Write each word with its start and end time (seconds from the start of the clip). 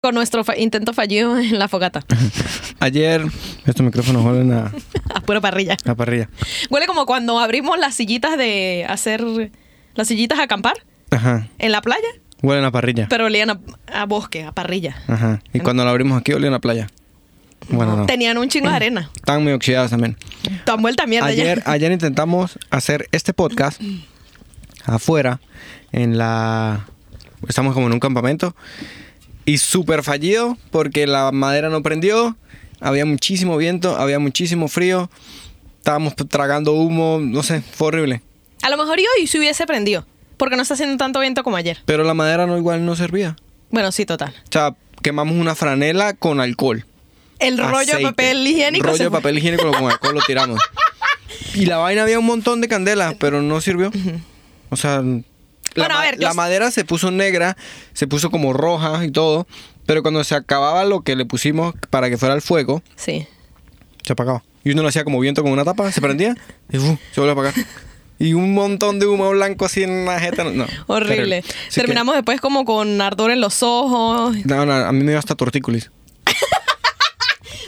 con 0.00 0.14
nuestro 0.14 0.44
fa- 0.44 0.56
intento 0.56 0.92
fallido 0.92 1.38
en 1.38 1.58
la 1.58 1.68
fogata. 1.68 2.04
Ayer, 2.80 3.24
estos 3.66 3.84
micrófonos 3.84 4.24
huelen 4.24 4.52
a, 4.52 4.72
A 5.14 5.20
pura 5.20 5.40
parrilla. 5.40 5.76
a 5.84 5.94
parrilla. 5.94 6.28
Huele 6.70 6.86
como 6.86 7.06
cuando 7.06 7.38
abrimos 7.38 7.78
las 7.78 7.94
sillitas 7.94 8.36
de 8.38 8.86
hacer. 8.88 9.24
Las 9.94 10.06
sillitas 10.06 10.38
a 10.38 10.44
acampar 10.44 10.74
Ajá. 11.10 11.48
en 11.58 11.72
la 11.72 11.80
playa, 11.82 12.06
Huelen 12.40 12.64
a 12.64 12.70
parrilla. 12.70 13.08
pero 13.10 13.24
olían 13.24 13.50
a, 13.50 13.58
a 13.92 14.06
bosque, 14.06 14.44
a 14.44 14.52
parrilla. 14.52 14.94
Ajá. 15.08 15.40
Y 15.52 15.58
cuando 15.58 15.82
lo 15.82 15.90
abrimos 15.90 16.20
aquí, 16.20 16.32
olían 16.32 16.54
a 16.54 16.60
playa. 16.60 16.86
Bueno, 17.68 17.96
no. 17.96 18.06
Tenían 18.06 18.38
un 18.38 18.48
chingo 18.48 18.68
de 18.70 18.76
arena. 18.76 19.10
Están 19.16 19.42
muy 19.42 19.52
oxidadas 19.52 19.90
también. 19.90 20.16
Tan 20.64 20.80
vuelta 20.80 21.04
mierda 21.06 21.26
Ayer, 21.26 21.64
ya. 21.64 21.72
ayer 21.72 21.90
intentamos 21.90 22.60
hacer 22.70 23.08
este 23.10 23.34
podcast 23.34 23.80
afuera, 24.84 25.40
en 25.90 26.16
la... 26.16 26.86
Estamos 27.48 27.74
como 27.74 27.88
en 27.88 27.92
un 27.94 28.00
campamento. 28.00 28.54
Y 29.48 29.56
súper 29.56 30.02
fallido 30.02 30.58
porque 30.70 31.06
la 31.06 31.32
madera 31.32 31.70
no 31.70 31.82
prendió. 31.82 32.36
Había 32.80 33.06
muchísimo 33.06 33.56
viento, 33.56 33.96
había 33.96 34.18
muchísimo 34.18 34.68
frío. 34.68 35.08
Estábamos 35.78 36.14
tragando 36.16 36.74
humo, 36.74 37.18
no 37.18 37.42
sé, 37.42 37.62
fue 37.62 37.88
horrible. 37.88 38.20
A 38.60 38.68
lo 38.68 38.76
mejor 38.76 39.00
y 39.00 39.04
hoy 39.16 39.26
se 39.26 39.38
hubiese 39.38 39.66
prendido. 39.66 40.04
Porque 40.36 40.56
no 40.56 40.60
está 40.60 40.74
haciendo 40.74 40.98
tanto 40.98 41.20
viento 41.20 41.44
como 41.44 41.56
ayer. 41.56 41.78
Pero 41.86 42.04
la 42.04 42.12
madera 42.12 42.46
no 42.46 42.58
igual 42.58 42.84
no 42.84 42.94
servía. 42.94 43.36
Bueno, 43.70 43.90
sí, 43.90 44.04
total. 44.04 44.34
O 44.36 44.52
sea, 44.52 44.76
quemamos 45.02 45.34
una 45.34 45.54
franela 45.54 46.12
con 46.12 46.40
alcohol. 46.40 46.84
El 47.38 47.56
rollo 47.56 47.96
de 47.96 48.02
papel 48.02 48.46
higiénico. 48.46 48.86
Rollo 48.86 49.04
de 49.04 49.10
papel 49.10 49.38
higiénico 49.38 49.72
con 49.72 49.90
alcohol 49.90 50.14
lo 50.14 50.20
tiramos. 50.26 50.60
Y 51.54 51.64
la 51.66 51.78
vaina 51.78 52.02
había 52.02 52.18
un 52.18 52.26
montón 52.26 52.60
de 52.60 52.68
candelas, 52.68 53.14
pero 53.18 53.40
no 53.40 53.60
sirvió. 53.60 53.90
O 54.70 54.76
sea, 54.76 55.02
la, 55.74 55.84
Bueno, 55.84 55.94
a 55.94 55.98
ma- 55.98 56.04
ver, 56.04 56.14
yo 56.16 56.22
la 56.22 56.28
s- 56.30 56.36
madera 56.36 56.70
se 56.70 56.84
puso 56.84 57.10
negra, 57.10 57.56
se 57.92 58.06
puso 58.06 58.30
como 58.30 58.52
roja 58.52 59.04
y 59.04 59.10
todo. 59.10 59.46
Pero 59.86 60.02
cuando 60.02 60.22
se 60.24 60.34
acababa 60.34 60.84
lo 60.84 61.00
que 61.02 61.16
le 61.16 61.24
pusimos 61.24 61.74
para 61.90 62.10
que 62.10 62.18
fuera 62.18 62.34
el 62.34 62.42
fuego, 62.42 62.82
Sí. 62.96 63.26
se 64.04 64.12
apagaba. 64.12 64.42
Y 64.64 64.72
uno 64.72 64.82
lo 64.82 64.88
hacía 64.88 65.04
como 65.04 65.18
viento 65.20 65.42
con 65.42 65.52
una 65.52 65.64
tapa, 65.64 65.90
se 65.92 66.00
prendía 66.00 66.34
y 66.70 66.78
¡fu! 66.78 66.98
se 67.12 67.20
vuelve 67.20 67.30
a 67.30 67.32
apagar. 67.32 67.54
Y 68.20 68.34
un 68.34 68.52
montón 68.52 68.98
de 68.98 69.06
humo 69.06 69.30
blanco 69.30 69.64
así 69.64 69.84
en 69.84 70.04
la 70.04 70.18
jeta. 70.18 70.42
No, 70.42 70.66
Horrible. 70.88 71.42
que- 71.42 71.54
Terminamos 71.72 72.16
después 72.16 72.40
como 72.40 72.64
con 72.64 73.00
ardor 73.00 73.30
en 73.30 73.40
los 73.40 73.62
ojos. 73.62 74.36
no, 74.44 74.66
no, 74.66 74.72
a 74.74 74.90
mí 74.90 75.04
me 75.04 75.12
dio 75.12 75.20
hasta 75.20 75.36
tortícolis. 75.36 75.92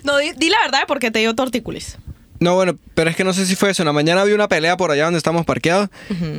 No, 0.03 0.17
di, 0.17 0.33
di 0.37 0.49
la 0.49 0.57
verdad 0.65 0.81
porque 0.89 1.11
te 1.11 1.19
dio 1.19 1.35
tortícolis. 1.35 1.99
No, 2.41 2.55
bueno, 2.55 2.75
pero 2.95 3.11
es 3.11 3.17
que 3.17 3.23
no 3.25 3.35
sé 3.35 3.45
si 3.45 3.55
fue 3.55 3.71
eso. 3.71 3.83
En 3.83 3.87
la 3.87 3.93
mañana 3.93 4.23
había 4.23 4.35
una 4.35 4.49
pelea 4.49 4.77
por 4.79 4.91
allá 4.91 5.05
donde 5.05 5.19
estamos 5.19 5.45
parqueados 5.45 5.91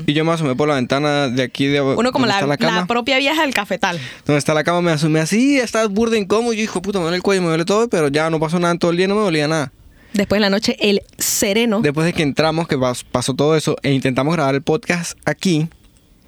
y 0.07 0.13
yo 0.13 0.25
me 0.25 0.31
asomé 0.31 0.55
por 0.55 0.67
la 0.67 0.73
ventana 0.75 1.27
de 1.29 1.43
aquí 1.43 1.67
de 1.67 1.79
Uno 1.79 2.11
como 2.11 2.25
la, 2.25 2.41
la 2.41 2.57
cama. 2.57 2.75
la 2.81 2.85
propia 2.87 3.19
vieja 3.19 3.43
del 3.43 3.53
cafetal. 3.53 3.99
Donde 4.25 4.39
está 4.39 4.53
la 4.55 4.63
cama 4.63 4.81
me 4.81 4.91
asomé 4.91 5.19
así, 5.19 5.59
estás 5.59 5.89
burda 5.89 6.17
incómodo. 6.17 6.53
Yo 6.53 6.63
hijo 6.63 6.81
puta, 6.81 6.97
me 6.97 7.03
duele 7.03 7.17
el 7.17 7.23
cuello, 7.23 7.43
me 7.43 7.49
duele 7.49 7.65
todo, 7.65 7.87
pero 7.87 8.07
ya 8.07 8.29
no 8.31 8.39
pasó 8.39 8.59
nada 8.59 8.73
en 8.73 8.79
todo 8.79 8.89
el 8.91 8.97
día, 8.97 9.07
no 9.07 9.13
me 9.15 9.21
dolía 9.21 9.47
nada. 9.47 9.71
Después 10.13 10.37
de 10.37 10.41
la 10.41 10.49
noche, 10.49 10.75
el 10.81 11.01
sereno. 11.19 11.81
Después 11.81 12.05
de 12.05 12.13
que 12.13 12.23
entramos, 12.23 12.67
que 12.67 12.77
pas- 12.77 13.05
pasó 13.09 13.33
todo 13.35 13.55
eso, 13.55 13.77
e 13.83 13.91
intentamos 13.93 14.33
grabar 14.35 14.55
el 14.55 14.61
podcast 14.63 15.17
aquí, 15.25 15.67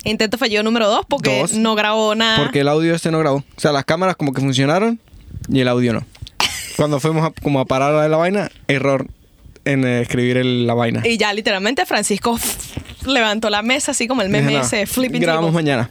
Intento 0.05 0.37
fallido 0.37 0.63
número 0.63 0.87
dos 0.89 1.05
porque 1.07 1.39
Dos. 1.39 1.53
no 1.53 1.75
grabó 1.75 2.13
nada. 2.13 2.37
porque 2.43 2.59
el 2.59 2.67
audio 2.67 2.93
este 2.93 3.09
no 3.09 3.19
grabó. 3.19 3.37
O 3.37 3.59
sea, 3.59 3.71
las 3.71 3.85
cámaras 3.85 4.17
como 4.17 4.33
que 4.33 4.41
funcionaron 4.41 4.99
y 5.49 5.61
el 5.61 5.67
audio 5.69 5.93
no. 5.93 6.05
Cuando 6.75 6.99
fuimos 6.99 7.25
a, 7.25 7.31
como 7.41 7.59
a 7.61 7.65
parar 7.65 7.93
la, 7.93 8.07
la 8.09 8.17
vaina, 8.17 8.51
error 8.67 9.07
en 9.65 9.85
eh, 9.85 10.01
escribir 10.01 10.37
el- 10.37 10.67
la 10.67 10.73
vaina. 10.73 11.01
Y 11.05 11.17
ya 11.17 11.33
literalmente 11.33 11.85
Francisco 11.85 12.39
levantó 13.05 13.49
la 13.49 13.61
mesa 13.61 13.91
así 13.91 14.07
como 14.07 14.21
el 14.21 14.29
meme 14.29 14.47
Dije, 14.47 14.59
"No, 14.59 14.65
ese 14.65 14.85
flipping 14.85 15.21
Grabamos 15.21 15.51
table". 15.51 15.63
mañana. 15.63 15.89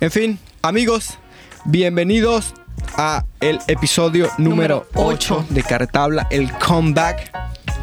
En 0.00 0.10
fin, 0.10 0.38
amigos, 0.62 1.18
bienvenidos 1.64 2.54
a 2.96 3.24
el 3.40 3.58
episodio 3.68 4.30
número 4.38 4.86
Número 4.86 4.86
8 4.94 5.36
ocho. 5.38 5.46
de 5.50 5.62
Cartabla, 5.62 6.26
el 6.30 6.52
comeback, 6.58 7.32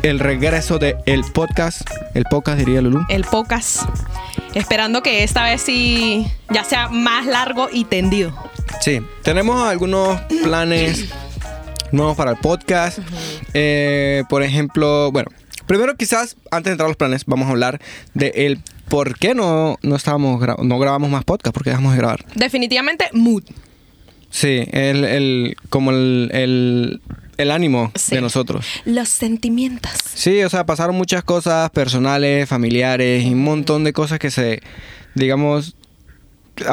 el 0.03 0.19
regreso 0.19 0.79
de 0.79 0.95
el 1.05 1.23
podcast, 1.23 1.81
el 2.13 2.23
podcast 2.25 2.59
diría 2.59 2.81
Lulu. 2.81 3.05
El 3.09 3.23
pocas. 3.23 3.85
Esperando 4.53 5.01
que 5.01 5.23
esta 5.23 5.44
vez 5.44 5.61
sí 5.61 6.28
ya 6.51 6.63
sea 6.63 6.90
más 6.90 7.25
largo 7.25 7.69
y 7.72 7.85
tendido. 7.85 8.34
Sí, 8.81 9.01
tenemos 9.23 9.67
algunos 9.67 10.19
planes 10.44 11.09
nuevos 11.93 12.17
para 12.17 12.31
el 12.31 12.37
podcast. 12.37 12.99
Eh, 13.53 14.23
por 14.29 14.43
ejemplo, 14.43 15.11
bueno, 15.11 15.29
primero 15.65 15.95
quizás 15.95 16.35
antes 16.51 16.65
de 16.65 16.71
entrar 16.73 16.87
a 16.87 16.89
los 16.89 16.97
planes 16.97 17.23
vamos 17.25 17.47
a 17.47 17.51
hablar 17.51 17.79
de 18.13 18.33
el 18.35 18.59
por 18.89 19.17
qué 19.17 19.33
no, 19.33 19.77
no 19.81 19.95
estábamos 19.95 20.41
gra- 20.41 20.61
no 20.61 20.77
grabamos 20.79 21.09
más 21.09 21.23
podcast, 21.23 21.53
porque 21.53 21.69
dejamos 21.69 21.93
de 21.93 21.97
grabar. 21.99 22.25
Definitivamente 22.35 23.05
mood. 23.13 23.43
Sí, 24.29 24.65
el, 24.71 25.03
el 25.05 25.55
como 25.69 25.91
el, 25.91 26.29
el, 26.33 27.01
el 27.37 27.51
ánimo 27.51 27.91
Sí. 27.95 28.15
de 28.15 28.21
nosotros. 28.21 28.65
Los 28.85 29.09
sentimientos. 29.09 29.91
Sí, 30.15 30.43
o 30.43 30.49
sea, 30.49 30.65
pasaron 30.65 30.95
muchas 30.95 31.23
cosas 31.23 31.69
personales, 31.69 32.49
familiares 32.49 33.23
y 33.23 33.33
un 33.33 33.43
montón 33.43 33.83
de 33.83 33.93
cosas 33.93 34.17
que 34.19 34.31
se, 34.31 34.61
digamos, 35.13 35.75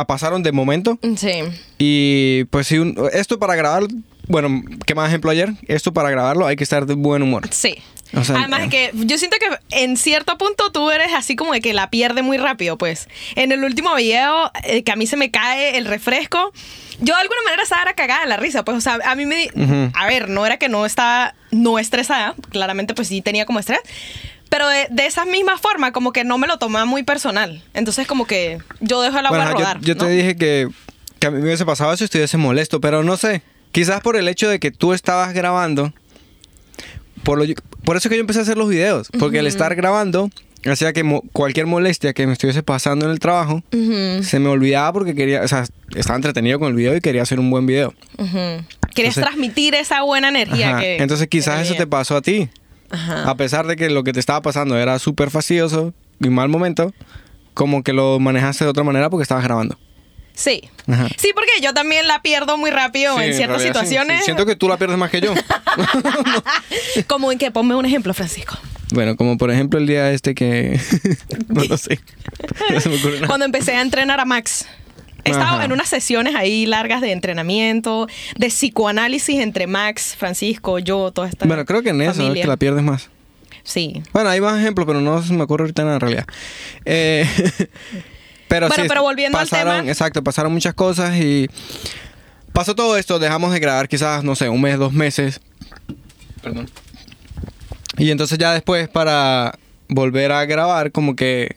pasaron 0.07 0.43
de 0.43 0.53
momento. 0.53 0.99
Sí. 1.17 1.31
Y 1.79 2.45
pues 2.45 2.67
sí, 2.67 2.79
un- 2.79 2.97
esto 3.13 3.39
para 3.39 3.57
grabar, 3.57 3.85
bueno, 4.31 4.63
¿qué 4.87 4.95
más 4.95 5.09
ejemplo 5.09 5.31
ayer? 5.31 5.51
Esto 5.69 5.93
para 5.93 6.11
grabarlo 6.11 6.47
hay 6.47 6.57
que 6.57 6.65
estar 6.65 6.87
de 6.87 6.95
buen 6.95 7.23
humor. 7.23 7.49
Sí. 7.51 7.77
O 8.13 8.25
sea, 8.25 8.39
Además 8.41 8.63
eh. 8.65 8.69
que 8.71 8.91
yo 9.07 9.19
siento 9.19 9.37
que 9.39 9.77
en 9.83 9.97
cierto 9.97 10.37
punto 10.37 10.73
tú 10.73 10.91
eres 10.91 11.13
así 11.15 11.37
como 11.37 11.53
de 11.53 11.61
que 11.61 11.73
la 11.73 11.91
pierde 11.91 12.23
muy 12.23 12.39
rápido, 12.39 12.77
pues. 12.77 13.09
En 13.37 13.53
el 13.53 13.63
último 13.63 13.95
video, 13.95 14.51
eh, 14.65 14.83
que 14.83 14.91
a 14.91 14.97
mí 14.97 15.07
se 15.07 15.17
me 15.17 15.31
cae 15.31 15.79
el 15.79 15.85
refresco, 15.85 16.53
yo 17.01 17.15
de 17.15 17.21
alguna 17.21 17.41
manera 17.45 17.63
estaba 17.63 17.93
cagada 17.93 18.23
de 18.23 18.29
la 18.29 18.37
risa, 18.37 18.65
pues, 18.65 18.77
o 18.79 18.81
sea, 18.81 18.99
a 19.05 19.15
mí 19.15 19.27
me... 19.27 19.37
di- 19.37 19.51
Ujú. 19.55 19.93
A 19.95 20.07
ver, 20.09 20.29
no 20.29 20.45
era 20.45 20.57
que 20.59 20.69
no 20.69 20.87
estaba 20.87 21.35
no 21.53 21.79
estresada, 21.79 22.35
claramente 22.51 22.95
pues 22.95 23.07
sí 23.09 23.23
tenía 23.23 23.47
como 23.47 23.61
estrés, 23.61 23.79
pero 24.49 24.67
de, 24.69 24.89
de 24.91 25.07
esa 25.07 25.25
misma 25.25 25.57
forma 25.59 25.93
como 25.93 26.13
que 26.13 26.25
no 26.25 26.37
me 26.37 26.49
lo 26.49 26.59
tomaba 26.59 26.85
muy 26.87 27.05
personal. 27.05 27.63
Entonces 27.75 28.09
como 28.09 28.27
que 28.27 28.59
yo 28.81 29.03
dejo 29.03 29.19
el 29.21 29.27
agua 29.27 29.39
Bueno, 29.39 29.53
rodar. 29.53 29.81
yo, 29.83 29.95
¿no? 29.95 30.05
te 30.05 30.11
dije 30.11 30.37
que, 30.37 30.69
que 31.21 31.27
a 31.29 31.31
mí 31.31 31.39
me 31.39 31.45
hubiese 31.45 31.65
pasado 31.65 31.93
eso 31.93 32.03
y 32.03 32.07
estuviese 32.07 32.37
molesto, 32.39 32.81
pero 32.81 33.05
no 33.05 33.17
sé. 33.17 33.43
Quizás 33.73 34.01
por 34.01 34.17
el 34.17 34.29
hecho 34.29 34.49
de 34.49 34.59
que 34.59 34.71
tú 34.71 34.93
estabas 34.93 35.33
grabando, 35.33 35.93
por, 37.23 37.39
lo, 37.39 37.55
por 37.85 37.97
eso 37.97 38.09
es 38.09 38.11
que 38.11 38.17
yo 38.17 38.21
empecé 38.21 38.41
a 38.41 38.43
hacer 38.43 38.57
los 38.59 38.69
videos, 38.69 39.09
porque 39.19 39.39
el 39.39 39.47
estar 39.47 39.75
grabando 39.75 40.31
hacía 40.71 40.93
que 40.93 41.05
mo- 41.05 41.23
cualquier 41.33 41.67
molestia 41.67 42.13
que 42.13 42.27
me 42.27 42.33
estuviese 42.33 42.63
pasando 42.63 43.07
en 43.07 43.13
el 43.13 43.19
trabajo 43.19 43.63
se 44.23 44.39
me 44.41 44.49
olvidaba 44.49 44.93
porque 44.93 45.15
quería, 45.15 45.43
o 45.43 45.49
sea, 45.49 45.65
estaba 45.95 46.17
entretenido 46.17 46.59
con 46.59 46.69
el 46.69 46.75
video 46.75 46.97
y 46.97 47.01
quería 47.01 47.23
hacer 47.23 47.39
un 47.41 47.51
buen 47.51 47.67
video. 47.67 47.95
Querías 48.17 48.65
Entonces- 49.17 49.23
transmitir 49.23 49.75
esa 49.75 50.03
buena 50.03 50.29
energía 50.29 50.71
Ajá, 50.71 50.81
que... 50.81 50.97
Entonces 50.97 51.29
quizás 51.29 51.57
que 51.59 51.63
eso 51.63 51.75
te 51.77 51.87
pasó 51.87 52.17
a 52.17 52.23
ti. 52.23 52.49
Ajá. 52.91 53.31
A 53.31 53.37
pesar 53.37 53.67
de 53.69 53.77
que 53.77 53.89
lo 53.89 54.03
que 54.03 54.13
te 54.13 54.19
estaba 54.21 54.43
pasando 54.43 54.77
era 54.77 54.99
súper 54.99 55.31
fastidioso 55.31 55.95
y 56.21 56.29
mal 56.29 56.49
momento, 56.49 56.93
como 57.55 57.83
que 57.85 57.93
lo 57.93 58.19
manejaste 58.19 58.65
de 58.65 58.71
otra 58.71 58.83
manera 58.83 59.09
porque 59.11 59.23
estabas 59.23 59.45
grabando. 59.45 59.79
Sí. 60.41 60.63
Ajá. 60.89 61.09
Sí, 61.19 61.33
porque 61.35 61.51
yo 61.63 61.75
también 61.75 62.07
la 62.09 62.23
pierdo 62.23 62.57
muy 62.57 62.71
rápido 62.71 63.15
Sí, 63.19 63.25
en 63.25 63.35
ciertas 63.35 63.59
realidad 63.59 63.75
situaciones. 63.83 64.19
sí. 64.21 64.25
Siento 64.25 64.47
que 64.47 64.57
tú 64.57 64.69
la 64.69 64.79
pierdes 64.79 64.97
más 64.97 65.11
que 65.11 65.21
yo. 65.21 65.35
Como 67.07 67.31
en 67.31 67.39
que 67.39 67.51
ponme 67.51 67.75
un 67.75 67.85
ejemplo, 67.85 68.15
Francisco. 68.15 68.57
bueno, 68.95 69.17
como 69.17 69.37
por 69.37 69.51
ejemplo 69.51 69.79
el 69.79 69.87
día 69.87 70.11
este 70.13 70.35
que... 70.35 70.81
no 71.49 71.63
lo 71.65 71.77
sé. 71.77 72.01
No 72.71 72.81
se 72.81 72.89
me 72.89 72.97
ocurre 72.97 73.15
nada. 73.17 73.27
Cuando 73.27 73.45
empecé 73.45 73.73
a 73.75 73.83
entrenar 73.83 74.19
a 74.21 74.25
Max. 74.25 74.67
He 75.25 75.31
estado 75.33 75.57
Ajá. 75.57 75.65
en 75.67 75.73
unas 75.73 75.89
sesiones 75.91 76.35
ahí 76.35 76.65
largas 76.65 77.03
de 77.03 77.13
entrenamiento, 77.13 78.07
de 78.39 78.47
psicoanálisis 78.49 79.39
entre 79.41 79.67
Max, 79.67 80.17
Francisco, 80.19 80.79
yo, 80.79 81.11
toda 81.13 81.29
esta 81.29 81.45
Bueno, 81.45 81.67
creo 81.67 81.83
que 81.83 81.91
en 81.91 82.01
eso 82.01 82.13
es 82.13 82.17
familia. 82.17 82.43
que 82.45 82.49
la 82.49 82.57
pierdes 82.57 82.83
más. 82.83 83.11
Sí. 83.63 84.03
Bueno, 84.15 84.31
hay 84.31 84.41
más 84.41 84.59
ejemplos, 84.59 84.87
pero 84.87 85.03
no 85.03 85.23
se 85.23 85.35
me 85.35 85.43
ocurre 85.43 85.65
ahorita 85.65 85.83
nada 85.83 85.97
en 85.97 86.01
realidad. 86.01 86.27
Eh, 86.87 87.27
pero 88.51 88.67
Bueno, 88.67 88.83
sí, 88.83 88.89
pero 88.89 89.03
volviendo 89.03 89.39
al 89.39 89.47
pasaron, 89.47 89.77
tema. 89.77 89.89
Exacto, 89.89 90.25
pasaron 90.25 90.53
muchas 90.53 90.75
cosas 90.75 91.17
y 91.17 91.49
pasó 92.53 92.75
todo 92.75 92.97
esto, 92.97 93.21
dejamos 93.21 93.53
de 93.53 93.61
grabar 93.61 93.89
quizás, 93.89 94.25
no 94.25 94.35
sé, 94.35 94.49
un 94.49 94.61
mes, 94.61 94.77
dos 94.77 94.93
meses. 94.93 95.41
Perdón. 96.43 96.69
Y 97.97 98.11
entonces 98.11 98.39
ya 98.39 98.53
después 98.53 98.89
para 98.89 99.57
volver 99.89 100.33
a 100.33 100.45
grabar, 100.47 100.91
como 100.91 101.15
que... 101.15 101.57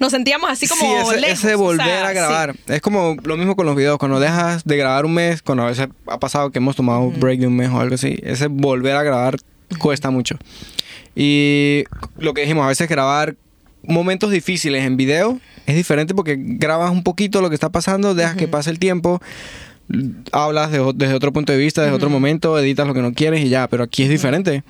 Nos 0.00 0.10
sentíamos 0.10 0.50
así 0.50 0.66
como 0.66 0.80
sí, 0.80 0.92
ese, 0.92 1.20
lejos, 1.20 1.44
ese 1.44 1.54
o 1.54 1.58
volver 1.58 1.86
sea, 1.86 2.06
a 2.06 2.08
sí. 2.08 2.14
grabar. 2.16 2.56
Es 2.66 2.80
como 2.80 3.16
lo 3.22 3.36
mismo 3.36 3.54
con 3.54 3.66
los 3.66 3.76
videos. 3.76 3.98
Cuando 3.98 4.18
dejas 4.18 4.64
de 4.64 4.76
grabar 4.76 5.06
un 5.06 5.14
mes, 5.14 5.40
cuando 5.40 5.62
a 5.62 5.66
veces 5.66 5.86
ha 6.08 6.18
pasado 6.18 6.50
que 6.50 6.58
hemos 6.58 6.74
tomado 6.74 7.00
un 7.00 7.20
break 7.20 7.38
de 7.38 7.46
un 7.46 7.54
mes 7.54 7.70
o 7.70 7.78
algo 7.78 7.94
así, 7.94 8.18
ese 8.24 8.48
volver 8.48 8.96
a 8.96 9.04
grabar 9.04 9.36
cuesta 9.78 10.10
mucho. 10.10 10.36
Y 11.14 11.84
lo 12.18 12.34
que 12.34 12.40
dijimos, 12.40 12.64
a 12.64 12.68
veces 12.68 12.88
grabar 12.88 13.36
momentos 13.86 14.30
difíciles 14.30 14.84
en 14.84 14.96
video 14.96 15.40
es 15.66 15.76
diferente 15.76 16.14
porque 16.14 16.36
grabas 16.38 16.90
un 16.90 17.02
poquito 17.02 17.40
lo 17.40 17.48
que 17.48 17.54
está 17.54 17.70
pasando, 17.70 18.14
dejas 18.14 18.36
que 18.36 18.48
pase 18.48 18.70
el 18.70 18.78
tiempo, 18.78 19.20
hablas 20.32 20.70
de 20.70 20.92
desde 20.94 21.14
otro 21.14 21.32
punto 21.32 21.52
de 21.52 21.58
vista, 21.58 21.82
desde 21.82 21.94
otro 21.94 22.10
momento, 22.10 22.58
editas 22.58 22.86
lo 22.86 22.94
que 22.94 23.02
no 23.02 23.12
quieres 23.12 23.44
y 23.44 23.48
ya, 23.48 23.68
pero 23.68 23.84
aquí 23.84 24.02
es 24.02 24.08
diferente. 24.08 24.62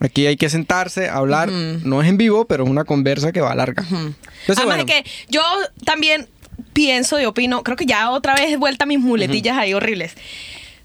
Aquí 0.00 0.26
hay 0.26 0.36
que 0.36 0.48
sentarse, 0.48 1.08
hablar, 1.08 1.50
no 1.50 2.02
es 2.02 2.08
en 2.08 2.18
vivo, 2.18 2.44
pero 2.44 2.64
es 2.64 2.70
una 2.70 2.84
conversa 2.84 3.32
que 3.32 3.40
va 3.40 3.54
larga. 3.54 3.82
Entonces, 3.82 4.24
Además 4.46 4.64
bueno, 4.64 4.84
de 4.84 4.86
que 4.86 5.04
yo 5.28 5.42
también 5.84 6.28
pienso 6.72 7.20
y 7.20 7.24
opino, 7.24 7.64
creo 7.64 7.76
que 7.76 7.86
ya 7.86 8.10
otra 8.10 8.34
vez 8.34 8.52
he 8.52 8.56
vuelta 8.56 8.86
mis 8.86 9.00
muletillas 9.00 9.56
ahí 9.58 9.74
horribles. 9.74 10.14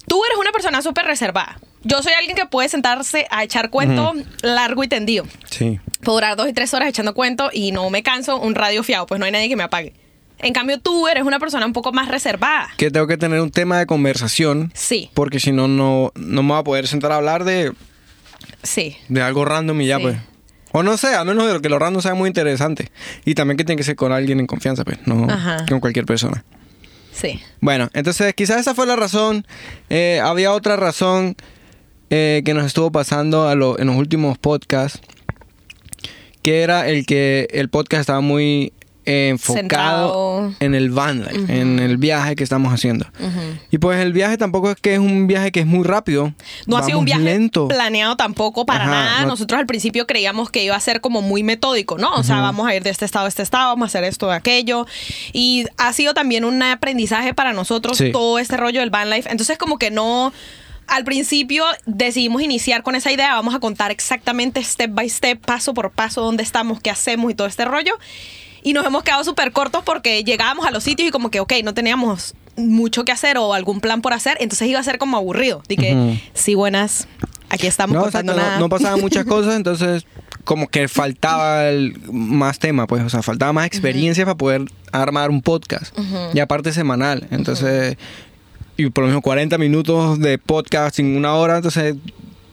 Tú 0.07 0.23
eres 0.25 0.37
una 0.37 0.51
persona 0.51 0.81
súper 0.81 1.05
reservada. 1.05 1.59
Yo 1.83 2.01
soy 2.01 2.13
alguien 2.13 2.35
que 2.37 2.45
puede 2.45 2.69
sentarse 2.69 3.27
a 3.29 3.43
echar 3.43 3.69
cuento 3.69 4.13
largo 4.41 4.83
y 4.83 4.87
tendido. 4.87 5.25
Sí. 5.49 5.79
Puedo 6.01 6.17
durar 6.17 6.37
dos 6.37 6.47
y 6.47 6.53
tres 6.53 6.73
horas 6.73 6.87
echando 6.87 7.13
cuento 7.13 7.49
y 7.51 7.71
no 7.73 7.89
me 7.89 8.03
canso 8.03 8.37
un 8.39 8.55
radio 8.55 8.83
fiado, 8.83 9.05
pues 9.05 9.19
no 9.19 9.25
hay 9.25 9.31
nadie 9.33 9.49
que 9.49 9.55
me 9.57 9.63
apague. 9.63 9.93
En 10.39 10.53
cambio, 10.53 10.79
tú 10.79 11.07
eres 11.07 11.23
una 11.23 11.39
persona 11.39 11.65
un 11.65 11.73
poco 11.73 11.91
más 11.93 12.07
reservada. 12.09 12.69
Que 12.77 12.89
tengo 12.91 13.07
que 13.07 13.17
tener 13.17 13.39
un 13.39 13.51
tema 13.51 13.77
de 13.79 13.85
conversación. 13.85 14.71
Sí, 14.73 15.09
Porque 15.13 15.39
si 15.39 15.51
no, 15.53 15.67
no, 15.67 16.11
no 16.15 16.43
me 16.43 16.49
voy 16.49 16.59
a 16.59 16.63
poder 16.63 16.87
sentar 16.87 17.11
a 17.13 17.15
hablar 17.17 17.43
de, 17.45 17.71
sí. 18.61 18.97
de 19.09 19.21
algo 19.21 19.45
random 19.45 19.79
y 19.81 19.87
ya, 19.87 19.97
Sí. 19.97 20.03
pues. 20.03 20.17
O 20.75 20.81
no 20.83 20.97
sé, 20.97 21.13
a 21.15 21.23
menos 21.23 21.51
de 21.53 21.61
que 21.61 21.69
lo 21.69 21.77
random 21.79 22.01
sea 22.01 22.15
muy 22.15 22.27
interesante. 22.27 22.91
Y 23.25 23.35
también 23.35 23.57
que 23.57 23.63
tiene 23.63 23.77
que 23.77 23.83
ser 23.83 23.95
con 23.95 24.11
alguien 24.11 24.39
en 24.39 24.47
confianza, 24.47 24.83
pues, 24.83 24.97
no 25.05 25.27
Ajá. 25.29 25.65
con 25.69 25.79
cualquier 25.79 26.05
persona. 26.05 26.43
Sí. 27.13 27.39
Bueno, 27.61 27.89
entonces 27.93 28.33
quizás 28.33 28.59
esa 28.59 28.73
fue 28.75 28.85
la 28.87 28.95
razón. 28.95 29.45
Eh, 29.89 30.19
había 30.23 30.51
otra 30.51 30.75
razón 30.75 31.35
eh, 32.09 32.41
que 32.45 32.53
nos 32.53 32.65
estuvo 32.65 32.91
pasando 32.91 33.47
a 33.47 33.55
lo- 33.55 33.79
en 33.79 33.87
los 33.87 33.95
últimos 33.95 34.37
podcasts, 34.37 34.99
que 36.41 36.61
era 36.61 36.87
el 36.89 37.05
que 37.05 37.47
el 37.51 37.69
podcast 37.69 38.01
estaba 38.01 38.21
muy 38.21 38.73
eh, 39.05 39.29
enfocado 39.29 39.59
Centrado. 39.59 40.53
en 40.59 40.75
el 40.75 40.89
van 40.91 41.21
life, 41.23 41.59
en 41.59 41.79
el 41.79 41.97
viaje 41.97 42.35
que 42.35 42.43
estamos 42.43 42.73
haciendo. 42.73 43.05
Ujú. 43.19 43.39
Y 43.71 43.77
pues 43.77 43.99
el 43.99 44.13
viaje 44.13 44.37
tampoco 44.37 44.71
es 44.71 44.77
que 44.77 44.93
es 44.93 44.99
un 44.99 45.27
viaje 45.27 45.51
que 45.51 45.59
es 45.61 45.65
muy 45.65 45.83
rápido. 45.83 46.33
No 46.67 46.77
ha 46.77 46.83
sido 46.83 46.99
un 46.99 47.05
Vamos 47.05 47.17
viaje 47.23 47.23
lento. 47.23 47.67
planeado 47.67 48.15
tampoco 48.15 48.65
para 48.65 48.83
Ajá, 48.85 48.91
nada. 48.91 49.21
no- 49.21 49.27
Nosotros 49.27 49.59
al 49.59 49.65
principio 49.65 50.07
creíamos 50.07 50.49
que 50.49 50.63
iba 50.63 50.75
a 50.75 50.79
ser 50.79 51.01
como 51.01 51.21
muy 51.21 51.43
metódico, 51.43 51.97
¿no? 51.97 52.11
O 52.13 52.23
sea, 52.23 52.39
vamos 52.41 52.67
a 52.67 52.75
ir 52.75 52.83
de 52.83 52.89
este 52.91 53.05
estado 53.05 53.25
a 53.25 53.29
este 53.29 53.41
estado, 53.43 53.69
vamos 53.69 53.85
a 53.85 53.87
hacer 53.87 54.03
esto, 54.03 54.31
aquello. 54.31 54.85
Y 55.33 55.65
ha 55.77 55.91
sido 55.93 56.13
también 56.13 56.45
un 56.45 56.61
aprendizaje 56.63 57.33
para 57.33 57.53
nosotros 57.53 57.97
Sí. 57.97 58.11
todo 58.11 58.39
este 58.39 58.57
rollo 58.57 58.79
del 58.79 58.89
van 58.89 59.09
life. 59.09 59.29
Entonces, 59.29 59.57
como 59.57 59.77
que 59.77 59.91
no. 59.91 60.31
Al 60.85 61.05
principio 61.05 61.63
decidimos 61.85 62.41
iniciar 62.41 62.83
con 62.83 62.95
esa 62.95 63.09
idea, 63.09 63.33
vamos 63.35 63.55
a 63.55 63.59
contar 63.59 63.89
exactamente 63.89 64.61
step 64.61 64.91
by 64.93 65.09
step, 65.09 65.39
paso 65.39 65.73
por 65.73 65.91
paso, 65.91 66.21
dónde 66.21 66.43
estamos, 66.43 66.81
qué 66.81 66.89
hacemos 66.91 67.31
y 67.31 67.35
todo 67.35 67.47
este 67.47 67.63
rollo. 67.63 67.93
Y 68.63 68.73
nos 68.73 68.85
hemos 68.85 69.03
quedado 69.03 69.23
súper 69.23 69.51
cortos 69.51 69.83
porque 69.85 70.23
llegábamos 70.23 70.65
a 70.65 70.71
los 70.71 70.83
sitios 70.83 71.09
y 71.09 71.11
como 71.11 71.29
que, 71.29 71.39
ok, 71.39 71.53
no 71.63 71.73
teníamos 71.73 72.33
mucho 72.55 73.03
que 73.03 73.11
hacer 73.11 73.37
o 73.37 73.53
algún 73.53 73.79
plan 73.81 74.01
por 74.01 74.13
hacer, 74.13 74.37
entonces 74.39 74.67
iba 74.67 74.79
a 74.79 74.83
ser 74.83 74.97
como 74.99 75.17
aburrido. 75.17 75.61
Que, 75.67 75.95
Ujú. 75.95 76.17
sí, 76.33 76.55
buenas, 76.55 77.07
aquí 77.49 77.67
estamos 77.67 77.95
No, 77.95 78.03
contando 78.03 78.33
no- 78.33 78.39
nada. 78.41 78.59
no 78.59 78.69
pasaban 78.69 79.01
muchas 79.01 79.25
cosas, 79.25 79.55
entonces 79.55 80.05
como 80.43 80.67
que 80.67 80.87
faltaba 80.87 81.67
el- 81.69 81.99
más 82.11 82.59
tema, 82.59 82.85
pues, 82.87 83.01
o 83.03 83.09
sea, 83.09 83.21
faltaba 83.21 83.53
más 83.53 83.65
experiencia 83.65 84.23
para 84.25 84.37
poder 84.37 84.65
armar 84.91 85.29
un 85.29 85.41
podcast. 85.41 85.97
Y 86.33 86.39
aparte 86.39 86.71
semanal, 86.73 87.27
entonces, 87.31 87.97
y 88.77 88.89
por 88.89 89.03
lo 89.03 89.07
menos 89.09 89.23
40 89.23 89.57
minutos 89.57 90.19
de 90.19 90.37
podcast 90.37 90.99
en 90.99 91.15
una 91.17 91.33
hora, 91.35 91.55
entonces, 91.57 91.95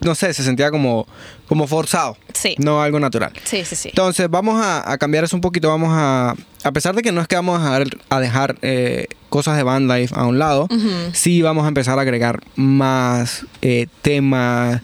no 0.00 0.14
sé, 0.14 0.32
se 0.34 0.42
sentía 0.44 0.70
como, 0.70 1.06
como 1.48 1.66
forzado, 1.66 2.16
Sí. 2.32 2.54
no 2.58 2.82
algo 2.82 2.98
natural. 3.00 3.32
Sí, 3.44 3.64
sí, 3.64 3.76
sí. 3.76 3.88
Entonces, 3.90 4.28
vamos 4.30 4.64
a, 4.64 4.90
a 4.90 4.98
cambiar 4.98 5.24
eso 5.24 5.36
un 5.36 5.42
poquito. 5.42 5.68
Vamos 5.68 5.90
a. 5.92 6.34
A 6.62 6.72
pesar 6.72 6.94
de 6.94 7.02
que 7.02 7.12
no 7.12 7.20
es 7.20 7.28
que 7.28 7.36
vamos 7.36 7.60
a, 7.60 7.78
dejar- 7.78 7.98
a 8.10 8.20
dejar 8.20 8.56
eh, 8.62 9.06
cosas 9.28 9.56
de 9.56 9.62
Band 9.62 9.90
Life 9.90 10.14
a 10.16 10.26
un 10.26 10.38
lado, 10.38 10.68
sí 11.12 11.42
vamos 11.42 11.64
a 11.64 11.68
empezar 11.68 11.98
a 11.98 12.02
agregar 12.02 12.40
más 12.56 13.46
eh, 13.62 13.86
temas, 14.02 14.80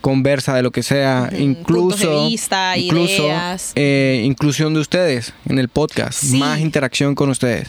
conversa 0.00 0.54
de 0.54 0.62
lo 0.62 0.70
que 0.72 0.82
sea, 0.82 1.30
incluso. 1.38 2.22
de 2.24 2.28
vista, 2.28 2.76
incluso 2.76 3.24
ideas. 3.26 3.72
eh, 3.76 4.22
inclusión 4.24 4.74
de 4.74 4.80
ustedes 4.80 5.32
en 5.48 5.58
el 5.60 5.68
podcast, 5.68 6.18
Sí. 6.24 6.38
más 6.38 6.58
interacción 6.58 7.14
con 7.14 7.30
ustedes. 7.30 7.68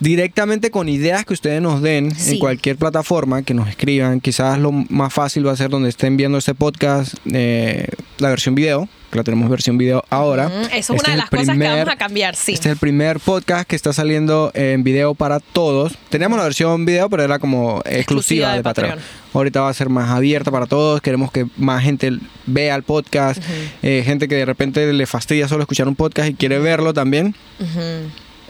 Directamente 0.00 0.70
con 0.70 0.88
ideas 0.88 1.24
que 1.26 1.34
ustedes 1.34 1.60
nos 1.60 1.82
den 1.82 2.14
Sí. 2.14 2.32
en 2.34 2.38
cualquier 2.38 2.76
plataforma, 2.76 3.42
que 3.42 3.52
nos 3.54 3.68
escriban. 3.68 4.20
Quizás 4.20 4.58
lo 4.58 4.72
más 4.72 5.12
fácil 5.12 5.46
va 5.46 5.52
a 5.52 5.56
ser 5.56 5.68
donde 5.70 5.90
estén 5.90 6.16
viendo 6.16 6.38
este 6.38 6.54
podcast, 6.54 7.14
eh, 7.32 7.86
la 8.18 8.30
versión 8.30 8.54
video, 8.54 8.88
que 9.10 9.18
la 9.18 9.24
tenemos 9.24 9.50
versión 9.50 9.76
video 9.76 10.02
ahora. 10.08 10.46
Eso 10.46 10.68
es 10.68 10.72
Este 10.78 10.92
una 10.94 11.10
de 11.10 11.16
las 11.18 11.28
cosas 11.30 11.58
que 11.58 11.64
vamos 11.68 11.88
a 11.88 11.96
cambiar, 11.96 12.34
sí. 12.34 12.52
Este 12.52 12.68
es 12.68 12.72
el 12.72 12.78
primer 12.78 13.20
podcast 13.20 13.68
que 13.68 13.76
está 13.76 13.92
saliendo 13.92 14.50
en 14.54 14.82
video 14.84 15.14
para 15.14 15.38
todos. 15.40 15.92
Teníamos 16.08 16.38
la 16.38 16.44
versión 16.44 16.86
video, 16.86 17.10
pero 17.10 17.22
era 17.22 17.38
como 17.38 17.82
exclusiva, 17.84 17.98
Exclusiva 18.00 18.50
de, 18.52 18.56
de 18.56 18.62
Patreon. 18.62 18.90
Patreon. 18.92 19.08
Ahorita 19.34 19.60
va 19.60 19.68
a 19.68 19.74
ser 19.74 19.90
más 19.90 20.08
abierta 20.10 20.50
para 20.50 20.64
todos. 20.66 21.02
Queremos 21.02 21.30
que 21.30 21.44
más 21.58 21.82
gente 21.84 22.10
vea 22.46 22.74
el 22.74 22.84
podcast. 22.84 23.42
Eh, 23.82 24.02
gente 24.04 24.28
que 24.28 24.34
de 24.36 24.44
repente 24.46 24.90
le 24.92 25.06
fastidia 25.06 25.46
solo 25.46 25.62
escuchar 25.62 25.88
un 25.88 25.94
podcast 25.96 26.30
y 26.30 26.34
quiere 26.34 26.58
verlo 26.58 26.94
también. 26.94 27.34
Ujú. 27.60 27.80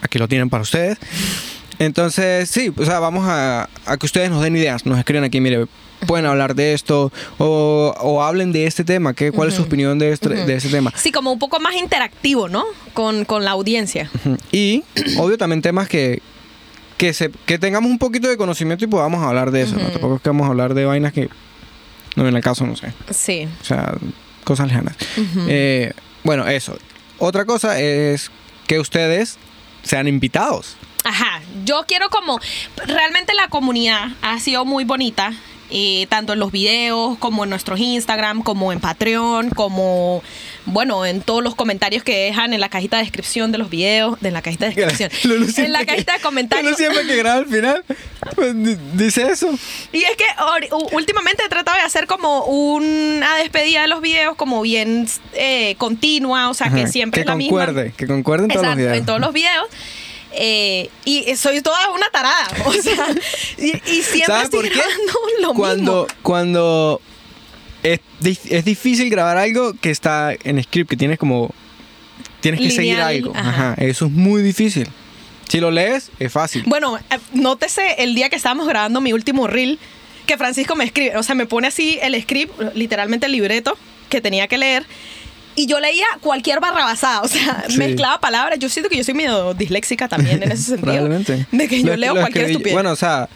Aquí 0.03 0.19
lo 0.19 0.29
tienen 0.29 0.49
para 0.51 0.63
ustedes. 0.63 0.99
Entonces, 1.79 2.51
sí, 2.51 2.73
o 2.77 2.85
sea, 2.85 2.99
vamos 3.01 3.25
a, 3.27 3.69
a 3.87 3.97
que 3.97 4.05
ustedes 4.07 4.31
nos 4.31 4.43
den 4.43 4.55
ideas, 4.57 4.85
nos 4.85 4.99
escriban 4.99 5.25
aquí, 5.25 5.41
mire, 5.41 5.67
pueden 6.07 6.27
hablar 6.27 6.55
de 6.55 6.75
esto 6.75 7.11
o, 7.39 7.95
o 8.01 8.23
hablen 8.23 8.53
de 8.53 8.67
este 8.67 8.85
tema, 8.85 9.15
¿qué, 9.15 9.33
¿cuál 9.33 9.49
es 9.49 9.55
su 9.55 9.63
opinión 9.63 9.99
de 9.99 10.13
este, 10.13 10.29
de 10.29 10.55
este 10.57 10.69
tema? 10.69 10.93
Sí, 10.97 11.11
como 11.11 11.33
un 11.33 11.39
poco 11.39 11.59
más 11.59 11.75
interactivo, 11.77 12.49
¿no? 12.51 12.65
Con, 12.93 13.25
con 13.25 13.45
la 13.47 13.53
audiencia. 13.53 14.11
Y, 14.53 14.85
obvio, 15.19 15.39
también 15.39 15.63
temas 15.63 15.89
que, 15.89 16.21
que, 16.99 17.15
se, 17.15 17.31
que 17.47 17.59
tengamos 17.59 17.91
un 17.91 17.99
poquito 17.99 18.29
de 18.29 18.37
conocimiento 18.37 18.85
y 18.85 18.89
podamos 18.89 19.25
hablar 19.25 19.51
de 19.51 19.63
eso, 19.63 19.77
¿no? 19.77 19.89
Tampoco 19.89 20.17
es 20.17 20.21
que 20.23 20.29
vamos 20.29 20.47
a 20.47 20.51
hablar 20.51 20.75
de 20.75 20.85
vainas 20.85 21.15
que, 21.15 21.31
no, 22.15 22.29
en 22.29 22.37
el 22.37 22.43
caso, 22.43 22.67
no 22.67 22.77
sé, 22.77 22.93
Sí. 23.11 23.49
o 23.61 23.65
sea, 23.65 23.95
cosas 24.45 24.69
lejanas. 24.69 24.97
Eh, 25.49 25.93
bueno, 26.25 26.47
eso. 26.47 26.77
Otra 27.19 27.47
cosa 27.47 27.81
es 27.81 28.31
que 28.67 28.79
ustedes 28.81 29.39
sean 29.83 30.09
invitados. 30.09 30.77
Ajá, 31.05 31.41
yo 31.65 31.85
quiero 31.87 32.11
como, 32.11 32.39
realmente 32.87 33.35
la 33.35 33.49
comunidad 33.49 34.09
ha 34.23 34.39
sido 34.39 34.65
muy 34.65 34.85
bonita, 34.85 35.33
eh, 35.71 36.07
tanto 36.09 36.33
en 36.33 36.39
los 36.41 36.51
videos 36.53 37.17
como 37.19 37.45
en 37.45 37.51
nuestros 37.51 37.79
Instagram, 37.81 38.43
como 38.43 38.73
en 38.73 38.81
Patreon, 38.81 39.51
como, 39.51 40.23
bueno, 40.67 41.07
en 41.07 41.21
todos 41.21 41.43
los 41.43 41.55
comentarios 41.55 42.03
que 42.03 42.17
dejan 42.25 42.53
en 42.53 42.61
la 42.61 42.69
cajita 42.69 42.97
de 42.97 43.05
descripción 43.05 43.53
de 43.53 43.59
los 43.59 43.71
videos, 43.71 44.21
de 44.21 44.29
en 44.29 44.35
la 44.35 44.43
cajita 44.43 44.69
de 44.69 44.75
descripción, 44.75 45.11
Lulu 45.25 45.47
en 45.57 45.73
la 45.73 45.81
que- 45.81 45.87
cajita 45.87 46.13
de 46.15 46.21
comentarios. 46.21 46.65
Lulu 46.73 46.77
siempre 46.77 47.07
que 47.07 47.17
graba 47.17 47.39
al 47.39 47.47
final, 47.47 47.85
pues, 48.35 48.55
di- 48.65 48.77
dice 48.95 49.23
eso. 49.31 49.51
Y 49.93 50.03
es 50.03 50.17
que 50.17 50.25
u- 50.75 50.97
últimamente 50.97 51.43
he 51.45 51.49
tratado 51.49 51.77
de 51.77 51.83
hacer 51.85 52.07
como 52.07 52.45
una 52.45 53.37
despedida 53.37 53.83
de 53.83 53.89
los 53.89 54.01
videos 54.01 54.37
como 54.37 54.61
bien 54.63 55.07
eh, 55.35 55.75
continua, 55.79 56.51
o 56.51 56.55
sea, 56.55 56.71
que 56.71 56.87
siempre 56.87 57.19
que 57.19 57.23
es 57.23 57.27
la 57.27 57.37
misma. 57.37 57.67
que 57.97 58.07
concuerde 58.07 58.45
en 58.45 58.51
todos 58.51 58.67
los 58.67 58.77
videos. 58.77 58.97
en 58.97 59.07
todos 59.07 59.21
los 59.21 59.33
videos. 59.33 59.67
Eh, 60.33 60.91
y 61.05 61.35
soy 61.37 61.61
toda 61.61 61.91
una 61.91 62.09
tarada, 62.11 62.49
o 62.67 62.73
sea, 62.73 63.09
y, 63.59 63.77
y 63.91 64.03
siempre 64.03 64.27
¿Sabes 64.27 64.45
estoy 64.45 64.69
grabando 64.69 65.13
lo 65.41 65.55
cuando, 65.55 66.03
mismo. 66.05 66.07
Cuando 66.23 67.01
es, 67.83 68.01
es 68.49 68.65
difícil 68.65 69.11
grabar 69.11 69.39
algo 69.39 69.75
que 69.75 69.91
está 69.91 70.35
en 70.45 70.63
script, 70.63 70.91
que 70.91 70.97
tienes 70.97 71.19
como... 71.19 71.51
Tienes 72.41 72.61
que 72.61 72.71
seguir 72.71 73.01
algo. 73.01 73.33
ajá. 73.35 73.73
Ajá, 73.73 73.75
eso 73.83 74.07
es 74.07 74.13
muy 74.13 74.41
difícil. 74.43 74.89
Si 75.49 75.61
lo 75.61 75.71
lees, 75.71 76.11
es 76.19 76.33
fácil. 76.33 76.63
Bueno, 76.67 76.97
eh, 76.97 77.19
nótese 77.33 77.97
el 77.99 78.15
día 78.15 78.31
que 78.31 78.37
estábamos 78.37 78.67
grabando 78.69 79.01
mi 79.01 79.13
último 79.13 79.47
reel, 79.47 79.79
que 80.27 80.39
Francisco 80.39 80.77
me 80.77 80.85
escribe, 80.85 81.17
o 81.17 81.23
sea, 81.23 81.35
me 81.35 81.45
pone 81.47 81.67
así 81.67 81.99
el 82.01 82.21
script, 82.23 82.53
literalmente 82.75 83.27
el 83.27 83.33
libreto 83.33 83.77
que 84.09 84.21
tenía 84.21 84.47
que 84.49 84.59
leer. 84.59 84.87
Y 85.57 85.67
yo 85.67 85.81
leía 85.81 86.07
cualquier 86.21 86.61
barrabasada, 86.61 87.21
o 87.23 87.29
sea, 87.29 87.65
Sí. 87.69 87.77
mezclaba 87.79 88.21
palabras. 88.21 88.59
Yo 88.59 88.69
siento 88.69 88.89
que 88.89 88.97
yo 88.97 89.05
soy 89.05 89.15
medio 89.15 89.53
disléxica 89.55 90.09
también 90.09 90.43
en 90.43 90.53
ese 90.53 90.63
sentido. 90.63 90.93
Probablemente. 90.93 91.47
De 91.51 91.69
que 91.69 91.81
yo 91.83 91.89
Lo- 91.89 91.97
leo 91.97 92.15
lo 92.15 92.21
cualquier 92.21 92.47
estupidez. 92.47 92.73
Bueno, 92.75 92.93
o 92.93 92.97
sea, 92.97 93.29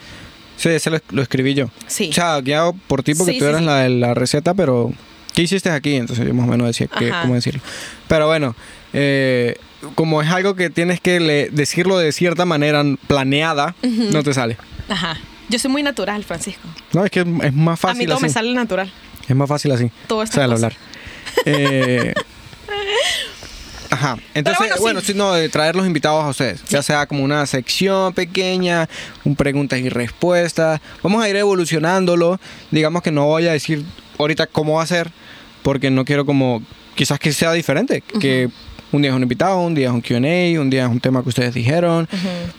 sí, 0.57 0.69
ese 0.71 0.91
lo, 0.91 0.99
lo 1.11 1.23
escribí 1.23 1.55
yo. 1.55 1.71
Sí. 1.87 2.09
O 2.11 2.13
sea, 2.13 2.41
guiado 2.41 2.73
por 2.87 3.03
ti 3.03 3.15
porque 3.15 3.33
Sí, 3.33 3.39
tú 3.39 3.45
sí, 3.45 3.49
eras 3.51 3.63
la 3.63 3.77
de 3.81 3.89
la 3.91 4.15
receta, 4.15 4.55
pero 4.55 4.93
¿qué 5.35 5.43
hiciste 5.43 5.71
aquí? 5.71 5.97
Entonces 5.97 6.27
yo 6.27 6.33
más 6.35 6.47
o 6.47 6.51
menos 6.51 6.67
decía 6.69 6.87
que, 6.87 7.11
cómo 7.23 7.35
decirlo. 7.35 7.61
Pero 8.09 8.27
bueno, 8.29 8.55
eh, 8.93 9.57
como 9.97 10.23
es 10.23 10.31
algo 10.31 10.55
que 10.55 10.71
tienes 10.71 11.01
que 11.01 11.21
le- 11.21 11.49
decirlo 11.51 11.99
de 11.99 12.13
cierta 12.13 12.45
manera 12.47 12.83
planeada, 13.09 13.75
Ujú. 13.83 14.05
no 14.13 14.23
te 14.23 14.33
sale. 14.33 14.57
Ajá. 14.89 15.19
Yo 15.51 15.59
soy 15.59 15.71
muy 15.71 15.83
natural, 15.83 16.25
Francisco. 16.25 16.67
No, 16.95 17.05
es 17.05 17.11
que 17.11 17.21
es, 17.21 17.27
más 17.27 17.85
A 17.85 17.89
mí 17.89 17.95
fácil 17.95 18.07
todo 18.07 18.17
así. 18.17 18.23
me 18.23 18.29
sale 18.31 18.55
natural. 18.55 18.91
Es 19.29 19.37
más 19.37 19.49
fácil 19.49 19.73
así. 19.73 19.91
Todo 20.07 20.21
O 20.21 20.23
estas 20.23 20.37
sea, 20.37 20.45
al 20.45 20.53
hablar. 20.53 20.75
Eh, 21.45 22.15
Ajá. 23.91 24.17
Entonces, 24.35 24.59
bueno, 24.61 24.75
bueno, 24.81 25.01
sí. 25.01 25.09
sí, 25.09 25.15
no, 25.15 25.33
de 25.35 25.49
traer 25.49 25.77
los 25.77 25.87
invitados 25.87 26.25
a 26.25 26.29
ustedes. 26.29 26.65
Ya 26.69 26.83
sea 26.83 27.07
como 27.07 27.23
una 27.23 27.47
sección 27.47 28.13
pequeña, 28.13 28.89
un 29.25 29.37
preguntas 29.37 29.79
y 29.79 29.89
respuestas. 29.89 30.81
Vamos 31.03 31.23
a 31.23 31.29
ir 31.29 31.37
evolucionándolo. 31.37 32.41
Digamos 32.73 33.03
que 33.03 33.13
no 33.13 33.27
voy 33.27 33.47
a 33.47 33.53
decir 33.53 33.85
ahorita 34.19 34.47
cómo 34.49 34.75
va 34.75 34.83
a 34.83 34.87
ser, 34.87 35.11
porque 35.63 35.91
no 35.91 36.05
quiero 36.05 36.27
como, 36.27 36.63
quizás 36.97 37.21
que 37.21 37.33
sea 37.33 37.53
diferente. 37.53 38.03
Que 38.21 38.49
un 38.91 39.03
día 39.03 39.11
es 39.13 39.17
un 39.17 39.23
invitado, 39.23 39.59
un 39.61 39.75
día 39.77 39.89
es 39.89 39.93
un 39.93 40.01
QA, 40.01 40.61
un 40.61 40.71
día 40.71 40.85
es 40.87 40.91
un 40.91 41.01
tema 41.01 41.23
que 41.23 41.29
ustedes 41.29 41.55
dijeron. 41.55 42.09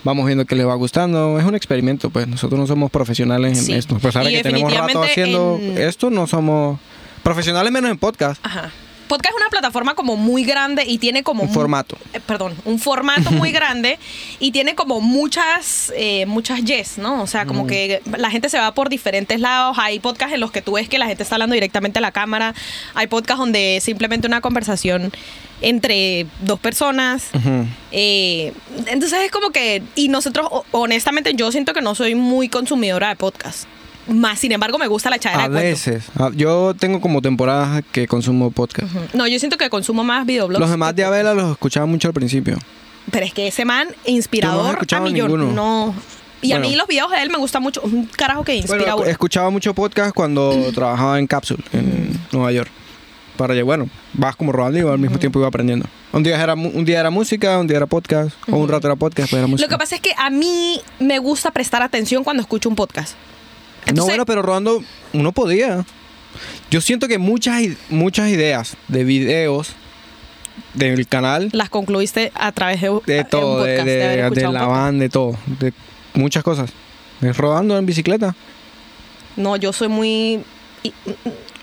Vamos 0.06 0.26
viendo 0.28 0.46
qué 0.46 0.56
les 0.56 0.66
va 0.68 0.76
gustando. 0.76 1.38
Es 1.38 1.44
un 1.46 1.56
experimento, 1.56 2.12
pues 2.12 2.28
nosotros 2.30 2.58
no 2.58 2.68
somos 2.68 2.92
profesionales 2.92 3.58
en 3.58 3.66
Sí. 3.66 3.74
esto. 3.74 3.96
A 3.96 4.00
pesar 4.00 4.24
de 4.24 4.32
Y 4.32 4.36
que 4.38 4.44
tenemos 4.44 4.74
rato 4.74 5.04
haciendo 5.04 5.60
en- 5.62 5.78
esto, 5.80 6.10
no 6.10 6.28
somos 6.28 6.80
profesionales 7.26 7.72
menos 7.74 7.90
en 7.90 7.98
podcast. 7.98 8.40
Ajá. 8.46 8.72
podcast 9.08 9.34
es 9.34 9.42
una 9.42 9.50
plataforma 9.50 9.96
como 9.96 10.16
muy 10.16 10.44
grande 10.44 10.84
y 10.86 11.00
tiene 11.00 11.24
como... 11.24 11.42
Un 11.42 11.50
formato. 11.50 11.98
eh, 12.14 12.20
perdón, 12.20 12.54
un 12.66 12.78
formato 12.78 13.32
muy 13.32 13.52
grande 13.60 13.98
y 14.40 14.52
tiene 14.52 14.76
como 14.76 15.02
muchas, 15.02 15.92
eh, 15.96 16.28
muchas 16.28 16.64
yes, 16.64 17.00
¿no? 17.00 17.24
O 17.24 17.28
sea, 17.28 17.48
como 17.48 17.66
que 17.66 18.02
la 18.18 18.30
gente 18.30 18.48
se 18.50 18.60
va 18.60 18.76
por 18.76 18.90
diferentes 18.90 19.40
lados. 19.40 19.78
Hay 19.80 20.00
podcasts 20.00 20.36
en 20.36 20.40
los 20.40 20.52
que 20.52 20.62
tú 20.62 20.74
ves 20.74 20.88
que 20.88 21.00
la 21.00 21.08
gente 21.08 21.24
está 21.24 21.34
hablando 21.36 21.56
directamente 21.56 21.98
a 21.98 22.02
la 22.02 22.12
cámara. 22.12 22.54
Hay 22.94 23.08
podcasts 23.08 23.40
donde 23.40 23.80
simplemente 23.82 24.28
una 24.28 24.42
conversación 24.42 25.12
entre 25.62 26.28
dos 26.42 26.60
personas. 26.60 27.30
Ujú. 27.34 27.66
Eh, 27.92 28.54
entonces 28.86 29.20
es 29.24 29.32
como 29.32 29.50
que, 29.50 29.82
y 29.96 30.10
nosotros, 30.10 30.48
honestamente, 30.72 31.34
yo 31.34 31.52
siento 31.52 31.74
que 31.74 31.82
no 31.82 31.96
soy 31.96 32.14
muy 32.14 32.50
consumidora 32.50 33.10
de 33.10 33.16
podcast. 33.16 33.68
Más, 34.08 34.38
sin 34.40 34.52
embargo, 34.52 34.78
me 34.78 34.88
gusta 34.88 35.10
la 35.10 35.16
echadera 35.16 35.46
A 35.46 35.50
de 35.50 35.54
cuento. 35.56 35.70
veces. 35.70 36.04
Ah, 36.18 36.30
Yo 36.36 36.74
tengo 36.78 37.02
como 37.02 37.22
temporadas 37.22 37.84
que 37.92 38.08
consumo 38.08 38.52
podcast. 38.52 38.94
Ujú. 38.96 39.06
No, 39.14 39.28
yo 39.28 39.40
siento 39.40 39.58
que 39.58 39.70
consumo 39.70 40.04
más 40.04 40.26
videoblogs. 40.26 40.60
Los 40.60 40.70
demás 40.70 40.92
que 40.94 40.98
de 41.02 41.06
Abela 41.06 41.34
los 41.34 41.52
escuchaba 41.52 41.86
mucho 41.88 42.08
al 42.10 42.14
principio. 42.14 42.58
Pero 43.12 43.26
es 43.26 43.34
que 43.34 43.48
ese 43.48 43.66
man 43.66 43.88
Yo 43.88 43.94
no 43.96 44.02
he 44.06 44.12
inspirador 44.12 44.68
a 44.68 44.72
escuchado 44.74 45.10
ninguno. 45.10 45.52
no. 45.52 45.96
Y 46.42 46.52
a 46.52 46.58
Bueno. 46.58 46.70
mí 46.70 46.76
los 46.76 46.88
videos 46.88 47.10
de 47.10 47.22
él 47.24 47.30
me 47.32 47.38
gustan 47.40 47.64
mucho. 47.64 47.82
Un 47.82 48.06
carajo 48.06 48.44
que 48.44 48.56
inspira 48.56 48.76
a 48.78 48.86
Bueno, 48.94 48.98
uno. 48.98 49.06
escuchaba 49.12 49.50
mucho 49.50 49.74
podcast 49.74 50.14
cuando 50.14 50.54
trabajaba 50.76 51.18
en 51.18 51.26
Capsule, 51.26 51.64
en 51.74 52.20
Nueva 52.32 52.52
York. 52.52 52.70
Para 53.38 53.54
llegar, 53.54 53.66
bueno, 53.66 53.90
vas 54.14 54.36
como 54.36 54.52
rodando 54.52 54.78
y 54.78 54.82
al 54.82 55.00
mismo 55.00 55.18
tiempo 55.20 55.40
iba 55.40 55.48
aprendiendo. 55.48 55.88
Un 56.14 56.24
día 56.24 56.42
era, 56.42 56.56
mu- 56.56 56.70
un 56.74 56.86
día 56.86 57.00
era 57.02 57.10
música, 57.10 57.58
un 57.60 57.68
día 57.68 57.78
era 57.78 57.86
podcast, 57.86 58.32
o 58.50 58.56
un 58.58 58.70
rato 58.70 58.88
era 58.88 58.96
podcast, 58.96 59.24
después 59.24 59.40
era 59.40 59.48
música. 59.48 59.66
Lo 59.68 59.76
que 59.76 59.78
pasa 59.80 59.96
es 59.96 60.02
que 60.02 60.12
a 60.18 60.30
mí 60.30 60.80
me 61.00 61.20
gusta 61.20 61.52
prestar 61.52 61.82
atención 61.82 62.24
cuando 62.24 62.42
escucho 62.42 62.70
un 62.70 62.76
podcast. 62.76 63.16
No, 63.94 64.06
bueno, 64.06 64.26
pero 64.26 64.42
rodando 64.42 64.84
uno 65.14 65.32
podía. 65.32 65.86
Yo 66.72 66.82
siento 66.82 67.08
que 67.08 67.18
muchas, 67.18 67.62
muchas 67.90 68.30
ideas 68.30 68.76
de 68.88 69.04
videos 69.04 69.74
del 70.74 71.08
canal, 71.08 71.50
las 71.54 71.70
concluiste 71.70 72.32
a 72.36 72.52
través 72.52 72.82
de, 72.82 72.90
de 73.06 73.24
todo, 73.24 73.64
de, 73.64 73.78
podcast, 73.78 73.88
de- 73.88 74.30
de 74.42 74.52
la 74.54 74.66
banda, 74.66 75.04
de 75.04 75.10
todo, 75.10 75.38
de 75.60 75.74
muchas 76.14 76.44
cosas. 76.44 76.72
Es 77.22 77.38
rodando 77.38 77.78
en 77.78 77.86
bicicleta. 77.86 78.36
No, 79.38 79.56
yo 79.56 79.72
soy 79.74 79.88
muy. 79.88 80.42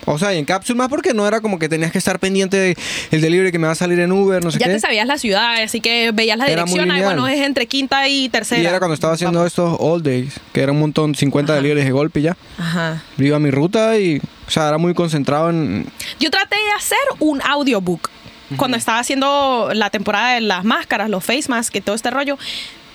O 0.05 0.17
sea, 0.19 0.33
y 0.33 0.37
en 0.37 0.45
Capsule 0.45 0.77
más 0.77 0.89
porque 0.89 1.13
no 1.13 1.27
era 1.27 1.39
como 1.41 1.59
que 1.59 1.69
tenías 1.69 1.91
que 1.91 1.97
estar 1.97 2.19
pendiente 2.19 2.57
de 2.57 2.77
el 3.11 3.21
delivery 3.21 3.51
que 3.51 3.59
me 3.59 3.67
va 3.67 3.73
a 3.73 3.75
salir 3.75 3.99
en 3.99 4.11
Uber, 4.11 4.43
no 4.43 4.51
sé 4.51 4.59
ya 4.59 4.67
qué. 4.67 4.73
te 4.73 4.79
sabías 4.79 5.07
la 5.07 5.17
ciudad, 5.17 5.61
así 5.63 5.79
que 5.81 6.11
veías 6.13 6.37
la 6.37 6.45
Era 6.45 6.63
dirección. 6.63 6.91
Ay, 6.91 6.97
lineal. 6.99 7.15
bueno, 7.15 7.27
es 7.27 7.39
entre 7.45 7.67
quinta 7.67 8.07
y 8.09 8.29
tercera. 8.29 8.61
Y 8.61 8.65
era 8.65 8.79
cuando 8.79 8.93
estaba 8.95 9.13
haciendo 9.13 9.39
Vamos. 9.39 9.51
estos 9.51 9.77
all 9.79 10.03
days, 10.03 10.39
que 10.51 10.61
era 10.61 10.71
un 10.71 10.79
montón, 10.79 11.15
50 11.15 11.51
Ajá. 11.53 11.57
deliveries 11.57 11.85
de 11.85 11.91
golpe 11.91 12.21
ya. 12.21 12.35
Ajá. 12.57 13.01
Iba 13.17 13.37
a 13.37 13.39
mi 13.39 13.51
ruta 13.51 13.97
y, 13.97 14.17
o 14.47 14.51
sea, 14.51 14.67
era 14.67 14.77
muy 14.77 14.93
concentrado 14.93 15.49
en... 15.49 15.85
Yo 16.19 16.29
traté 16.31 16.55
de 16.55 16.71
hacer 16.77 16.97
un 17.19 17.41
audiobook 17.41 18.09
cuando 18.57 18.77
estaba 18.77 18.99
haciendo 18.99 19.69
la 19.73 19.89
temporada 19.89 20.33
de 20.35 20.41
las 20.41 20.63
máscaras, 20.63 21.09
los 21.09 21.23
face 21.23 21.45
masks, 21.47 21.75
y 21.77 21.81
todo 21.81 21.95
este 21.95 22.11
rollo. 22.11 22.37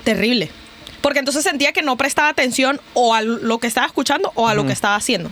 Terrible. 0.05 0.51
Porque 1.01 1.19
entonces 1.21 1.43
sentía 1.43 1.73
que 1.73 1.83
no 1.83 1.97
prestaba 1.97 2.29
atención 2.29 2.81
o 2.95 3.15
a 3.15 3.23
lo 3.23 3.59
que 3.59 3.67
estaba 3.67 3.87
escuchando 3.87 4.31
o 4.35 4.47
a 4.49 4.55
lo 4.55 4.67
que 4.67 4.73
estaba 4.73 4.95
haciendo. 4.97 5.31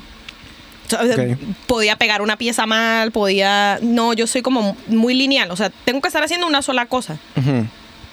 Podía 1.66 1.96
pegar 1.96 2.22
una 2.22 2.36
pieza 2.36 2.66
mal, 2.66 3.10
podía... 3.12 3.78
No, 3.82 4.12
yo 4.12 4.26
soy 4.26 4.42
como 4.42 4.76
muy 4.88 5.14
lineal. 5.14 5.50
O 5.50 5.56
sea, 5.56 5.70
tengo 5.84 6.00
que 6.00 6.08
estar 6.08 6.22
haciendo 6.22 6.46
una 6.46 6.62
sola 6.62 6.86
cosa. 6.86 7.18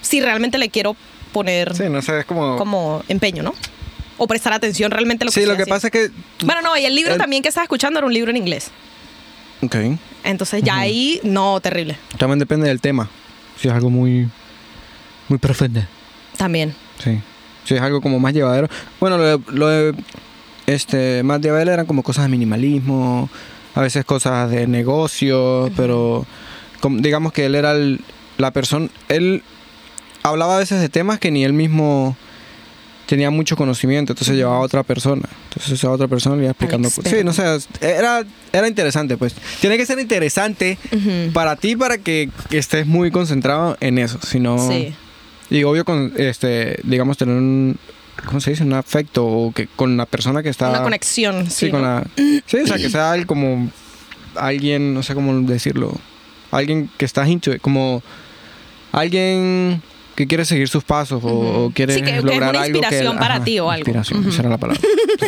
Si 0.01 0.21
realmente 0.21 0.57
le 0.57 0.69
quiero 0.69 0.95
poner 1.31 1.75
Sí, 1.75 1.83
no 1.89 2.01
sé, 2.01 2.19
es 2.19 2.25
como... 2.25 2.57
como 2.57 3.03
empeño, 3.07 3.43
¿no? 3.43 3.53
O 4.17 4.27
prestar 4.27 4.53
atención 4.53 4.91
realmente 4.91 5.23
a 5.23 5.25
lo 5.25 5.31
que 5.31 5.39
sí, 5.41 5.45
lo 5.45 5.57
que 5.57 5.65
pasa 5.65 5.87
es 5.87 5.91
que... 5.91 6.11
Bueno, 6.45 6.61
no, 6.61 6.77
y 6.77 6.85
el 6.85 6.95
libro 6.95 7.13
el- 7.13 7.17
también 7.19 7.41
que 7.41 7.49
estaba 7.49 7.63
escuchando 7.63 7.99
era 7.99 8.05
un 8.07 8.13
libro 8.13 8.29
en 8.31 8.37
inglés. 8.37 8.69
Ok. 9.61 9.75
Entonces 10.23 10.61
ya 10.63 10.77
ahí, 10.77 11.19
no, 11.23 11.59
terrible. 11.61 11.97
También 12.17 12.37
depende 12.39 12.67
del 12.67 12.79
tema. 12.81 13.09
Si 13.59 13.67
es 13.67 13.73
algo 13.73 13.89
muy... 13.89 14.27
Muy 15.29 15.37
profundo. 15.39 15.81
También. 16.37 16.75
Sí. 17.03 17.19
Si 17.65 17.73
es 17.75 17.81
algo 17.81 18.01
como 18.01 18.19
más 18.19 18.33
llevadero. 18.33 18.67
Bueno, 18.99 19.17
lo 19.17 19.41
lo 19.51 19.67
de, 19.69 19.95
este, 20.67 21.24
más 21.24 21.41
de 21.41 21.50
Abel 21.50 21.67
eran 21.70 21.86
como 21.86 22.03
cosas 22.03 22.25
de 22.25 22.29
minimalismo, 22.29 23.29
a 23.75 23.82
veces 23.82 24.05
cosas 24.05 24.50
de 24.51 24.67
negocio, 24.67 25.72
pero 25.75 26.25
como- 26.79 27.00
digamos 27.01 27.34
que 27.34 27.46
él 27.46 27.55
era 27.55 27.72
el- 27.72 28.01
la 28.38 28.51
persona, 28.51 28.88
él 29.10 29.43
hablaba 30.24 30.55
a 30.55 30.60
veces 30.60 30.79
de 30.82 30.89
temas 30.89 31.20
que 31.20 31.32
ni 31.32 31.43
él 31.43 31.53
mismo 31.53 32.15
tenía 33.05 33.29
mucho 33.29 33.55
conocimiento, 33.58 34.13
entonces 34.13 34.36
llevaba 34.36 34.58
a 34.58 34.62
otra 34.62 34.82
persona. 34.84 35.27
Entonces 35.50 35.74
esa 35.74 35.91
otra 35.91 36.08
persona 36.08 36.36
le 36.38 36.43
iba 36.43 36.51
explicando. 36.51 36.88
experto. 36.88 37.10
Sí, 37.10 37.24
no 37.24 37.34
sé, 37.34 37.43
era, 37.82 38.24
era 38.53 38.67
interesante, 38.67 39.17
pues. 39.17 39.36
Tiene 39.60 39.77
que 39.77 39.86
ser 39.86 40.00
interesante 40.00 40.77
Ujú. 40.91 41.32
para 41.34 41.55
ti 41.58 41.75
para 41.75 41.98
que, 41.98 42.29
que 42.50 42.58
estés 42.58 42.88
muy 42.88 43.12
concentrado 43.12 43.77
en 43.82 43.98
eso, 43.98 44.20
si 44.25 44.39
no... 44.39 44.58
Sí. 44.70 44.96
Y 45.50 45.63
obvio, 45.65 45.84
con, 45.86 46.13
este, 46.17 46.79
digamos, 46.84 47.17
tener 47.17 47.36
un, 47.36 47.77
¿cómo 48.25 48.39
se 48.39 48.51
dice? 48.51 48.63
Un 48.63 48.74
afecto 48.74 49.25
o 49.25 49.51
que 49.53 49.67
con 49.67 49.98
la 49.98 50.05
persona 50.05 50.41
que 50.43 50.50
está... 50.50 50.70
Una 50.70 50.84
conexión. 50.84 51.46
Sí, 51.50 51.65
Sí, 51.67 51.72
con 51.72 51.82
¿no? 51.82 51.88
la... 51.88 52.08
Sí, 52.46 52.58
o 52.63 52.67
sea, 52.67 52.77
que 52.77 52.89
sea 52.89 53.15
como 53.25 53.70
alguien, 54.36 54.93
no 54.93 55.03
sé 55.03 55.13
cómo 55.13 55.34
decirlo, 55.41 55.93
alguien 56.51 56.89
que 56.98 57.05
está 57.05 57.27
into 57.27 57.53
it, 57.53 57.62
como 57.62 58.01
alguien 58.91 59.82
que 60.15 60.27
quiere 60.27 60.46
seguir 60.46 60.67
sus 60.70 60.84
pasos 60.84 61.22
o- 61.24 61.72
quiere 61.74 61.96
Sí, 61.96 62.01
que- 62.01 62.12
que 62.12 62.17
es 62.17 62.24
una 62.24 62.50
algo 62.50 62.65
inspiración 62.65 63.17
para 63.17 63.43
ti 63.43 63.60
o 63.60 63.70
algo. 63.72 63.79
Inspiración, 63.79 64.20
Ujú. 64.20 64.29
esa 64.29 64.41
era 64.41 64.50
la 64.50 64.58
palabra. 64.60 64.79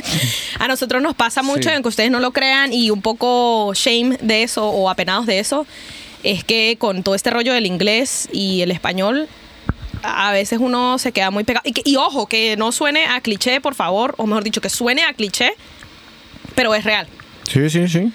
A 0.59 0.67
nosotros 0.67 1.01
nos 1.01 1.15
pasa 1.15 1.41
mucho, 1.41 1.69
Sí. 1.69 1.73
aunque 1.73 1.89
ustedes 1.89 2.11
no 2.11 2.19
lo 2.19 2.31
crean, 2.31 2.71
y 2.71 2.91
un 2.91 3.01
poco 3.01 3.73
shame 3.73 4.17
de 4.21 4.43
eso 4.43 4.67
o 4.69 4.89
apenados 4.89 5.25
de 5.25 5.39
eso, 5.39 5.65
es 6.23 6.43
que 6.43 6.75
con 6.79 7.01
todo 7.01 7.15
este 7.15 7.31
rollo 7.31 7.53
del 7.53 7.65
inglés 7.65 8.29
y 8.31 8.61
el 8.61 8.69
español, 8.71 9.27
a 10.07 10.31
veces 10.31 10.59
uno 10.61 10.97
se 10.97 11.11
queda 11.11 11.31
muy 11.31 11.43
pegado. 11.43 11.63
Y, 11.65 11.71
que- 11.73 11.81
y 11.85 11.95
ojo, 11.97 12.27
que 12.27 12.55
no 12.57 12.71
suene 12.71 13.05
a 13.05 13.21
cliché, 13.21 13.61
por 13.61 13.75
favor, 13.75 14.13
o 14.17 14.25
mejor 14.27 14.43
dicho, 14.43 14.61
que 14.61 14.69
suene 14.69 15.03
a 15.03 15.13
cliché, 15.13 15.51
pero 16.55 16.73
es 16.75 16.83
real. 16.83 17.07
Sí, 17.47 17.69
sí, 17.69 17.87
sí. 17.87 18.11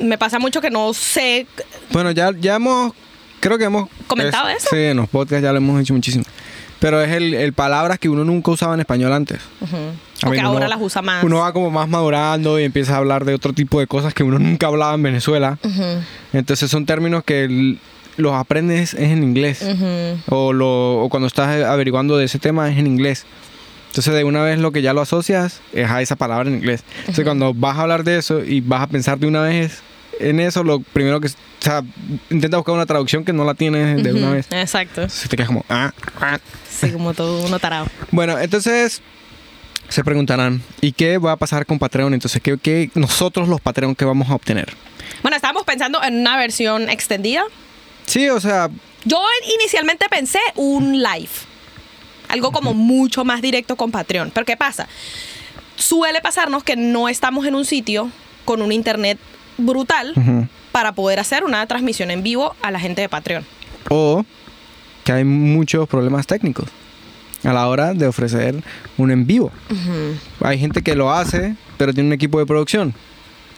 Me 0.00 0.16
pasa 0.18 0.38
mucho 0.38 0.60
que 0.60 0.70
no 0.70 0.94
sé 0.94 1.46
Bueno, 1.90 2.10
ya, 2.12 2.30
ya 2.38 2.54
hemos, 2.56 2.92
creo 3.40 3.58
que 3.58 3.64
hemos... 3.64 3.88
¿Comentado 4.06 4.48
es- 4.48 4.58
eso? 4.58 4.68
Sí, 4.70 4.76
en 4.82 4.96
los 4.96 5.08
podcasts 5.08 5.42
ya 5.42 5.50
lo 5.52 5.58
hemos 5.58 5.78
dicho 5.78 5.94
muchísimo. 5.94 6.24
Pero 6.78 7.00
es 7.00 7.12
el, 7.12 7.34
el 7.34 7.52
palabras 7.52 7.98
que 8.00 8.08
uno 8.08 8.24
nunca 8.24 8.50
usaba 8.50 8.74
en 8.74 8.80
español 8.80 9.12
antes. 9.12 9.38
Ujú. 9.60 9.76
A 10.22 10.26
O 10.26 10.30
mí 10.30 10.36
que 10.36 10.40
uno- 10.40 10.48
ahora 10.50 10.66
las 10.68 10.80
usa 10.80 11.00
más. 11.02 11.22
Uno 11.22 11.38
va 11.38 11.52
como 11.52 11.70
más 11.70 11.88
madurando 11.88 12.58
y 12.58 12.64
empieza 12.64 12.94
a 12.94 12.96
hablar 12.98 13.24
de 13.24 13.34
otro 13.34 13.52
tipo 13.52 13.78
de 13.78 13.86
cosas 13.86 14.14
que 14.14 14.24
uno 14.24 14.38
nunca 14.40 14.66
hablaba 14.66 14.94
en 14.94 15.02
Venezuela. 15.02 15.58
Entonces 16.32 16.70
son 16.70 16.84
términos 16.86 17.22
que 17.24 17.44
l- 17.44 17.78
los 18.16 18.34
aprendes 18.34 18.94
es 18.94 19.10
en 19.10 19.22
inglés. 19.22 19.64
O, 20.28 20.52
lo, 20.52 21.00
o 21.00 21.08
cuando 21.08 21.26
estás 21.26 21.64
averiguando 21.64 22.16
de 22.16 22.24
ese 22.24 22.38
tema 22.38 22.70
es 22.70 22.78
en 22.78 22.86
inglés. 22.86 23.24
Entonces 23.88 24.14
de 24.14 24.24
una 24.24 24.42
vez 24.42 24.58
lo 24.58 24.72
que 24.72 24.80
ya 24.80 24.94
lo 24.94 25.02
asocias 25.02 25.60
es 25.72 25.90
a 25.90 26.00
esa 26.00 26.16
palabra 26.16 26.48
en 26.48 26.56
inglés. 26.56 26.82
Entonces 27.00 27.24
cuando 27.24 27.52
vas 27.52 27.76
a 27.76 27.82
hablar 27.82 28.04
de 28.04 28.18
eso 28.18 28.42
y 28.42 28.60
vas 28.60 28.82
a 28.82 28.86
pensar 28.86 29.18
de 29.18 29.26
una 29.26 29.42
vez 29.42 29.82
en 30.18 30.40
eso, 30.40 30.64
lo 30.64 30.80
primero 30.80 31.20
que... 31.20 31.28
O 31.28 31.30
sea, 31.64 31.82
intenta 32.30 32.56
buscar 32.56 32.74
una 32.74 32.86
traducción 32.86 33.24
que 33.24 33.32
no 33.32 33.44
la 33.44 33.54
tienes 33.54 34.02
de 34.02 34.12
una 34.12 34.30
vez. 34.30 34.46
Exacto. 34.50 35.08
Se 35.08 35.28
te 35.28 35.36
quedas 35.36 35.48
como... 35.48 35.64
Ah, 35.68 35.92
ah. 36.20 36.38
Sí, 36.68 36.90
como 36.90 37.14
todo 37.14 37.44
uno 37.46 37.58
tarado. 37.58 37.86
Bueno, 38.10 38.38
entonces 38.38 39.02
se 39.88 40.02
preguntarán, 40.02 40.62
¿y 40.80 40.92
qué 40.92 41.18
va 41.18 41.32
a 41.32 41.36
pasar 41.36 41.66
con 41.66 41.78
Patreon? 41.78 42.14
Entonces, 42.14 42.40
¿qué, 42.42 42.56
qué 42.58 42.90
nosotros 42.94 43.46
los 43.48 43.60
Patreon 43.60 43.94
qué 43.94 44.04
vamos 44.04 44.30
a 44.30 44.34
obtener? 44.34 44.72
Bueno, 45.20 45.36
estábamos 45.36 45.64
pensando 45.64 46.02
en 46.02 46.20
una 46.20 46.36
versión 46.36 46.88
extendida. 46.88 47.44
Sí, 48.12 48.28
o 48.28 48.38
sea, 48.40 48.68
Yo 49.04 49.22
inicialmente 49.58 50.06
pensé 50.10 50.38
un 50.56 51.02
live. 51.02 51.30
Algo 52.28 52.52
como 52.52 52.74
mucho 52.74 53.24
más 53.24 53.40
directo 53.40 53.76
con 53.76 53.90
Patreon. 53.90 54.30
Pero 54.34 54.44
¿qué 54.44 54.56
pasa? 54.56 54.86
Suele 55.76 56.20
pasarnos 56.20 56.62
que 56.62 56.76
no 56.76 57.08
estamos 57.08 57.46
en 57.46 57.54
un 57.54 57.64
sitio 57.64 58.10
con 58.44 58.60
un 58.60 58.70
internet 58.72 59.18
brutal 59.56 60.14
para 60.72 60.92
poder 60.92 61.20
hacer 61.20 61.44
una 61.44 61.66
transmisión 61.66 62.10
en 62.10 62.22
vivo 62.22 62.54
a 62.62 62.70
la 62.70 62.78
gente 62.80 63.00
de 63.00 63.08
Patreon. 63.08 63.44
o 63.88 64.24
que 65.04 65.12
hay 65.12 65.24
muchos 65.24 65.88
problemas 65.88 66.26
técnicos 66.28 66.66
a 67.44 67.52
la 67.52 67.66
hora 67.66 67.92
de 67.92 68.06
ofrecer 68.06 68.62
un 68.98 69.10
en 69.10 69.26
vivo. 69.26 69.50
Hay 70.40 70.58
gente 70.60 70.82
que 70.82 70.94
lo 70.94 71.10
hace, 71.12 71.56
pero 71.76 71.92
tiene 71.92 72.08
un 72.08 72.12
equipo 72.12 72.38
de 72.38 72.46
producción. 72.46 72.94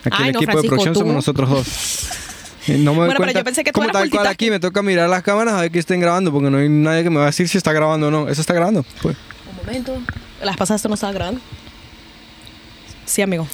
Aquí 0.05 0.17
Ay, 0.21 0.29
el 0.29 0.33
no, 0.35 0.39
equipo 0.39 0.53
Francisco, 0.53 0.63
de 0.63 0.69
producción 0.69 0.95
tú. 0.95 1.01
somos 1.01 1.15
nosotros 1.15 1.51
dos. 1.51 2.09
Y 2.67 2.73
No 2.73 2.93
me 2.93 2.99
doy 3.01 3.07
Bueno, 3.07 3.09
pero 3.09 3.17
cuenta 3.19 3.41
yo 3.41 3.45
pensé 3.45 3.65
que 3.65 3.73
tú 3.73 3.81
como 3.81 3.91
eras 3.91 4.03
tal 4.03 4.11
cual 4.11 4.27
aquí 4.27 4.51
me 4.51 4.61
toca 4.61 4.83
mirar 4.83 5.09
las 5.09 5.23
cámaras 5.23 5.55
a 5.55 5.61
ver 5.63 5.71
que 5.71 5.79
estén 5.79 6.01
grabando 6.01 6.33
porque 6.33 6.51
no 6.51 6.59
hay 6.59 6.69
nadie 6.69 7.03
que 7.03 7.11
me 7.11 7.17
va 7.17 7.25
a 7.25 7.27
decir 7.27 7.49
si 7.49 7.59
está 7.59 7.73
grabando 7.73 8.09
o 8.09 8.11
no. 8.11 8.29
Eso 8.29 8.41
está 8.41 8.55
grabando. 8.55 8.85
Pues. 9.03 9.17
Un 9.51 9.57
momento. 9.57 9.97
Las 10.43 10.57
pasadas 10.57 10.81
esto 10.81 10.89
no 10.89 10.95
estaba 10.95 11.13
grabando. 11.13 11.41
Sí, 13.07 13.23
amigo. 13.23 13.47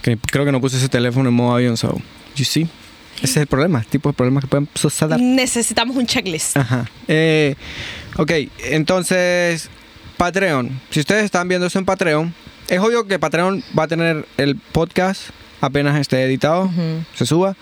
Que 0.00 0.16
creo 0.16 0.44
que 0.44 0.52
no 0.52 0.60
puse 0.60 0.76
ese 0.76 0.88
teléfono 0.88 1.28
en 1.28 1.34
modo 1.34 1.54
avión, 1.54 1.76
so. 1.76 2.00
You 2.36 2.44
see? 2.44 2.68
Ese 3.16 3.30
es 3.30 3.36
el 3.36 3.46
problema, 3.46 3.80
el 3.80 3.86
tipo 3.86 4.08
de 4.08 4.14
problemas 4.14 4.44
que 4.44 4.48
pueden 4.48 4.68
suceder. 4.74 5.20
Necesitamos 5.20 5.96
un 5.96 6.06
checklist. 6.06 6.56
Ajá. 6.56 6.88
Eh, 7.08 7.54
ok, 8.16 8.32
entonces, 8.64 9.68
Patreon. 10.16 10.80
Si 10.90 11.00
ustedes 11.00 11.24
están 11.24 11.46
viendo 11.46 11.66
eso 11.66 11.78
en 11.78 11.84
Patreon, 11.84 12.34
es 12.68 12.80
obvio 12.80 13.06
que 13.06 13.18
Patreon 13.18 13.62
va 13.78 13.84
a 13.84 13.88
tener 13.88 14.26
el 14.38 14.56
podcast 14.56 15.30
apenas 15.60 15.98
esté 16.00 16.24
editado, 16.24 16.64
Ujú. 16.64 17.04
se 17.14 17.24
suba. 17.26 17.56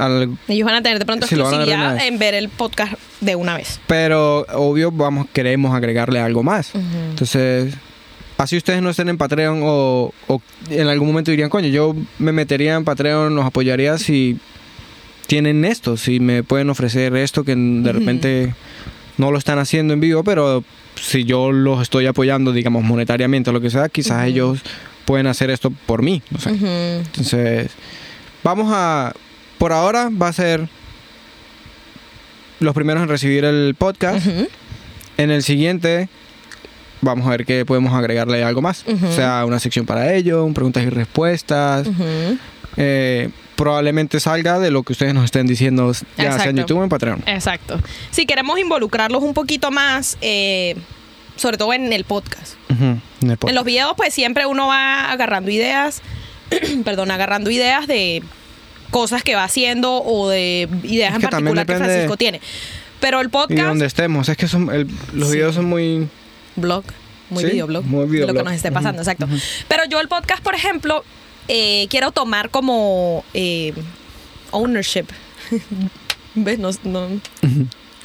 Al- 0.00 0.38
Ellos 0.48 0.66
van 0.66 0.74
a 0.76 0.82
tener 0.82 0.98
de 0.98 1.04
pronto 1.04 1.26
una 1.30 1.42
exclusividad 1.42 2.06
en 2.06 2.18
ver 2.18 2.34
el 2.34 2.48
podcast 2.48 2.94
de 3.20 3.36
una 3.36 3.56
vez. 3.56 3.80
pero 3.86 4.46
obvio 4.54 4.90
vamos 4.90 5.26
queremos 5.32 5.74
agregarle 5.74 6.20
algo 6.20 6.42
más. 6.42 6.72
Entonces, 6.74 7.74
así 8.38 8.56
ustedes 8.56 8.80
no 8.82 8.90
estén 8.90 9.08
en 9.08 9.18
Patreon 9.18 9.60
o, 9.62 10.12
o 10.26 10.42
en 10.70 10.88
algún 10.88 11.08
momento 11.08 11.30
dirían, 11.30 11.50
coño, 11.50 11.68
yo 11.68 11.94
me 12.18 12.32
metería 12.32 12.74
en 12.74 12.84
Patreon, 12.84 13.34
los 13.34 13.44
apoyaría 13.44 13.98
si 13.98 14.38
tienen 15.26 15.64
esto, 15.64 15.96
si 15.96 16.18
me 16.20 16.42
pueden 16.42 16.70
ofrecer 16.70 17.14
esto 17.16 17.44
que 17.44 17.54
de 17.56 17.92
repente 17.92 18.54
no 19.18 19.30
lo 19.30 19.38
están 19.38 19.58
haciendo 19.58 19.92
en 19.94 20.00
vivo, 20.00 20.24
pero 20.24 20.64
si 21.00 21.24
yo 21.24 21.52
los 21.52 21.82
estoy 21.82 22.06
apoyando, 22.06 22.52
digamos, 22.52 22.82
monetariamente 22.82 23.50
o 23.50 23.52
lo 23.52 23.60
que 23.60 23.70
sea, 23.70 23.88
quizás 23.88 24.26
ellos 24.26 24.60
pueden 25.04 25.26
hacer 25.26 25.50
esto 25.50 25.70
por 25.86 26.02
mí, 26.02 26.22
no 26.30 26.40
sé. 26.40 26.50
Ujú. 26.52 26.66
Entonces, 26.66 27.70
vamos 28.42 28.72
a, 28.74 29.12
por 29.60 29.74
ahora 29.74 30.08
va 30.10 30.28
a 30.28 30.32
ser 30.32 30.66
los 32.60 32.74
primeros 32.74 33.02
en 33.02 33.10
recibir 33.10 33.44
el 33.44 33.74
podcast. 33.76 34.26
En 35.18 35.30
el 35.30 35.42
siguiente 35.42 36.08
vamos 37.02 37.26
a 37.26 37.30
ver 37.30 37.44
qué 37.44 37.66
podemos 37.66 37.92
agregarle 37.92 38.42
algo 38.42 38.62
más. 38.62 38.86
O 38.88 39.12
sea, 39.12 39.44
una 39.44 39.60
sección 39.60 39.84
para 39.84 40.14
ello, 40.14 40.46
un 40.46 40.54
preguntas 40.54 40.82
y 40.82 40.88
respuestas. 40.88 41.86
Eh, 42.78 43.28
probablemente 43.54 44.18
salga 44.18 44.58
de 44.58 44.70
lo 44.70 44.82
que 44.82 44.92
ustedes 44.94 45.12
nos 45.12 45.26
estén 45.26 45.46
diciendo, 45.46 45.92
ya 45.92 45.98
sea 46.16 46.24
en 46.24 46.32
Exacto. 46.32 46.60
YouTube 46.62 46.78
o 46.78 46.82
en 46.84 46.88
Patreon. 46.88 47.22
Exacto. 47.26 47.78
Si 48.10 48.24
queremos 48.24 48.58
involucrarlos 48.58 49.22
un 49.22 49.34
poquito 49.34 49.70
más, 49.70 50.16
eh, 50.22 50.74
sobre 51.36 51.58
todo 51.58 51.74
en 51.74 51.92
el 51.92 52.04
podcast. 52.04 52.54
En 52.70 53.02
el 53.20 53.36
podcast. 53.36 53.50
En 53.50 53.54
los 53.56 53.64
videos, 53.66 53.92
pues 53.94 54.14
siempre 54.14 54.46
uno 54.46 54.68
va 54.68 55.10
agarrando 55.12 55.50
ideas, 55.50 56.00
perdón, 56.86 57.10
agarrando 57.10 57.50
ideas 57.50 57.86
de 57.86 58.22
cosas 58.90 59.22
que 59.22 59.34
va 59.34 59.44
haciendo 59.44 60.02
o 60.02 60.28
de 60.28 60.68
ideas 60.84 61.10
Es 61.10 61.14
en 61.16 61.20
que 61.22 61.28
particular 61.28 61.66
que 61.66 61.76
Francisco 61.76 62.16
tiene. 62.16 62.40
Pero 63.00 63.20
el 63.20 63.26
Y 63.28 63.30
podcast, 63.30 63.60
donde 63.68 63.86
estemos. 63.86 64.28
Es 64.28 64.36
que 64.36 64.46
son, 64.48 64.70
el- 64.74 64.86
los 65.14 65.28
Sí. 65.28 65.34
videos 65.36 65.54
son 65.54 65.64
muy... 65.66 66.08
blog, 66.56 66.84
muy 67.30 67.44
Sí, 67.44 67.50
videoblog, 67.52 67.84
muy 67.84 68.00
de 68.00 68.04
lo 68.04 68.06
que 68.08 68.12
videoblog. 68.18 68.44
nos 68.44 68.54
esté 68.54 68.70
pasando, 68.72 69.00
exacto. 69.00 69.26
Pero 69.68 69.84
yo 69.88 70.00
el 70.00 70.08
podcast, 70.08 70.42
por 70.42 70.54
ejemplo, 70.54 71.02
eh, 71.48 71.86
quiero 71.88 72.12
tomar 72.12 72.50
como 72.50 73.24
eh, 73.32 73.72
ownership. 74.50 75.06
¿Ves? 76.34 76.58
No, 76.58 76.70
no- 76.84 77.08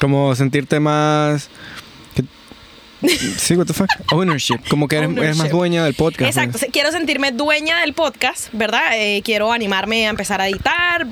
Como 0.00 0.34
sentirte 0.34 0.80
más... 0.80 1.48
Sí, 3.38 3.54
what 3.56 3.66
the 3.66 3.72
fuck? 3.74 3.88
Ownership. 4.12 4.58
Como 4.70 4.88
que 4.88 4.96
eres, 4.96 5.16
eres 5.16 5.36
más 5.36 5.50
dueña 5.50 5.84
del 5.84 5.94
podcast. 5.94 6.22
Exacto, 6.36 6.58
pues. 6.58 6.70
quiero 6.72 6.90
sentirme 6.92 7.30
dueña 7.32 7.80
del 7.80 7.92
podcast, 7.92 8.48
¿verdad? 8.52 8.92
Eh, 8.94 9.22
quiero 9.24 9.52
animarme 9.52 10.06
a 10.06 10.10
empezar 10.10 10.40
a 10.40 10.48
editar. 10.48 11.06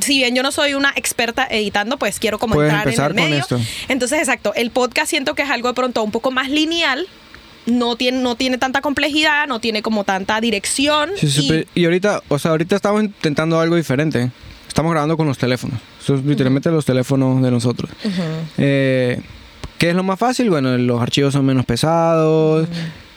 Si 0.00 0.18
bien 0.18 0.34
yo 0.34 0.42
no 0.42 0.50
soy 0.52 0.74
una 0.74 0.92
experta 0.96 1.46
editando, 1.48 1.96
pues 1.98 2.18
quiero 2.18 2.38
como 2.38 2.54
Puedes 2.54 2.72
entrar 2.72 2.86
en 2.86 2.88
empezar 2.88 3.10
el 3.12 3.16
con 3.16 3.24
medio. 3.30 3.40
esto. 3.42 3.60
Entonces, 3.88 4.18
exacto, 4.18 4.52
el 4.54 4.70
podcast 4.70 5.08
siento 5.10 5.34
que 5.34 5.42
es 5.42 5.50
algo 5.50 5.68
de 5.68 5.74
pronto 5.74 6.02
un 6.02 6.10
poco 6.10 6.30
más 6.30 6.48
lineal. 6.50 7.06
No 7.66 7.96
tiene, 7.96 8.18
no 8.20 8.34
tiene 8.34 8.56
tanta 8.56 8.80
complejidad, 8.80 9.46
no 9.46 9.60
tiene 9.60 9.82
como 9.82 10.02
tanta 10.04 10.40
dirección. 10.40 11.10
Sí, 11.16 11.30
sí, 11.30 11.44
y- 11.44 11.48
pero- 11.48 11.68
y 11.74 11.84
ahorita, 11.84 12.22
o 12.28 12.38
sea, 12.38 12.50
ahorita 12.52 12.74
estamos 12.74 13.02
intentando 13.04 13.60
algo 13.60 13.76
diferente. 13.76 14.30
Estamos 14.66 14.90
grabando 14.92 15.16
con 15.16 15.26
los 15.26 15.36
teléfonos. 15.38 15.78
Eso 16.02 16.14
es 16.14 16.24
literalmente 16.24 16.70
los 16.70 16.84
teléfonos 16.86 17.42
de 17.42 17.50
nosotros. 17.50 17.90
Ujú. 18.04 18.22
Eh, 18.58 19.20
¿Qué 19.78 19.90
es 19.90 19.94
lo 19.94 20.02
más 20.02 20.18
fácil? 20.18 20.50
Bueno, 20.50 20.76
los 20.76 21.00
archivos 21.00 21.32
son 21.32 21.46
menos 21.46 21.64
pesados. 21.64 22.68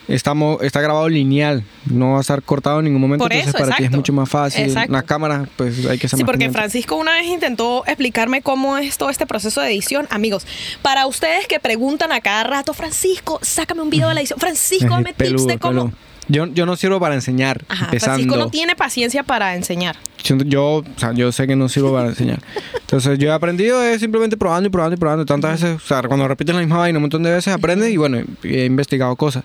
Estamos, 0.07 0.61
está 0.61 0.81
grabado 0.81 1.07
lineal. 1.07 1.63
No 1.85 2.11
va 2.11 2.17
a 2.17 2.21
estar 2.21 2.41
cortado 2.43 2.79
en 2.79 2.85
ningún 2.85 3.01
momento. 3.01 3.23
Por 3.23 3.33
entonces 3.33 3.59
para 3.59 3.75
ti 3.77 3.85
es 3.85 3.91
mucho 3.91 4.11
más 4.13 4.29
fácil. 4.29 4.65
Exacto. 4.65 4.91
La 4.91 5.03
cámara, 5.03 5.47
pues 5.55 5.85
hay 5.85 5.97
que 5.97 6.07
ser 6.07 6.17
Sí, 6.17 6.23
más 6.23 6.27
porque 6.27 6.45
pendiente. 6.45 6.57
Francisco 6.57 6.95
una 6.95 7.13
vez 7.13 7.27
intentó 7.27 7.83
explicarme 7.87 8.41
cómo 8.41 8.77
es 8.77 8.97
todo 8.97 9.09
este 9.09 9.25
proceso 9.25 9.61
de 9.61 9.69
edición. 9.69 10.07
Amigos, 10.09 10.45
para 10.81 11.07
ustedes 11.07 11.47
que 11.47 11.59
preguntan 11.59 12.11
a 12.11 12.19
cada 12.21 12.43
rato, 12.43 12.73
Francisco, 12.73 13.39
sácame 13.41 13.81
un 13.81 13.89
video 13.89 14.09
de 14.09 14.15
la 14.15 14.19
edición. 14.21 14.39
Francisco, 14.39 14.89
dame 14.89 15.13
tips 15.13 15.47
de 15.47 15.57
cómo. 15.57 15.91
Yo, 16.31 16.45
yo 16.45 16.65
no 16.65 16.77
sirvo 16.77 16.99
para 16.99 17.13
enseñar. 17.15 17.65
Ajá. 17.67 17.87
Francisco 17.99 18.37
no 18.37 18.49
tiene 18.49 18.75
paciencia 18.75 19.23
para 19.23 19.55
enseñar. 19.55 19.97
Yo, 20.45 20.77
o 20.77 20.85
sea, 20.95 21.11
yo 21.13 21.31
sé 21.33 21.45
que 21.45 21.57
no 21.57 21.67
sirvo 21.67 21.91
para 21.91 22.07
enseñar. 22.07 22.39
Entonces, 22.73 23.19
yo 23.19 23.29
he 23.29 23.33
aprendido 23.33 23.83
es 23.83 23.99
simplemente 23.99 24.37
probando 24.37 24.67
y 24.67 24.71
probando 24.71 24.95
y 24.95 24.97
probando. 24.97 25.25
Tantas 25.25 25.61
veces, 25.61 25.75
o 25.83 25.85
sea, 25.85 26.01
cuando 26.03 26.27
repites 26.27 26.55
la 26.55 26.61
misma 26.61 26.77
vaina 26.77 26.99
un 26.99 27.03
montón 27.03 27.23
de 27.23 27.31
veces, 27.31 27.53
aprendes 27.53 27.91
y 27.91 27.97
bueno, 27.97 28.21
he 28.43 28.65
investigado 28.65 29.13
cosas. 29.17 29.43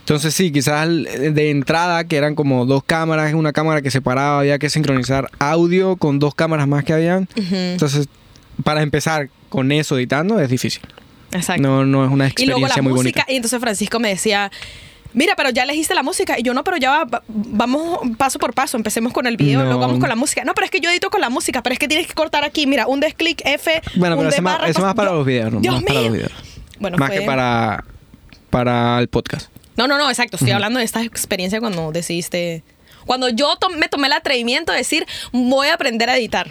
Entonces, 0.00 0.34
sí, 0.34 0.50
quizás 0.50 0.88
de 0.88 1.50
entrada, 1.50 2.04
que 2.04 2.16
eran 2.16 2.34
como 2.34 2.66
dos 2.66 2.82
cámaras, 2.84 3.32
una 3.32 3.52
cámara 3.52 3.80
que 3.80 3.90
separaba, 3.90 4.40
había 4.40 4.58
que 4.58 4.68
sincronizar 4.68 5.30
audio 5.38 5.96
con 5.96 6.18
dos 6.18 6.34
cámaras 6.34 6.68
más 6.68 6.84
que 6.84 6.92
habían. 6.92 7.28
Entonces, 7.36 8.08
para 8.62 8.82
empezar 8.82 9.30
con 9.48 9.72
eso 9.72 9.96
editando 9.96 10.38
es 10.38 10.50
difícil. 10.50 10.82
Exacto. 11.32 11.62
No, 11.62 11.86
no 11.86 12.04
es 12.04 12.10
una 12.10 12.30
y 12.36 12.46
luego 12.46 12.60
la 12.62 12.66
experiencia 12.66 12.82
muy 12.82 12.92
música, 12.92 13.20
bonita. 13.20 13.32
y 13.32 13.36
entonces 13.36 13.60
Francisco 13.60 14.00
me 14.00 14.08
decía, 14.08 14.50
mira, 15.14 15.34
pero 15.36 15.50
ya 15.50 15.62
elegiste 15.64 15.94
la 15.94 16.02
música. 16.02 16.38
Y 16.38 16.42
yo, 16.42 16.54
no, 16.54 16.64
pero 16.64 16.76
ya 16.76 16.90
va- 16.90 17.04
va- 17.04 17.22
vamos 17.28 18.00
paso 18.16 18.38
por 18.38 18.54
paso, 18.54 18.76
empecemos 18.76 19.12
con 19.12 19.26
el 19.26 19.36
video, 19.36 19.60
No. 19.60 19.64
luego 19.66 19.80
vamos 19.80 19.98
con 19.98 20.08
la 20.08 20.16
música. 20.16 20.44
No, 20.44 20.54
pero 20.54 20.64
es 20.64 20.70
que 20.70 20.80
yo 20.80 20.90
edito 20.90 21.10
con 21.10 21.20
la 21.20 21.30
música, 21.30 21.62
pero 21.62 21.72
es 21.72 21.78
que 21.78 21.88
tienes 21.88 22.06
que 22.06 22.14
cortar 22.14 22.44
aquí, 22.44 22.66
mira, 22.66 22.86
un 22.86 23.00
desclick 23.00 23.42
F, 23.44 23.82
Bueno, 23.96 24.16
un 24.16 24.20
pero 24.22 24.30
eso 24.34 24.42
más, 24.42 24.68
eso 24.68 24.80
más 24.82 24.94
para 24.94 25.10
yo- 25.10 25.16
los 25.16 25.26
videos, 25.26 25.52
¿no? 25.52 25.60
Dios 25.60 25.74
más 25.74 25.82
para 25.84 25.94
los 26.00 26.02
mío. 26.10 26.12
videos. 26.12 26.32
Bueno, 26.78 26.96
más 26.98 27.08
fue- 27.10 27.18
que 27.20 27.26
para, 27.26 27.84
para 28.50 28.98
el 29.00 29.08
podcast. 29.08 29.50
No, 29.76 29.86
no, 29.86 29.96
no, 29.98 30.08
exacto. 30.10 30.36
Estoy 30.36 30.50
hablando 30.52 30.78
de 30.78 30.84
esta 30.84 31.02
experiencia 31.02 31.60
cuando 31.60 31.90
decidiste. 31.92 32.62
Cuando 33.06 33.28
yo 33.30 33.54
me 33.78 33.88
tomé 33.88 34.08
el 34.08 34.12
atrevimiento 34.12 34.72
de 34.72 34.78
decir, 34.78 35.06
voy 35.32 35.68
a 35.68 35.74
aprender 35.74 36.10
a 36.10 36.16
editar. 36.16 36.48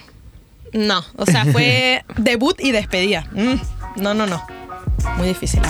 No, 0.73 1.03
o 1.15 1.25
sea, 1.25 1.45
fue 1.45 2.03
debut 2.17 2.59
y 2.59 2.71
despedida. 2.71 3.25
Mm, 3.31 3.55
no, 4.01 4.13
no, 4.13 4.25
no. 4.27 4.41
Muy 5.17 5.27
difícil. 5.27 5.61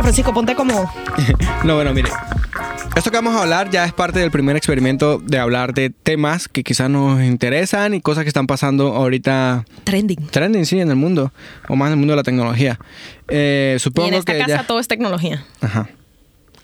Bueno, 0.00 0.14
Francisco, 0.14 0.32
ponte 0.32 0.54
como. 0.54 0.90
No, 1.64 1.74
bueno, 1.74 1.92
mire. 1.92 2.08
Esto 2.96 3.10
que 3.10 3.18
vamos 3.18 3.36
a 3.36 3.42
hablar 3.42 3.68
ya 3.70 3.84
es 3.84 3.92
parte 3.92 4.18
del 4.18 4.30
primer 4.30 4.56
experimento 4.56 5.18
de 5.18 5.38
hablar 5.38 5.74
de 5.74 5.90
temas 5.90 6.48
que 6.48 6.64
quizás 6.64 6.88
nos 6.88 7.22
interesan 7.22 7.92
y 7.92 8.00
cosas 8.00 8.24
que 8.24 8.28
están 8.28 8.46
pasando 8.46 8.94
ahorita 8.96 9.66
Trending. 9.84 10.26
trending, 10.28 10.64
sí, 10.64 10.80
en 10.80 10.88
el 10.88 10.96
mundo, 10.96 11.32
o 11.68 11.76
más 11.76 11.88
en 11.88 11.92
el 11.92 11.98
mundo 11.98 12.12
de 12.12 12.16
la 12.16 12.22
tecnología. 12.22 12.78
Eh, 13.28 13.74
Y 13.76 13.78
supongo 13.78 14.08
en 14.08 14.14
esta 14.14 14.32
que 14.32 14.38
casa 14.38 14.56
ya... 14.62 14.66
todo 14.66 14.80
es 14.80 14.88
tecnología. 14.88 15.44
Ajá. 15.60 15.90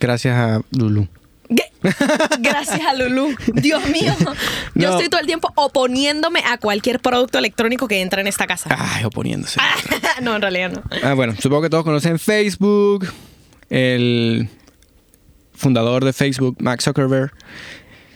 Gracias 0.00 0.34
a 0.34 0.62
Lulu. 0.70 1.06
Gracias 2.40 2.80
a 2.80 2.94
Lulu. 2.94 3.34
Dios 3.54 3.86
mío. 3.88 4.14
Yo 4.74 4.88
No. 4.88 4.94
estoy 4.94 5.08
todo 5.08 5.20
el 5.20 5.26
tiempo 5.26 5.52
oponiéndome 5.54 6.40
a 6.44 6.58
cualquier 6.58 7.00
producto 7.00 7.38
electrónico 7.38 7.86
que 7.88 8.00
entra 8.00 8.20
en 8.20 8.26
esta 8.26 8.46
casa. 8.46 8.68
Ay, 8.76 9.04
oponiéndose. 9.04 9.60
no, 10.22 10.34
en 10.36 10.42
realidad 10.42 10.72
no. 10.72 10.82
Ah, 11.02 11.14
bueno, 11.14 11.34
supongo 11.40 11.62
que 11.62 11.70
todos 11.70 11.84
conocen 11.84 12.18
Facebook, 12.18 13.06
el 13.70 14.48
fundador 15.54 16.04
de 16.04 16.12
Facebook, 16.12 16.56
Max 16.60 16.84
Zuckerberg. 16.84 17.32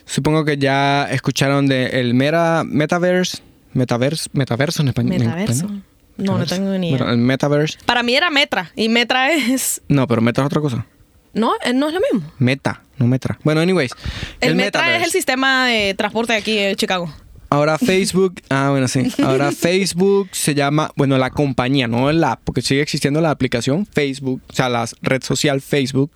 Supongo 0.05 0.45
que 0.45 0.57
ya 0.59 1.05
escucharon 1.11 1.67
de 1.69 2.01
el 2.01 2.15
meta, 2.15 2.65
Metaverse, 2.67 3.39
Metaverse, 3.73 4.29
Metaverso 4.33 4.83
en 4.83 4.89
español. 4.89 5.13
en 5.15 5.21
Metaverso. 5.29 5.53
español. 5.53 5.83
No, 6.17 6.37
no 6.37 6.45
tengo 6.45 6.77
ni 6.77 6.89
idea. 6.89 6.99
Bueno, 6.99 7.13
el 7.13 7.19
Metaverse. 7.19 7.79
Para 7.87 8.03
mí 8.03 8.15
era 8.15 8.29
Metra. 8.29 8.73
Y 8.77 8.89
Metra 8.89 9.33
es. 9.33 9.81
No, 9.89 10.07
pero 10.07 10.21
Meta 10.21 10.43
es 10.43 10.47
otra 10.47 10.61
cosa. 10.61 10.85
No, 11.33 11.53
eh, 11.65 11.73
no 11.73 11.89
es 11.89 11.95
lo 11.95 12.01
mismo. 12.01 12.33
Meta, 12.39 12.83
no 12.99 13.07
Metra. 13.07 13.39
Bueno, 13.45 13.61
anyways. 13.61 13.93
El, 14.41 14.57
Metra 14.57 14.97
es 14.97 15.05
el 15.05 15.11
sistema 15.11 15.67
de 15.67 15.95
transporte 15.95 16.33
de 16.33 16.39
aquí 16.39 16.57
de 16.57 16.77
Chicago. 16.77 17.13
Ahora 17.51 17.79
Facebook, 17.79 18.41
ah, 18.49 18.69
bueno, 18.71 18.87
sí. 18.87 19.13
Ahora 19.23 19.51
Facebook 19.51 20.29
se 20.33 20.55
llama, 20.55 20.93
bueno, 20.95 21.19
la 21.19 21.31
compañía, 21.31 21.89
no 21.89 22.11
la 22.13 22.33
app, 22.33 22.43
porque 22.45 22.63
sigue 22.63 22.81
existiendo 22.81 23.21
la 23.21 23.31
aplicación 23.31 23.87
Facebook, 23.87 24.41
o 24.49 24.53
sea, 24.53 24.69
la 24.69 24.89
red 25.03 25.23
social 25.23 25.61
Facebook. 25.61 26.13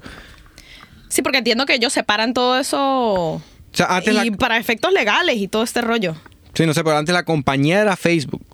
Sí, 1.09 1.23
porque 1.23 1.39
entiendo 1.39 1.67
que 1.67 1.75
ellos 1.75 1.93
separan 1.93 2.35
todo 2.35 2.59
eso. 2.59 2.79
O 3.35 3.43
sea, 3.73 3.97
antes 3.97 4.15
y 4.15 4.31
la, 4.31 4.37
para 4.37 4.59
efectos 4.59 4.93
legales 4.93 5.37
y 5.37 5.49
todo 5.49 5.65
este 5.65 5.81
rollo. 5.81 6.17
Sí, 6.55 6.67
no 6.67 6.75
sé, 6.75 6.85
pero 6.85 6.97
antes 6.97 7.13
la 7.13 7.25
compañía 7.25 7.81
era 7.81 7.97
Facebook. 7.97 8.45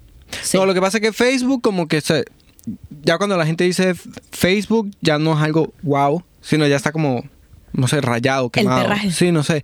Sí. 0.42 0.57
No, 0.57 0.64
lo 0.64 0.73
que 0.73 0.81
pasa 0.81 0.99
es 0.99 1.03
que 1.03 1.12
Facebook 1.12 1.62
como 1.62 1.87
que 1.87 2.01
se... 2.01 2.25
Ya 3.03 3.18
cuando 3.18 3.37
la 3.37 3.46
gente 3.46 3.64
dice 3.64 3.94
Facebook 4.31 4.90
ya 5.01 5.18
no 5.18 5.35
es 5.35 5.42
algo 5.42 5.73
wow, 5.83 6.23
sino 6.40 6.66
ya 6.66 6.76
está 6.76 6.92
como, 6.92 7.24
no 7.72 7.88
sé, 7.88 8.00
rayado, 8.00 8.50
quemado. 8.50 8.83
perraje. 8.83 9.11
Sí, 9.11 9.33
no 9.33 9.42
sé. 9.42 9.62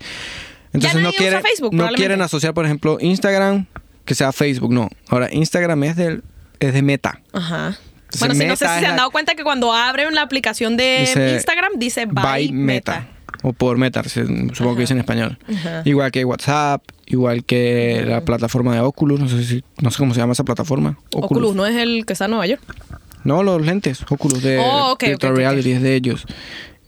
Entonces 0.73 1.01
no 1.01 1.09
usa 1.09 1.19
quieren, 1.19 1.43
Facebook, 1.43 1.75
no 1.75 1.89
quieren 1.89 2.23
asociar, 2.23 2.53
por 2.55 2.65
ejemplo, 2.65 2.99
Instagram 3.01 3.67
que 4.05 4.15
sea 4.15 4.33
Facebook, 4.33 4.73
no. 4.73 4.89
Ahora, 5.09 5.29
Instagram 5.33 5.85
es, 5.85 5.97
del, 5.97 6.23
es 6.61 6.73
de 6.73 6.83
Meta. 6.83 7.21
Ajá. 7.33 7.79
Entonces, 8.05 8.21
bueno, 8.21 8.35
sí, 8.35 8.47
no 8.47 8.57
sé 8.57 8.65
Meta 8.65 8.75
si 8.75 8.81
se 8.81 8.87
han 8.87 8.97
dado 8.97 9.11
cuenta 9.11 9.35
que 9.35 9.43
cuando 9.43 9.73
abren 9.73 10.15
la 10.15 10.23
aplicación 10.23 10.77
de 10.77 11.01
Dice, 11.01 11.35
Instagram 11.35 11.73
dice 11.77 12.07
by, 12.07 12.53
Meta. 12.53 13.09
O 13.43 13.53
por 13.53 13.77
Meta, 13.77 14.03
supongo 14.05 14.77
que 14.77 14.83
dice 14.83 14.95
en 14.95 15.01
español. 15.01 15.39
Ajá. 15.53 15.83
Igual 15.85 16.11
que 16.13 16.25
WhatsApp, 16.25 16.83
igual 17.07 17.45
que 17.45 18.05
la 18.07 18.25
plataforma 18.25 18.75
de 18.75 18.81
Oculus, 18.81 19.21
no 19.21 19.29
sé, 19.29 19.45
si, 19.45 19.65
no 19.83 19.91
sé 19.91 19.99
cómo 19.99 20.15
se 20.15 20.21
llama 20.21 20.33
esa 20.33 20.45
plataforma. 20.45 20.99
Oculus. 21.15 21.55
no 21.55 21.67
es 21.67 21.77
el 21.77 22.07
que 22.07 22.13
está 22.13 22.27
en 22.27 22.31
Nueva 22.33 22.47
York. 22.47 22.63
No, 23.27 23.43
los 23.43 23.61
lentes, 23.65 24.05
Oculus 24.09 24.43
de 24.43 24.59
Oh, 24.61 24.97
Virtual 25.01 25.37
Reality 25.37 25.73
es 25.73 25.83
de 25.83 25.95
ellos. 25.97 26.25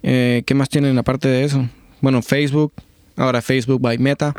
Eh, 0.02 0.42
¿Qué 0.46 0.54
más 0.54 0.68
tienen 0.68 0.96
aparte 0.98 1.28
de 1.28 1.44
eso? 1.44 1.68
Bueno, 2.00 2.22
Facebook, 2.22 2.72
ahora 3.16 3.42
Facebook 3.42 3.80
by 3.80 3.98
Meta. 3.98 4.34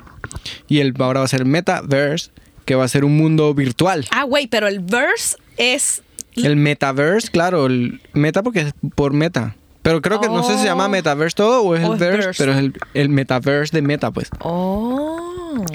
Y 0.67 0.79
el, 0.79 0.93
ahora 0.99 1.19
va 1.19 1.25
a 1.25 1.29
ser 1.29 1.45
Metaverse, 1.45 2.31
que 2.65 2.75
va 2.75 2.85
a 2.85 2.87
ser 2.87 3.03
un 3.03 3.17
mundo 3.17 3.53
virtual. 3.53 4.05
Ah, 4.11 4.23
güey, 4.23 4.47
pero 4.47 4.67
el 4.67 4.79
verse 4.79 5.35
es... 5.57 6.01
El 6.35 6.55
Metaverse, 6.55 7.29
claro, 7.29 7.65
el 7.65 8.01
Meta 8.13 8.43
porque 8.43 8.61
es 8.61 8.73
por 8.95 9.11
Meta. 9.13 9.55
Pero 9.81 10.01
creo 10.01 10.21
que 10.21 10.27
no 10.27 10.43
sé 10.43 10.53
si 10.53 10.59
se 10.59 10.65
llama 10.65 10.85
Oh. 10.85 10.89
Metaverse 10.89 11.35
todo 11.35 11.63
o 11.63 11.75
es 11.75 11.83
el 11.83 11.95
verse. 11.97 12.31
pero 12.37 12.51
es 12.53 12.59
el, 12.59 12.73
el 12.93 13.09
Metaverse 13.09 13.75
de 13.75 13.81
Meta, 13.81 14.11
pues. 14.11 14.29
Oh. 14.39 15.65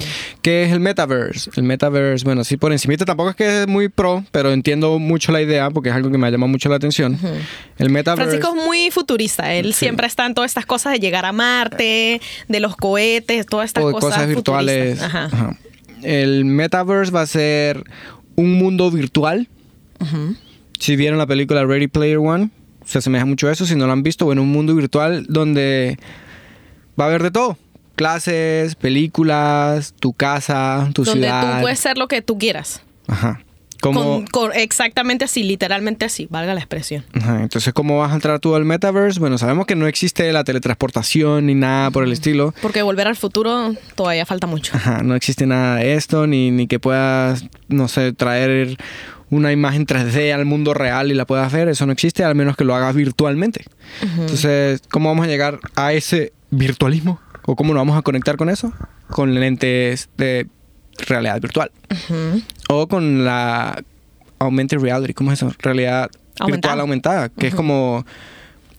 ¿Qué 0.44 0.64
es 0.64 0.72
el 0.72 0.80
Metaverse? 0.80 1.50
El 1.56 1.62
Metaverse, 1.62 2.22
bueno, 2.22 2.44
sí 2.44 2.58
por 2.58 2.70
encimita 2.70 3.06
tampoco 3.06 3.30
es 3.30 3.36
que 3.36 3.62
es 3.62 3.66
muy 3.66 3.88
pro, 3.88 4.22
pero 4.30 4.52
entiendo 4.52 4.98
mucho 4.98 5.32
la 5.32 5.40
idea 5.40 5.70
porque 5.70 5.88
es 5.88 5.94
algo 5.94 6.10
que 6.10 6.18
me 6.18 6.26
ha 6.26 6.30
llamado 6.30 6.48
mucho 6.48 6.68
la 6.68 6.76
atención. 6.76 7.18
El 7.78 7.88
Metaverse... 7.88 8.28
Francisco 8.30 8.54
es 8.54 8.66
muy 8.66 8.90
futurista. 8.90 9.54
Él 9.54 9.72
Sí. 9.72 9.86
siempre 9.86 10.06
está 10.06 10.26
en 10.26 10.34
todas 10.34 10.50
estas 10.50 10.66
cosas 10.66 10.92
de 10.92 10.98
llegar 11.00 11.24
a 11.24 11.32
Marte, 11.32 12.20
de 12.46 12.60
los 12.60 12.76
cohetes, 12.76 13.46
todas 13.46 13.70
estas 13.70 13.84
o 13.84 13.86
de 13.86 13.92
cosas, 13.94 14.10
cosas 14.10 14.28
virtuales. 14.28 14.98
futuristas. 15.00 15.08
Ajá. 15.14 15.24
Ajá. 15.32 15.58
El 16.02 16.44
Metaverse 16.44 17.10
va 17.10 17.22
a 17.22 17.26
ser 17.26 17.82
un 18.36 18.52
mundo 18.58 18.90
virtual. 18.90 19.48
Si 20.78 20.94
vieron 20.96 21.16
la 21.18 21.26
película 21.26 21.64
Ready 21.64 21.86
Player 21.86 22.18
One, 22.18 22.50
se 22.84 22.98
asemeja 22.98 23.24
mucho 23.24 23.48
a 23.48 23.52
eso. 23.52 23.64
Si 23.64 23.74
no 23.76 23.86
lo 23.86 23.92
han 23.94 24.02
visto, 24.02 24.26
bueno, 24.26 24.42
un 24.42 24.50
mundo 24.52 24.74
virtual 24.74 25.24
donde 25.26 25.96
va 27.00 27.04
a 27.04 27.08
haber 27.08 27.22
de 27.22 27.30
todo. 27.30 27.56
Clases, 27.96 28.74
películas, 28.74 29.94
tu 30.00 30.12
casa, 30.12 30.88
tu 30.94 31.04
Donde 31.04 31.26
ciudad. 31.26 31.56
tú 31.56 31.62
puedes 31.62 31.78
ser 31.78 31.96
lo 31.98 32.08
que 32.08 32.22
tú 32.22 32.38
quieras. 32.38 32.82
Ajá. 33.06 33.40
Con- 33.80 34.24
exactamente 34.54 35.26
así, 35.26 35.42
literalmente 35.42 36.06
así, 36.06 36.26
valga 36.30 36.54
la 36.54 36.60
expresión. 36.60 37.04
Ajá, 37.12 37.42
entonces, 37.42 37.74
¿cómo 37.74 37.98
vas 37.98 38.12
a 38.12 38.14
entrar 38.14 38.40
tú 38.40 38.54
al 38.54 38.64
Metaverse? 38.64 39.20
Bueno, 39.20 39.36
sabemos 39.36 39.66
que 39.66 39.74
no 39.76 39.86
existe 39.86 40.32
la 40.32 40.42
teletransportación 40.42 41.44
ni 41.46 41.54
nada 41.54 41.90
por 41.90 42.02
el 42.04 42.12
estilo. 42.12 42.54
Porque 42.62 42.80
volver 42.80 43.06
al 43.08 43.16
futuro 43.16 43.74
todavía 43.94 44.24
falta 44.24 44.46
mucho. 44.46 44.74
Ajá, 44.74 45.02
no 45.02 45.14
existe 45.14 45.44
nada 45.46 45.76
de 45.76 45.94
esto, 45.94 46.26
ni, 46.26 46.50
ni 46.50 46.66
que 46.66 46.78
puedas, 46.80 47.44
no 47.68 47.88
sé, 47.88 48.14
traer 48.14 48.78
una 49.28 49.52
imagen 49.52 49.86
3D 49.86 50.32
al 50.32 50.46
mundo 50.46 50.72
real 50.72 51.10
y 51.10 51.14
la 51.14 51.26
puedas 51.26 51.52
ver. 51.52 51.68
Eso 51.68 51.84
no 51.84 51.92
existe, 51.92 52.24
al 52.24 52.34
menos 52.34 52.56
que 52.56 52.64
lo 52.64 52.74
hagas 52.74 52.94
virtualmente. 52.94 53.66
Entonces, 54.00 54.80
¿cómo 54.90 55.10
vamos 55.10 55.26
a 55.26 55.28
llegar 55.28 55.58
a 55.76 55.92
ese 55.92 56.32
virtualismo? 56.50 57.20
¿O 57.46 57.56
cómo 57.56 57.74
nos 57.74 57.80
vamos 57.80 57.96
a 57.98 58.02
conectar 58.02 58.36
con 58.36 58.48
eso? 58.48 58.72
Con 59.10 59.34
lentes 59.34 60.08
de 60.16 60.46
realidad 61.06 61.40
virtual. 61.40 61.70
O 62.68 62.86
con 62.88 63.24
la 63.24 63.82
augmented 64.38 64.78
reality, 64.78 65.14
¿cómo 65.14 65.32
es 65.32 65.40
eso? 65.42 65.52
Realidad 65.58 66.10
Aumentada. 66.40 66.46
virtual 66.46 66.80
aumentada, 66.80 67.28
que 67.28 67.46
es 67.48 67.54
como 67.54 68.04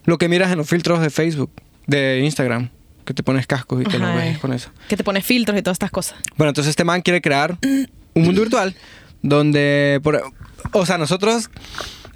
lo 0.05 0.17
que 0.17 0.27
miras 0.29 0.51
en 0.51 0.57
los 0.57 0.67
filtros 0.69 0.99
de 1.01 1.09
Facebook, 1.09 1.51
de 1.87 2.21
Instagram, 2.23 2.69
que 3.05 3.13
te 3.13 3.23
pones 3.23 3.45
cascos 3.47 3.81
y 3.81 3.85
te 3.85 3.97
lo 3.99 4.13
ves 4.15 4.37
con 4.39 4.51
eso. 4.53 4.69
Que 4.89 4.97
te 4.97 5.03
pones 5.03 5.23
filtros 5.25 5.57
y 5.57 5.61
todas 5.61 5.75
estas 5.75 5.91
cosas. 5.91 6.17
Bueno, 6.37 6.49
entonces 6.49 6.71
este 6.71 6.83
man 6.83 7.01
quiere 7.01 7.21
crear 7.21 7.57
un 7.63 8.23
mundo 8.23 8.41
virtual 8.41 8.75
donde, 9.21 9.99
por- 10.03 10.23
o 10.71 10.85
sea, 10.85 10.97
nosotros 10.97 11.49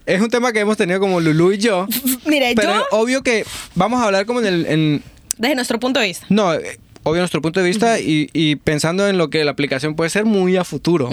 es 0.05 0.21
un 0.21 0.29
tema 0.29 0.51
que 0.51 0.59
hemos 0.59 0.77
tenido 0.77 0.99
como 0.99 1.19
Lulu 1.19 1.53
y 1.53 1.57
yo, 1.59 1.87
Mire, 2.25 2.53
pero 2.55 2.73
yo, 2.73 2.85
obvio 2.91 3.21
que 3.23 3.45
vamos 3.75 4.01
a 4.01 4.05
hablar 4.05 4.25
como 4.25 4.39
en 4.41 4.45
el, 4.47 4.65
en, 4.65 5.03
desde 5.39 5.55
nuestro 5.55 5.79
punto 5.79 5.99
de 5.99 6.05
vista. 6.07 6.27
no, 6.29 6.53
eh, 6.53 6.79
obvio 7.03 7.21
nuestro 7.21 7.41
punto 7.41 7.59
de 7.59 7.65
vista 7.65 7.99
y, 7.99 8.29
y 8.33 8.57
pensando 8.57 9.07
en 9.07 9.17
lo 9.17 9.29
que 9.31 9.43
la 9.43 9.51
aplicación 9.51 9.95
puede 9.95 10.11
ser 10.11 10.25
muy 10.25 10.55
a 10.57 10.63
futuro, 10.63 11.09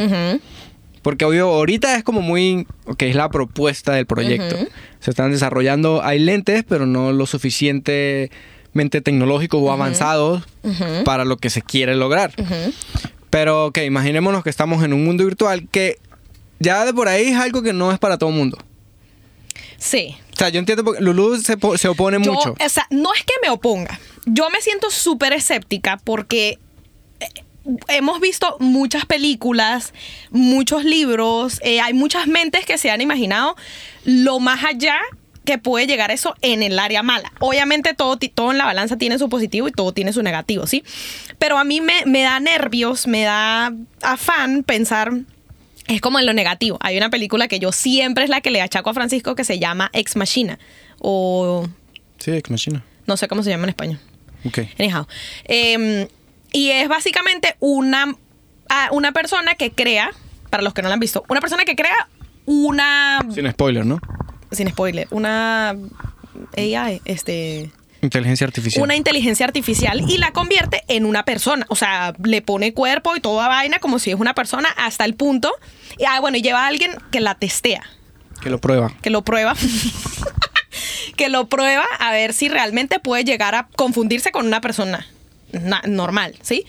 porque 1.02 1.24
obvio 1.24 1.48
ahorita 1.48 1.96
es 1.96 2.02
como 2.04 2.20
muy, 2.20 2.66
ok, 2.86 3.02
es 3.02 3.14
la 3.14 3.30
propuesta 3.30 3.92
del 3.92 4.04
proyecto, 4.06 4.56
se 5.00 5.10
están 5.10 5.30
desarrollando, 5.30 6.02
hay 6.02 6.18
lentes, 6.18 6.64
pero 6.68 6.84
no 6.86 7.12
lo 7.12 7.24
suficientemente 7.26 9.00
tecnológicos 9.00 9.60
o 9.62 9.72
avanzados 9.72 10.42
para 11.04 11.24
lo 11.24 11.36
que 11.36 11.48
se 11.50 11.62
quiere 11.62 11.94
lograr. 11.94 12.32
Pero, 13.30 13.66
ok, 13.66 13.78
imaginémonos 13.78 14.42
que 14.42 14.50
estamos 14.50 14.82
en 14.84 14.92
un 14.92 15.04
mundo 15.04 15.24
virtual 15.24 15.68
que 15.70 15.98
ya 16.58 16.84
de 16.84 16.92
por 16.94 17.06
ahí 17.08 17.28
es 17.28 17.36
algo 17.36 17.62
que 17.62 17.72
no 17.72 17.92
es 17.92 17.98
para 17.98 18.18
todo 18.18 18.30
el 18.30 18.36
mundo. 18.36 18.58
Sí. 19.78 20.16
O 20.32 20.36
sea, 20.36 20.48
yo 20.48 20.58
entiendo 20.58 20.84
porque 20.84 21.02
Lulu 21.02 21.36
se, 21.38 21.56
se 21.76 21.88
opone 21.88 22.18
Yo, 22.22 22.32
mucho. 22.32 22.54
o 22.58 22.68
sea, 22.68 22.86
no 22.90 23.12
es 23.14 23.22
que 23.24 23.34
me 23.42 23.50
oponga. 23.50 23.98
Yo 24.26 24.50
me 24.50 24.60
siento 24.60 24.90
súper 24.90 25.32
escéptica 25.32 25.98
porque 26.02 26.58
eh, 27.20 27.28
hemos 27.88 28.20
visto 28.20 28.56
muchas 28.60 29.06
películas, 29.06 29.94
muchos 30.30 30.84
libros, 30.84 31.60
eh, 31.62 31.80
hay 31.80 31.94
muchas 31.94 32.26
mentes 32.26 32.66
que 32.66 32.76
se 32.76 32.90
han 32.90 33.00
imaginado 33.00 33.56
lo 34.04 34.38
más 34.38 34.64
allá 34.64 34.98
que 35.44 35.58
puede 35.58 35.86
llegar 35.86 36.10
eso 36.10 36.34
en 36.42 36.62
el 36.62 36.78
área 36.78 37.02
mala. 37.02 37.32
Obviamente 37.38 37.94
todo, 37.94 38.18
todo 38.18 38.50
en 38.50 38.58
la 38.58 38.64
balanza 38.64 38.98
tiene 38.98 39.18
su 39.18 39.28
positivo 39.28 39.68
y 39.68 39.72
todo 39.72 39.92
tiene 39.92 40.12
su 40.12 40.22
negativo, 40.22 40.66
¿sí? 40.66 40.82
Pero 41.38 41.56
a 41.56 41.64
mí 41.64 41.80
me, 41.80 42.04
me 42.04 42.22
da 42.22 42.40
nervios, 42.40 43.06
me 43.06 43.22
da 43.22 43.72
afán 44.02 44.64
pensar 44.64 45.12
es 45.88 46.00
como 46.00 46.18
en 46.18 46.26
lo 46.26 46.32
negativo. 46.32 46.78
Hay 46.80 46.96
una 46.96 47.10
película 47.10 47.48
que 47.48 47.58
yo 47.58 47.72
siempre 47.72 48.24
es 48.24 48.30
la 48.30 48.40
que 48.40 48.50
le 48.50 48.60
achaco 48.60 48.90
a 48.90 48.94
Francisco 48.94 49.34
que 49.34 49.44
se 49.44 49.58
llama 49.58 49.88
Ex 49.92 50.16
Machina. 50.16 50.58
O 50.98 51.68
Sí, 52.18 52.32
Ex 52.32 52.50
Machina. 52.50 52.84
no 53.06 53.16
sé 53.16 53.28
cómo 53.28 53.42
se 53.42 53.50
llama 53.50 53.64
en 53.64 53.70
español. 53.70 54.00
Ok. 54.46 54.58
Anyhow. 54.78 55.06
Eh, 55.44 56.08
y 56.52 56.70
es 56.70 56.88
básicamente 56.88 57.56
una, 57.60 58.14
ah, 58.68 58.88
una 58.92 59.12
persona 59.12 59.54
que 59.54 59.72
crea, 59.72 60.10
para 60.50 60.62
los 60.62 60.72
que 60.72 60.82
no 60.82 60.88
la 60.88 60.94
han 60.94 61.00
visto, 61.00 61.24
una 61.28 61.40
persona 61.40 61.64
que 61.64 61.76
crea 61.76 62.08
una. 62.46 63.20
Sin 63.34 63.50
spoiler, 63.50 63.84
¿no? 63.84 64.00
Sin 64.50 64.68
spoiler, 64.70 65.06
una. 65.10 65.76
AI, 66.56 67.02
este. 67.04 67.70
Inteligencia 68.02 68.46
artificial. 68.46 68.82
Una 68.82 68.94
inteligencia 68.94 69.46
artificial 69.46 70.02
y 70.08 70.18
la 70.18 70.30
convierte 70.32 70.84
en 70.88 71.06
una 71.06 71.24
persona. 71.24 71.66
O 71.68 71.76
sea, 71.76 72.14
le 72.22 72.40
pone 72.42 72.72
cuerpo 72.72 73.16
y 73.16 73.20
toda 73.20 73.48
vaina 73.48 73.78
como 73.78 73.98
si 73.98 74.10
es 74.10 74.20
una 74.20 74.34
persona 74.34 74.68
hasta 74.76 75.04
el 75.04 75.14
punto. 75.14 75.52
Y, 75.98 76.04
ah, 76.04 76.20
bueno, 76.20 76.36
y 76.36 76.42
lleva 76.42 76.64
a 76.64 76.66
alguien 76.68 76.92
que 77.10 77.20
la 77.20 77.34
testea. 77.34 77.82
Que 78.42 78.50
lo 78.50 78.60
prueba. 78.60 78.92
que 79.02 79.10
lo 79.10 79.22
prueba. 79.22 79.54
que 81.16 81.28
lo 81.28 81.46
prueba 81.48 81.84
a 81.98 82.12
ver 82.12 82.32
si 82.32 82.48
realmente 82.48 83.00
puede 83.00 83.24
llegar 83.24 83.54
a 83.54 83.68
confundirse 83.76 84.30
con 84.30 84.46
una 84.46 84.60
persona 84.60 85.06
na- 85.52 85.82
normal, 85.86 86.36
¿sí? 86.42 86.64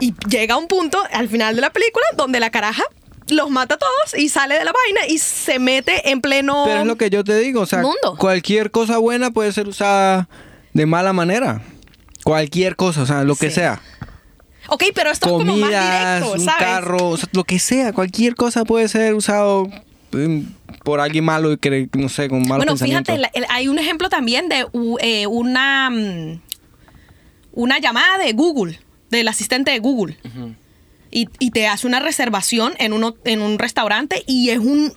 Y 0.00 0.14
llega 0.28 0.54
a 0.54 0.58
un 0.58 0.66
punto 0.68 0.98
al 1.12 1.28
final 1.28 1.54
de 1.54 1.60
la 1.60 1.70
película 1.70 2.04
donde 2.16 2.40
la 2.40 2.50
caraja 2.50 2.82
los 3.28 3.50
mata 3.50 3.74
a 3.74 3.78
todos 3.78 4.14
y 4.16 4.28
sale 4.28 4.56
de 4.58 4.64
la 4.64 4.72
vaina 4.72 5.06
y 5.12 5.18
se 5.18 5.58
mete 5.58 6.10
en 6.10 6.20
pleno 6.20 6.62
Pero 6.66 6.80
es 6.80 6.86
lo 6.86 6.96
que 6.96 7.10
yo 7.10 7.24
te 7.24 7.36
digo, 7.38 7.62
o 7.62 7.66
sea, 7.66 7.80
Mundo. 7.80 8.16
cualquier 8.18 8.70
cosa 8.70 8.98
buena 8.98 9.30
puede 9.32 9.52
ser 9.52 9.66
usada 9.68 10.28
de 10.72 10.86
mala 10.86 11.12
manera. 11.12 11.62
Cualquier 12.24 12.76
cosa, 12.76 13.02
o 13.02 13.06
sea, 13.06 13.24
lo 13.24 13.34
que 13.36 13.48
Sí. 13.50 13.56
sea. 13.56 13.80
Ok, 14.68 14.82
pero 14.94 15.10
esto 15.10 15.26
es 15.26 15.32
como 15.32 15.44
más 15.44 15.70
Comidas, 15.70 16.20
directo, 16.20 16.32
un 16.40 16.44
¿sabes? 16.44 16.58
carro, 16.66 17.08
o 17.10 17.16
sea, 17.16 17.28
lo 17.32 17.44
que 17.44 17.58
sea, 17.60 17.92
cualquier 17.92 18.34
cosa 18.34 18.64
puede 18.64 18.88
ser 18.88 19.14
usado 19.14 19.68
por 20.84 21.00
alguien 21.00 21.24
malo 21.24 21.52
y 21.52 21.56
que, 21.58 21.88
no 21.96 22.08
sé, 22.08 22.28
con 22.28 22.40
malos 22.42 22.58
Bueno, 22.58 22.76
fíjate, 22.76 23.18
la- 23.18 23.30
el- 23.34 23.46
hay 23.50 23.68
un 23.68 23.78
ejemplo 23.78 24.08
también 24.08 24.48
de 24.48 24.66
u- 24.72 24.98
eh, 25.00 25.26
una, 25.26 25.90
mm, 25.90 26.40
una 27.52 27.78
llamada 27.78 28.18
de 28.18 28.32
Google, 28.32 28.78
del 29.10 29.28
asistente 29.28 29.70
de 29.70 29.78
Google. 29.78 30.16
y, 31.10 31.28
y 31.38 31.50
te 31.50 31.66
hace 31.68 31.86
una 31.86 32.00
reservación 32.00 32.74
en, 32.78 32.92
uno, 32.92 33.16
en 33.24 33.40
un 33.40 33.58
restaurante 33.58 34.22
y 34.26 34.50
es 34.50 34.58
un, 34.58 34.92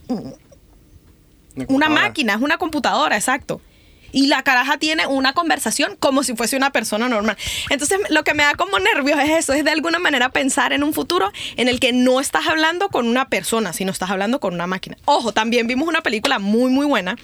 una 1.67 1.87
máquina, 2.01 2.33
es 2.33 2.41
una 2.41 2.57
computadora, 2.57 3.15
exacto. 3.15 3.61
Y 4.11 4.27
la 4.27 4.43
caraja 4.43 4.77
tiene 4.77 5.07
una 5.07 5.33
conversación 5.33 5.95
como 5.99 6.23
si 6.23 6.35
fuese 6.35 6.57
una 6.57 6.71
persona 6.71 7.09
normal. 7.09 7.37
Entonces, 7.69 7.99
lo 8.09 8.23
que 8.23 8.33
me 8.33 8.43
da 8.43 8.53
como 8.55 8.79
nervios 8.79 9.19
es 9.19 9.29
eso, 9.29 9.53
es 9.53 9.63
de 9.63 9.71
alguna 9.71 9.99
manera 9.99 10.29
pensar 10.29 10.73
en 10.73 10.83
un 10.83 10.93
futuro 10.93 11.31
en 11.57 11.67
el 11.67 11.79
que 11.79 11.91
no 11.93 12.19
estás 12.19 12.47
hablando 12.47 12.89
con 12.89 13.07
una 13.07 13.29
persona, 13.29 13.73
sino 13.73 13.91
estás 13.91 14.09
hablando 14.09 14.39
con 14.39 14.53
una 14.53 14.67
máquina. 14.67 14.97
Ojo, 15.05 15.31
también 15.33 15.67
vimos 15.67 15.87
una 15.87 16.01
película 16.01 16.39
muy, 16.39 16.71
muy 16.71 16.85
buena 16.85 17.15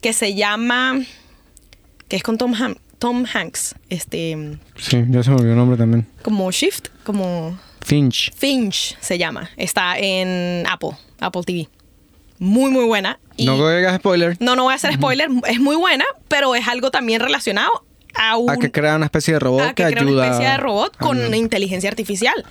que 0.00 0.12
se 0.12 0.34
llama, 0.34 1.00
que 2.08 2.16
es 2.16 2.22
con 2.22 2.38
Tom, 2.38 2.52
Ham- 2.54 2.78
Tom 2.98 3.24
Hanks, 3.32 3.74
este, 3.90 4.58
Sí, 4.76 5.04
ya 5.08 5.22
se 5.22 5.30
me 5.30 5.36
olvidó 5.36 5.52
el 5.52 5.56
nombre 5.58 5.76
también. 5.78 6.06
como 6.22 6.50
Shift, 6.50 6.88
como 7.04 7.58
Finch. 7.84 8.32
Finch 8.36 8.96
se 9.00 9.18
llama. 9.18 9.50
Está 9.56 9.98
en 9.98 10.66
Apple, 10.68 10.90
Apple 11.20 11.42
TV. 11.44 11.68
Muy, 12.38 12.70
muy 12.70 12.84
buena. 12.84 13.18
Y 13.36 13.46
No 13.46 13.68
digas 13.68 13.96
spoiler. 13.96 14.36
no, 14.40 14.56
no 14.56 14.64
voy 14.64 14.72
a 14.72 14.76
hacer 14.76 14.94
spoiler. 14.94 15.28
Es 15.46 15.60
muy 15.60 15.76
buena, 15.76 16.04
pero 16.28 16.54
es 16.54 16.66
algo 16.68 16.90
también 16.90 17.20
relacionado 17.20 17.70
a 18.14 18.36
un... 18.36 18.50
A 18.50 18.56
que 18.56 18.70
crea 18.70 18.96
una 18.96 19.06
especie 19.06 19.34
de 19.34 19.40
robot 19.40 19.62
a 19.62 19.74
que 19.74 19.84
que 19.84 19.90
crea 19.92 20.02
ayuda. 20.02 20.22
una 20.22 20.26
especie 20.32 20.50
de 20.50 20.56
robot 20.56 20.96
con 20.96 21.34
inteligencia 21.34 21.88
artificial. 21.88 22.44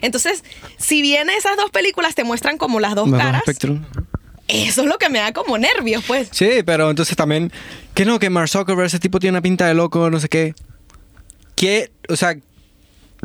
Entonces, 0.00 0.42
si 0.78 1.02
bien 1.02 1.30
esas 1.30 1.56
dos 1.56 1.70
películas 1.70 2.14
te 2.14 2.24
muestran 2.24 2.58
como 2.58 2.80
las 2.80 2.94
dos 2.94 3.10
caras, 3.10 3.42
eso 4.48 4.82
es 4.82 4.88
lo 4.88 4.98
que 4.98 5.08
me 5.08 5.18
da 5.20 5.32
como 5.32 5.56
nervios, 5.58 6.04
pues. 6.06 6.28
Sí, 6.32 6.62
pero 6.66 6.90
entonces 6.90 7.16
también, 7.16 7.52
que 7.94 8.04
no, 8.04 8.18
que 8.18 8.28
Mark 8.30 8.48
Zuckerberg, 8.48 8.86
ese 8.86 8.98
tipo 8.98 9.20
tiene 9.20 9.34
una 9.36 9.42
pinta 9.42 9.66
de 9.66 9.74
loco, 9.74 10.10
no 10.10 10.18
sé 10.20 10.28
qué. 10.28 10.54
Que, 11.54 11.92
o 12.08 12.16
sea, 12.16 12.36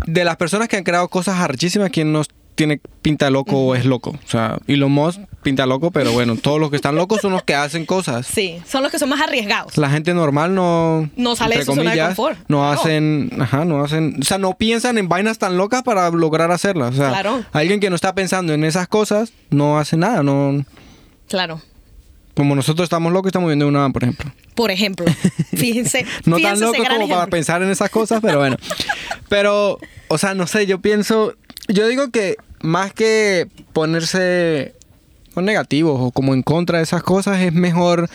de 0.05 0.23
las 0.23 0.37
personas 0.37 0.67
que 0.67 0.77
han 0.77 0.83
creado 0.83 1.07
cosas 1.07 1.39
archísimas, 1.39 1.89
¿quién 1.89 2.11
no 2.13 2.21
tiene 2.57 2.81
pinta 3.01 3.29
loco 3.29 3.57
o 3.57 3.75
es 3.75 3.85
loco. 3.85 4.09
O 4.09 4.27
sea, 4.27 4.57
Elon 4.67 4.91
Musk 4.91 5.21
pinta 5.43 5.65
loco, 5.65 5.91
pero 5.91 6.11
bueno, 6.11 6.35
todos 6.35 6.59
los 6.59 6.69
que 6.69 6.75
están 6.75 6.95
locos 6.95 7.21
son 7.21 7.31
los 7.31 7.43
que 7.43 7.55
hacen 7.55 7.85
cosas. 7.85 8.27
Sí, 8.27 8.59
son 8.67 8.83
los 8.83 8.91
que 8.91 8.99
son 8.99 9.07
más 9.07 9.21
arriesgados. 9.21 9.77
La 9.77 9.89
gente 9.89 10.13
normal 10.13 10.53
no. 10.55 11.09
No 11.15 11.35
sale 11.35 11.57
de 11.59 11.65
su 11.65 11.73
zona 11.75 11.91
de 11.93 11.99
confort. 12.07 12.37
No 12.49 12.57
No. 12.57 12.69
hacen. 12.71 13.29
Ajá, 13.39 13.63
no 13.63 13.83
hacen. 13.83 14.17
O 14.19 14.25
sea, 14.25 14.37
no 14.39 14.57
piensan 14.57 14.97
en 14.97 15.07
vainas 15.07 15.37
tan 15.37 15.55
locas 15.55 15.83
para 15.83 16.09
lograr 16.09 16.51
hacerlas. 16.51 16.95
O 16.95 16.97
sea, 16.97 17.09
Claro. 17.09 17.45
alguien 17.53 17.79
que 17.79 17.89
no 17.89 17.95
está 17.95 18.13
pensando 18.15 18.53
en 18.53 18.63
esas 18.65 18.87
cosas 18.89 19.31
no 19.51 19.77
hace 19.79 19.95
nada. 19.95 20.23
No. 20.23 20.65
Claro. 21.29 21.61
Como 22.35 22.55
nosotros 22.55 22.83
estamos 22.85 23.11
locos, 23.13 23.29
estamos 23.29 23.47
viendo 23.47 23.67
una 23.67 23.79
van, 23.79 23.93
por 23.93 24.03
ejemplo. 24.03 24.31
Por 24.55 24.71
ejemplo, 24.71 25.05
fíjense. 25.55 26.05
No 26.25 26.35
fíjense 26.35 26.61
tan 26.65 26.71
locos 26.71 26.87
como 26.87 27.07
para 27.09 27.27
pensar 27.27 27.61
en 27.63 27.69
esas 27.69 27.89
cosas, 27.89 28.19
pero 28.21 28.39
bueno. 28.39 28.57
Pero, 29.29 29.79
o 30.07 30.17
sea, 30.17 30.33
no 30.33 30.47
sé, 30.47 30.65
yo 30.67 30.79
pienso. 30.79 31.33
Yo 31.67 31.85
digo 31.87 32.11
que 32.11 32.37
más 32.61 32.93
que 32.93 33.47
ponerse 33.73 34.73
con 35.33 35.45
negativos 35.45 35.99
o 36.01 36.11
como 36.11 36.33
en 36.33 36.41
contra 36.43 36.79
de 36.79 36.83
esas 36.83 37.03
cosas, 37.03 37.39
es 37.41 37.53
mejor 37.53 38.09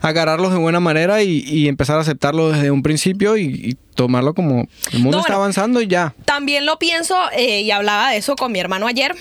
agarrarlos 0.00 0.52
de 0.52 0.58
buena 0.58 0.80
manera 0.80 1.22
y, 1.22 1.38
y 1.46 1.68
empezar 1.68 1.96
a 1.98 2.00
aceptarlo 2.00 2.50
desde 2.50 2.70
un 2.70 2.82
principio 2.82 3.36
y, 3.36 3.44
y 3.44 3.76
tomarlo 3.94 4.34
como 4.34 4.66
el 4.92 4.98
mundo 4.98 5.18
No, 5.18 5.20
está 5.20 5.32
bueno. 5.32 5.36
avanzando 5.42 5.80
y 5.80 5.86
ya. 5.88 6.14
También 6.24 6.66
lo 6.66 6.78
pienso, 6.78 7.16
eh, 7.32 7.62
y 7.62 7.70
hablaba 7.70 8.10
de 8.10 8.18
eso 8.18 8.36
con 8.36 8.52
mi 8.52 8.58
hermano 8.60 8.86
ayer. 8.86 9.14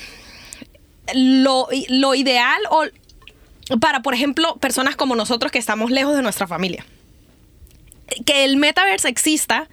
Lo, 1.13 1.67
lo 1.89 2.15
ideal 2.15 2.59
o 2.71 2.83
para, 3.79 4.01
por 4.01 4.13
ejemplo, 4.13 4.55
personas 4.57 4.95
como 4.95 5.15
nosotros 5.15 5.51
que 5.51 5.59
estamos 5.59 5.91
lejos 5.91 6.15
de 6.15 6.21
nuestra 6.21 6.47
familia. 6.47 6.85
Que 8.25 8.43
el 8.45 8.57
metaverse 8.57 9.07
exista 9.07 9.67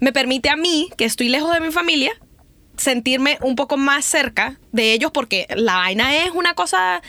me 0.00 0.12
permite 0.12 0.48
a 0.50 0.56
mí, 0.56 0.90
que 0.96 1.04
estoy 1.04 1.28
lejos 1.28 1.52
de 1.52 1.60
mi 1.60 1.70
familia, 1.72 2.12
sentirme 2.76 3.38
un 3.42 3.56
poco 3.56 3.76
más 3.76 4.04
cerca 4.04 4.56
de 4.72 4.92
ellos 4.92 5.10
porque 5.12 5.46
la 5.56 5.76
vaina 5.76 6.16
es 6.24 6.30
una 6.32 6.54
cosa 6.54 7.02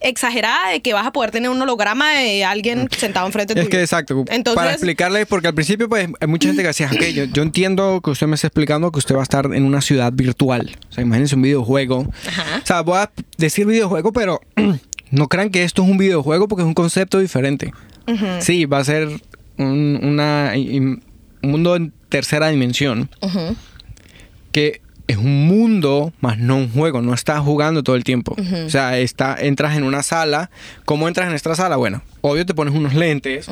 exagerada 0.00 0.70
de 0.70 0.80
que 0.82 0.92
vas 0.94 1.06
a 1.06 1.12
poder 1.12 1.30
tener 1.30 1.48
un 1.48 1.62
holograma 1.62 2.12
de 2.14 2.44
alguien 2.44 2.88
sentado 2.96 3.24
enfrente 3.26 3.54
Mm. 3.54 3.58
Es 3.58 3.64
tuyo. 3.66 3.70
que 3.70 3.80
exacto, 3.82 4.24
Entonces, 4.30 4.56
para 4.56 4.72
explicarle, 4.72 5.26
porque 5.26 5.46
al 5.46 5.54
principio 5.54 5.88
pues 5.88 6.08
hay 6.20 6.26
mucha 6.28 6.48
gente 6.48 6.62
que 6.62 6.68
decía, 6.68 6.90
ok, 6.92 7.02
yo, 7.14 7.24
yo 7.26 7.42
entiendo 7.42 8.00
que 8.02 8.10
usted 8.10 8.26
me 8.26 8.34
está 8.34 8.48
explicando 8.48 8.90
que 8.90 8.98
usted 8.98 9.14
va 9.14 9.20
a 9.20 9.22
estar 9.22 9.46
en 9.54 9.64
una 9.64 9.80
ciudad 9.80 10.12
virtual. 10.12 10.76
O 10.90 10.92
sea, 10.92 11.02
imagínense 11.04 11.36
un 11.36 11.42
videojuego. 11.42 12.06
Ajá. 12.26 12.60
O 12.62 12.66
sea, 12.66 12.80
voy 12.82 12.98
a 12.98 13.12
decir 13.38 13.64
videojuego, 13.66 14.12
pero 14.12 14.40
no 15.12 15.28
crean 15.28 15.50
que 15.50 15.62
esto 15.62 15.84
es 15.84 15.88
un 15.88 15.98
videojuego 15.98 16.48
porque 16.48 16.62
es 16.62 16.66
un 16.66 16.74
concepto 16.74 17.20
diferente. 17.20 17.72
Sí, 18.40 18.64
va 18.64 18.78
a 18.78 18.84
ser 18.84 19.08
un, 19.58 20.00
una, 20.02 20.52
un 20.56 21.00
mundo 21.42 21.76
en 21.76 21.92
tercera 22.08 22.48
dimensión, 22.48 23.08
ujú. 23.20 23.54
que 24.50 24.80
es 25.12 25.18
un 25.18 25.46
mundo, 25.46 26.12
más 26.20 26.38
no 26.38 26.56
un 26.56 26.70
juego, 26.70 27.02
no 27.02 27.14
estás 27.14 27.40
jugando 27.40 27.82
todo 27.82 27.96
el 27.96 28.04
tiempo. 28.04 28.36
O 28.66 28.70
sea, 28.70 28.98
está, 28.98 29.36
entras 29.38 29.76
en 29.76 29.84
una 29.84 30.02
sala. 30.02 30.50
¿Cómo 30.84 31.08
entras 31.08 31.28
en 31.28 31.34
esta 31.34 31.54
sala? 31.54 31.76
Bueno, 31.76 32.02
obvio 32.20 32.44
te 32.46 32.54
pones 32.54 32.74
unos 32.74 32.94
lentes. 32.94 33.48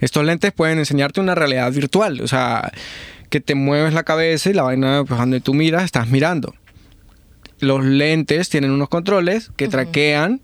Estos 0.00 0.24
lentes 0.24 0.52
pueden 0.52 0.78
enseñarte 0.78 1.20
una 1.20 1.34
realidad 1.34 1.72
virtual, 1.72 2.20
o 2.20 2.28
sea, 2.28 2.72
que 3.28 3.40
te 3.40 3.54
mueves 3.54 3.92
la 3.92 4.04
cabeza 4.04 4.50
y 4.50 4.54
la 4.54 4.62
vaina, 4.62 5.04
pues 5.06 5.18
donde 5.18 5.40
tú 5.40 5.54
miras, 5.54 5.84
estás 5.84 6.08
mirando. 6.08 6.54
Los 7.60 7.84
lentes 7.84 8.48
tienen 8.48 8.70
unos 8.70 8.88
controles 8.88 9.50
que 9.56 9.66
traquean 9.68 10.40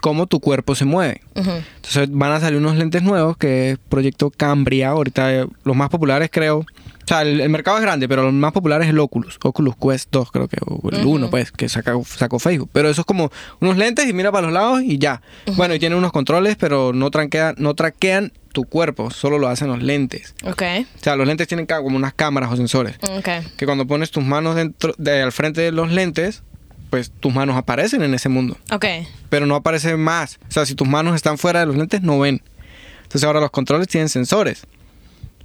cómo 0.00 0.26
tu 0.26 0.40
cuerpo 0.40 0.74
se 0.74 0.84
mueve. 0.84 1.22
Entonces 1.34 2.08
van 2.10 2.32
a 2.32 2.40
salir 2.40 2.58
unos 2.58 2.76
lentes 2.76 3.02
nuevos 3.02 3.36
que 3.36 3.72
es 3.72 3.78
Proyecto 3.88 4.30
Cambria. 4.30 4.90
Ahorita 4.90 5.34
eh, 5.34 5.46
los 5.64 5.76
más 5.76 5.88
populares 5.88 6.28
creo. 6.30 6.66
O 7.08 7.10
sea, 7.10 7.22
el, 7.22 7.40
el 7.40 7.48
mercado 7.48 7.78
es 7.78 7.82
grande, 7.82 8.06
pero 8.06 8.22
los 8.22 8.34
más 8.34 8.52
populares 8.52 8.86
es 8.86 8.90
el 8.90 8.98
Oculus. 8.98 9.38
Oculus 9.42 9.74
Quest 9.80 10.10
2 10.12 10.30
creo 10.30 10.46
que. 10.46 10.58
O 10.66 10.90
el 10.90 11.06
1 11.06 11.30
pues, 11.30 11.50
que 11.50 11.66
saca, 11.70 11.94
sacó 12.04 12.38
Facebook. 12.38 12.68
Pero 12.70 12.90
eso 12.90 13.00
es 13.00 13.06
como 13.06 13.30
unos 13.60 13.78
lentes 13.78 14.06
y 14.06 14.12
mira 14.12 14.30
para 14.30 14.48
los 14.48 14.52
lados 14.52 14.82
y 14.82 14.98
ya. 14.98 15.22
Bueno, 15.56 15.74
y 15.74 15.78
tienen 15.78 15.96
unos 15.96 16.12
controles, 16.12 16.56
pero 16.56 16.92
no, 16.92 17.10
tranquean, 17.10 17.54
no 17.56 17.72
traquean 17.74 18.30
tu 18.52 18.64
cuerpo. 18.64 19.10
Solo 19.10 19.38
lo 19.38 19.48
hacen 19.48 19.68
los 19.68 19.82
lentes. 19.82 20.34
Ok, 20.44 20.62
O 20.96 21.02
sea, 21.02 21.16
los 21.16 21.26
lentes 21.26 21.48
tienen 21.48 21.64
como 21.64 21.96
unas 21.96 22.12
cámaras 22.12 22.52
o 22.52 22.56
sensores. 22.56 22.96
ok. 23.00 23.28
Que 23.56 23.64
cuando 23.64 23.86
pones 23.86 24.10
tus 24.10 24.22
manos 24.22 24.54
dentro 24.56 24.92
de, 24.98 25.22
al 25.22 25.32
frente 25.32 25.62
de 25.62 25.72
los 25.72 25.90
lentes, 25.90 26.42
pues 26.90 27.10
tus 27.10 27.32
manos 27.32 27.56
aparecen 27.56 28.02
en 28.02 28.12
ese 28.12 28.28
mundo 28.28 28.58
Ok. 28.70 28.84
pero 29.30 29.46
no 29.46 29.54
aparece 29.54 29.96
más. 29.96 30.38
O 30.46 30.52
sea, 30.52 30.66
si 30.66 30.74
tus 30.74 30.86
manos 30.86 31.14
están 31.14 31.38
fuera 31.38 31.60
de 31.60 31.64
los 31.66 31.76
lentes, 31.76 32.02
no 32.02 32.18
ven. 32.18 32.42
Entonces 33.04 33.24
ahora 33.24 33.40
los 33.40 33.50
controles 33.50 33.88
tienen 33.88 34.10
sensores 34.10 34.66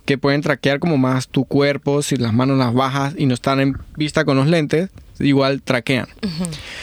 que 0.06 0.18
pueden 0.18 0.42
traquear 0.42 0.80
como 0.80 0.98
más 0.98 1.28
tu 1.28 1.46
cuerpo, 1.46 2.02
si 2.02 2.18
las 2.18 2.34
manos 2.34 2.58
las 2.58 2.74
bajas 2.74 3.13
y 3.18 3.26
no 3.26 3.34
están 3.34 3.60
en 3.60 3.78
vista 3.96 4.26
con 4.26 4.36
los 4.38 4.48
lentes, 4.48 4.89
igual 5.20 5.62
traquean. 5.62 6.08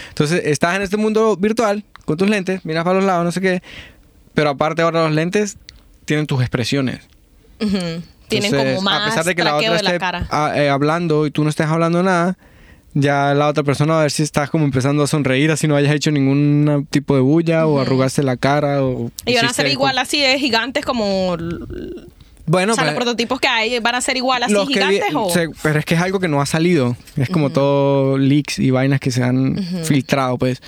Entonces 0.08 0.42
estás 0.46 0.76
en 0.76 0.82
este 0.82 0.96
mundo 0.96 1.36
virtual 1.36 1.84
con 2.04 2.16
tus 2.16 2.28
lentes, 2.28 2.64
miras 2.64 2.84
para 2.84 2.96
los 2.96 3.04
lados, 3.04 3.24
no 3.24 3.32
sé 3.32 3.40
qué, 3.40 3.62
pero 4.34 4.50
aparte 4.50 4.82
ahora 4.82 5.04
los 5.04 5.12
lentes 5.12 5.58
tienen 6.06 6.26
tus 6.26 6.40
expresiones. 6.40 7.00
Ujú. 7.60 8.02
Tienen 8.28 8.54
Entonces, 8.54 8.76
como 8.76 8.82
más 8.82 9.02
a 9.02 9.04
pesar 9.06 9.24
de 9.24 9.34
que 9.34 9.44
la 9.44 9.56
otra 9.56 9.76
de 9.76 9.82
la 9.82 9.90
esté 9.90 9.98
cara. 9.98 10.26
ah, 10.30 10.52
eh, 10.54 10.68
hablando 10.68 11.26
y 11.26 11.30
tú 11.30 11.42
no 11.42 11.50
estés 11.50 11.66
hablando 11.66 12.02
nada, 12.02 12.38
ya 12.94 13.34
la 13.34 13.48
otra 13.48 13.64
persona 13.64 13.94
va 13.94 14.00
a 14.00 14.02
ver 14.02 14.10
si 14.10 14.22
estás 14.22 14.50
como 14.50 14.64
empezando 14.64 15.02
a 15.02 15.06
sonreír, 15.06 15.50
así 15.50 15.68
no 15.68 15.76
hayas 15.76 15.94
hecho 15.94 16.10
ningún 16.10 16.86
tipo 16.90 17.14
de 17.14 17.20
bulla 17.20 17.66
o 17.66 17.80
arrugaste 17.80 18.22
la 18.22 18.36
cara 18.36 18.82
o 18.82 19.10
Y 19.26 19.34
van 19.34 19.46
a 19.46 19.52
ser 19.52 19.66
igual 19.66 19.98
así 19.98 20.20
de 20.20 20.38
gigantes 20.38 20.84
como... 20.84 21.36
Bueno, 22.50 22.72
o 22.72 22.74
sea, 22.74 22.82
pues, 22.82 22.94
los 22.94 23.04
prototipos 23.04 23.38
que 23.38 23.46
hay 23.46 23.78
van 23.78 23.94
a 23.94 24.00
ser 24.00 24.16
igual 24.16 24.42
así 24.42 24.52
que 24.54 24.66
gigantes 24.66 25.14
o... 25.14 25.30
se- 25.30 25.50
pero 25.62 25.78
es 25.78 25.84
que 25.84 25.94
es 25.94 26.00
algo 26.00 26.18
que 26.18 26.26
no 26.26 26.40
ha 26.40 26.46
salido. 26.46 26.96
Es 27.16 27.30
como 27.30 27.50
todo 27.50 28.18
leaks 28.18 28.58
y 28.58 28.72
vainas 28.72 28.98
que 28.98 29.12
se 29.12 29.22
han 29.22 29.56
filtrado, 29.84 30.36
pues. 30.36 30.60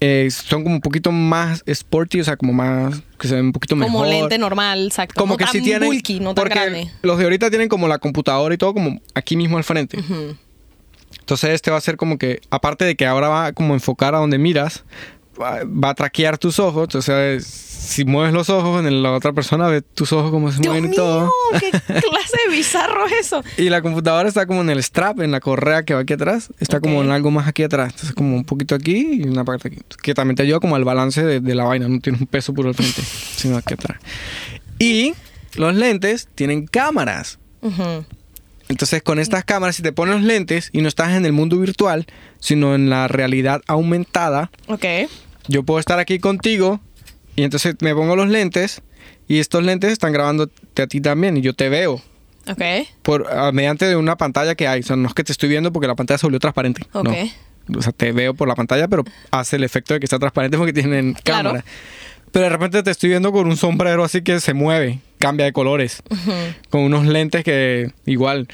Eh, 0.00 0.28
son 0.30 0.62
como 0.62 0.76
un 0.76 0.80
poquito 0.80 1.10
más 1.10 1.62
sporty, 1.66 2.20
o 2.20 2.24
sea, 2.24 2.36
como 2.36 2.52
más 2.52 3.02
que 3.18 3.26
se 3.26 3.34
ven 3.34 3.46
un 3.46 3.52
poquito 3.52 3.74
como 3.74 3.86
mejor. 3.86 4.06
lente 4.06 4.38
normal, 4.38 4.86
exacto. 4.86 5.14
como 5.20 5.34
no 5.34 5.38
que 5.38 5.44
tan 5.44 5.52
sí 5.52 5.60
tienen 5.62 5.88
bulky, 5.88 6.20
no 6.20 6.34
tan 6.34 6.44
porque 6.44 6.58
grande. 6.58 6.90
los 7.02 7.18
de 7.18 7.24
ahorita 7.24 7.50
tienen 7.50 7.68
como 7.68 7.88
la 7.88 7.98
computadora 7.98 8.54
y 8.54 8.58
todo 8.58 8.72
como 8.74 9.00
aquí 9.14 9.36
mismo 9.36 9.58
al 9.58 9.64
frente. 9.64 9.98
Entonces 11.18 11.50
este 11.50 11.70
va 11.70 11.76
a 11.78 11.80
ser 11.80 11.96
como 11.96 12.18
que, 12.18 12.40
aparte 12.50 12.84
de 12.84 12.96
que 12.96 13.06
ahora 13.06 13.28
va 13.28 13.52
como 13.52 13.74
a 13.74 13.76
enfocar 13.76 14.14
a 14.14 14.18
donde 14.18 14.38
miras, 14.38 14.84
va, 15.40 15.90
a 15.90 15.94
traquear 15.94 16.38
tus 16.38 16.58
ojos. 16.58 16.84
Entonces, 16.84 17.46
si 17.46 18.04
mueves 18.04 18.32
los 18.32 18.50
ojos, 18.50 18.84
en 18.84 19.02
la 19.02 19.12
otra 19.12 19.32
persona 19.32 19.66
ve 19.68 19.82
tus 19.82 20.12
ojos 20.12 20.30
como 20.30 20.50
se 20.50 20.60
Dios 20.60 20.72
mueven 20.72 20.86
y 20.86 20.88
mío, 20.88 20.96
todo. 20.96 21.30
qué 21.60 21.70
clase 21.70 22.38
de 22.46 22.56
bizarro 22.56 23.06
es 23.06 23.12
eso. 23.26 23.42
Y 23.56 23.68
la 23.68 23.82
computadora 23.82 24.28
está 24.28 24.46
como 24.46 24.60
en 24.60 24.70
el 24.70 24.82
strap, 24.82 25.20
en 25.20 25.30
la 25.30 25.40
correa 25.40 25.84
que 25.84 25.94
va 25.94 26.00
aquí 26.00 26.12
atrás. 26.12 26.50
Está 26.58 26.80
como 26.80 27.02
en 27.02 27.10
algo 27.10 27.30
más 27.30 27.48
aquí 27.48 27.62
atrás. 27.62 27.92
Entonces, 27.92 28.14
como 28.14 28.36
un 28.36 28.44
poquito 28.44 28.74
aquí 28.74 29.22
y 29.22 29.28
una 29.28 29.44
parte 29.44 29.68
aquí. 29.68 29.78
Que 30.02 30.14
también 30.14 30.36
te 30.36 30.42
ayuda 30.42 30.60
como 30.60 30.76
al 30.76 30.84
balance 30.84 31.24
de, 31.24 31.40
de 31.40 31.54
la 31.54 31.64
vaina. 31.64 31.88
No 31.88 32.00
tiene 32.00 32.18
un 32.18 32.26
peso 32.26 32.54
por 32.54 32.66
el 32.66 32.74
frente, 32.74 33.02
sino 33.02 33.56
aquí 33.56 33.74
atrás. 33.74 33.98
Y 34.78 35.14
los 35.56 35.74
lentes 35.74 36.28
tienen 36.34 36.66
cámaras. 36.66 37.38
Entonces, 38.72 39.02
con 39.02 39.18
estas 39.18 39.44
cámaras, 39.44 39.76
si 39.76 39.82
te 39.82 39.92
pones 39.92 40.14
los 40.16 40.24
lentes 40.24 40.70
y 40.72 40.80
no 40.80 40.88
estás 40.88 41.12
en 41.12 41.26
el 41.26 41.32
mundo 41.32 41.58
virtual, 41.58 42.06
sino 42.40 42.74
en 42.74 42.88
la 42.88 43.06
realidad 43.06 43.60
aumentada, 43.66 44.50
yo 45.46 45.62
puedo 45.62 45.78
estar 45.78 45.98
aquí 45.98 46.18
contigo 46.18 46.80
y 47.36 47.42
entonces 47.42 47.74
me 47.80 47.94
pongo 47.94 48.16
los 48.16 48.28
lentes 48.28 48.80
y 49.28 49.40
estos 49.40 49.62
lentes 49.62 49.92
están 49.92 50.12
grabándote 50.12 50.82
a 50.82 50.86
ti 50.86 51.00
también 51.02 51.36
y 51.36 51.42
yo 51.42 51.52
te 51.52 51.68
veo 51.68 52.00
Ok. 52.48 52.62
por 53.02 53.28
ah, 53.30 53.52
mediante 53.52 53.84
de 53.86 53.96
una 53.96 54.16
pantalla 54.16 54.54
que 54.54 54.66
hay. 54.66 54.80
O 54.80 54.82
sea, 54.84 54.96
no 54.96 55.06
es 55.06 55.14
que 55.14 55.22
te 55.22 55.32
estoy 55.32 55.48
viendo 55.50 55.70
porque 55.70 55.86
la 55.86 55.94
pantalla 55.94 56.16
se 56.18 56.26
volvió 56.26 56.40
transparente. 56.40 56.82
Ok. 56.92 57.08
No. 57.68 57.78
O 57.78 57.82
sea, 57.82 57.92
te 57.92 58.10
veo 58.12 58.34
por 58.34 58.48
la 58.48 58.54
pantalla, 58.54 58.88
pero 58.88 59.04
hace 59.30 59.56
el 59.56 59.64
efecto 59.64 59.94
de 59.94 60.00
que 60.00 60.06
está 60.06 60.18
transparente 60.18 60.56
porque 60.56 60.72
tienen 60.72 61.12
Claro. 61.22 61.50
cámara. 61.50 61.64
Pero 62.32 62.44
de 62.44 62.48
repente 62.48 62.82
te 62.82 62.90
estoy 62.90 63.10
viendo 63.10 63.30
con 63.30 63.46
un 63.46 63.56
sombrero 63.56 64.02
así 64.04 64.22
que 64.22 64.40
se 64.40 64.54
mueve, 64.54 65.00
cambia 65.18 65.44
de 65.46 65.52
colores, 65.52 66.02
con 66.70 66.80
unos 66.82 67.06
lentes 67.06 67.44
que 67.44 67.90
igual, 68.06 68.48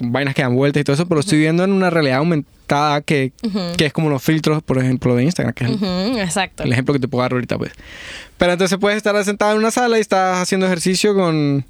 vainas 0.00 0.34
que 0.34 0.42
dan 0.42 0.54
vueltas 0.54 0.80
y 0.80 0.84
todo 0.84 0.94
eso, 0.94 1.06
pero 1.06 1.20
estoy 1.20 1.38
viendo 1.38 1.64
en 1.64 1.72
una 1.72 1.90
realidad 1.90 2.18
aumentada 2.18 3.00
que, 3.02 3.32
que 3.76 3.86
es 3.86 3.92
como 3.92 4.08
los 4.08 4.22
filtros, 4.22 4.62
por 4.62 4.78
ejemplo, 4.78 5.14
de 5.16 5.24
Instagram, 5.24 5.52
que 5.54 5.64
es 5.64 5.70
el- 5.82 6.18
Exacto. 6.20 6.62
el 6.62 6.72
ejemplo 6.72 6.94
que 6.94 7.00
te 7.00 7.08
puedo 7.08 7.22
dar 7.22 7.32
ahorita, 7.32 7.58
pues. 7.58 7.72
Pero 8.38 8.52
entonces 8.52 8.78
puedes 8.78 8.96
estar 8.96 9.22
sentado 9.24 9.52
en 9.52 9.58
una 9.58 9.70
sala 9.72 9.98
y 9.98 10.00
estás 10.00 10.38
haciendo 10.38 10.66
ejercicio 10.66 11.14
con, 11.14 11.64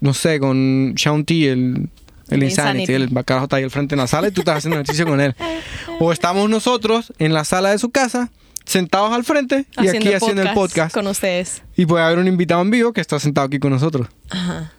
no 0.00 0.14
sé, 0.14 0.40
con 0.40 0.94
Shaun 0.96 1.26
T, 1.26 1.34
el, 1.50 1.50
el 1.50 1.88
El 2.30 2.42
Insanity, 2.42 2.80
Insanity. 2.80 2.92
el 2.94 3.08
bacarajo 3.08 3.44
está 3.44 3.56
ahí 3.56 3.64
al 3.64 3.70
frente 3.70 3.94
en 3.94 4.00
la 4.00 4.06
sala 4.06 4.28
y 4.28 4.30
tú 4.30 4.40
estás 4.40 4.56
haciendo 4.58 4.76
ejercicio 4.76 5.06
con 5.06 5.20
él. 5.20 5.34
O 6.00 6.12
estamos 6.12 6.50
nosotros 6.50 7.12
en 7.18 7.32
la 7.32 7.44
sala 7.44 7.70
de 7.70 7.78
su 7.78 7.90
casa, 7.90 8.30
sentados 8.66 9.12
al 9.12 9.24
frente 9.24 9.64
y 9.80 9.88
aquí 9.88 10.12
haciendo 10.12 10.42
el 10.42 10.52
podcast. 10.52 10.92
con 10.94 11.06
ustedes. 11.06 11.62
Y 11.76 11.86
puede 11.86 12.04
haber 12.04 12.18
un 12.18 12.26
invitado 12.28 12.60
en 12.62 12.70
vivo 12.70 12.92
que 12.92 13.00
está 13.00 13.18
sentado 13.18 13.46
aquí 13.46 13.58
con 13.58 13.70
nosotros. 13.72 14.08
Ajá. 14.28 14.72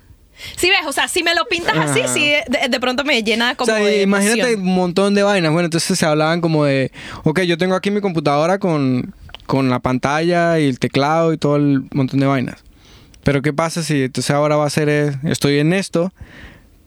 Sí, 0.55 0.69
ves, 0.69 0.81
o 0.85 0.91
sea, 0.91 1.07
si 1.07 1.23
me 1.23 1.33
lo 1.33 1.45
pintas 1.45 1.75
así, 1.75 2.01
Ajá. 2.01 2.13
sí, 2.13 2.29
de, 2.47 2.69
de 2.69 2.79
pronto 2.79 3.03
me 3.03 3.23
llena 3.23 3.55
como 3.55 3.71
o 3.71 3.75
sea, 3.75 3.83
de 3.83 4.03
imagínate 4.03 4.39
emoción. 4.51 4.61
un 4.67 4.75
montón 4.75 5.15
de 5.15 5.23
vainas. 5.23 5.51
Bueno, 5.51 5.65
entonces 5.65 5.97
se 5.97 6.05
hablaban 6.05 6.41
como 6.41 6.63
de, 6.65 6.91
ok, 7.23 7.41
yo 7.41 7.57
tengo 7.57 7.73
aquí 7.73 7.89
mi 7.89 8.01
computadora 8.01 8.59
con, 8.59 9.15
con 9.47 9.69
la 9.71 9.79
pantalla 9.79 10.59
y 10.59 10.67
el 10.67 10.77
teclado 10.77 11.33
y 11.33 11.37
todo 11.39 11.55
el 11.55 11.85
montón 11.91 12.19
de 12.19 12.27
vainas. 12.27 12.63
Pero 13.23 13.41
¿qué 13.41 13.51
pasa 13.51 13.81
si 13.81 14.03
entonces 14.03 14.29
ahora 14.29 14.57
va 14.57 14.67
a 14.67 14.69
ser, 14.69 14.89
eh, 14.89 15.11
estoy 15.23 15.57
en 15.57 15.73
esto, 15.73 16.13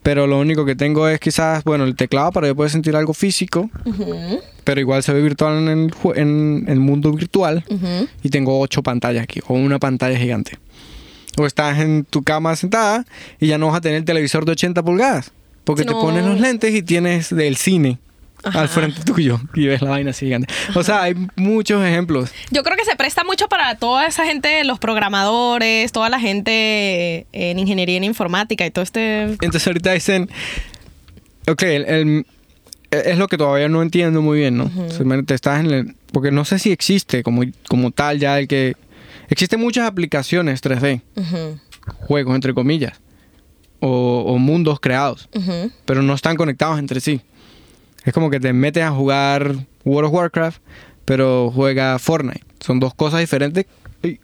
Pero 0.03 0.25
lo 0.25 0.39
único 0.39 0.65
que 0.65 0.75
tengo 0.75 1.07
es 1.07 1.19
quizás, 1.19 1.63
bueno, 1.63 1.83
el 1.83 1.95
teclado 1.95 2.31
para 2.31 2.47
yo 2.47 2.55
poder 2.55 2.71
sentir 2.71 2.95
algo 2.95 3.13
físico. 3.13 3.69
Pero 4.63 4.81
igual 4.81 5.03
se 5.03 5.13
ve 5.13 5.21
virtual 5.21 5.57
en 5.59 5.69
el, 5.69 5.93
en 6.15 6.65
el 6.67 6.79
mundo 6.79 7.11
virtual. 7.11 7.63
Y 8.23 8.29
tengo 8.29 8.59
ocho 8.59 8.81
pantallas 8.81 9.23
aquí, 9.23 9.41
o 9.47 9.53
una 9.53 9.79
pantalla 9.79 10.17
gigante. 10.17 10.57
O 11.37 11.45
estás 11.45 11.79
en 11.79 12.03
tu 12.03 12.23
cama 12.23 12.55
sentada 12.55 13.05
y 13.39 13.47
ya 13.47 13.57
no 13.57 13.67
vas 13.67 13.77
a 13.77 13.81
tener 13.81 13.97
el 13.97 14.05
televisor 14.05 14.45
de 14.45 14.53
80 14.53 14.83
pulgadas. 14.83 15.31
Porque 15.63 15.85
te 15.85 15.93
pones 15.93 16.25
los 16.25 16.39
lentes 16.39 16.73
y 16.73 16.81
tienes 16.81 17.33
del 17.33 17.55
cine 17.55 17.99
Ajá. 18.43 18.61
al 18.61 18.69
frente 18.69 19.03
tuyo 19.03 19.39
y 19.53 19.67
ves 19.67 19.81
la 19.81 19.91
vaina 19.91 20.09
así 20.11 20.25
gigante. 20.25 20.51
O 20.75 20.83
sea, 20.83 21.03
hay 21.03 21.13
muchos 21.35 21.83
ejemplos. 21.85 22.31
Yo 22.49 22.63
creo 22.63 22.75
que 22.75 22.85
se 22.85 22.95
presta 22.95 23.23
mucho 23.23 23.47
para 23.47 23.75
toda 23.75 24.07
esa 24.07 24.25
gente, 24.25 24.63
los 24.63 24.79
programadores, 24.79 25.91
toda 25.91 26.09
la 26.09 26.19
gente 26.19 27.27
en 27.33 27.59
ingeniería 27.59 27.97
en 27.97 28.03
informática 28.03 28.65
y 28.65 28.71
todo 28.71 28.83
este... 28.83 29.23
Entonces 29.23 29.67
ahorita 29.67 29.91
dicen, 29.93 30.29
ok, 31.47 31.61
el- 31.63 31.85
el- 31.85 32.25
es 32.91 33.17
lo 33.17 33.27
que 33.27 33.37
todavía 33.37 33.69
no 33.69 33.81
entiendo 33.81 34.21
muy 34.21 34.39
bien, 34.39 34.57
¿no? 34.57 34.69
Simplemente 34.89 35.33
estás 35.33 35.61
en 35.61 35.71
el, 35.71 35.95
porque 36.11 36.29
no 36.31 36.43
sé 36.43 36.59
si 36.59 36.71
existe 36.71 37.23
como, 37.23 37.43
como 37.67 37.91
tal 37.91 38.19
ya 38.19 38.37
el 38.39 38.47
que... 38.47 38.75
Existen 39.29 39.61
muchas 39.61 39.87
aplicaciones 39.87 40.61
3D, 40.61 41.01
Ujú, 41.15 41.59
juegos 42.01 42.35
entre 42.35 42.53
comillas, 42.53 42.99
o, 43.79 44.23
o 44.27 44.37
mundos 44.39 44.81
creados, 44.81 45.29
pero 45.85 46.01
no 46.01 46.13
están 46.13 46.35
conectados 46.35 46.79
entre 46.79 46.99
sí. 46.99 47.21
Es 48.03 48.13
como 48.13 48.29
que 48.29 48.39
te 48.39 48.53
metes 48.53 48.83
a 48.83 48.91
jugar 48.91 49.55
World 49.85 50.07
of 50.07 50.13
Warcraft, 50.13 50.61
pero 51.05 51.51
juega 51.53 51.99
Fortnite. 51.99 52.43
Son 52.59 52.79
dos 52.79 52.93
cosas 52.93 53.19
diferentes. 53.19 53.65
Uy. 54.03 54.19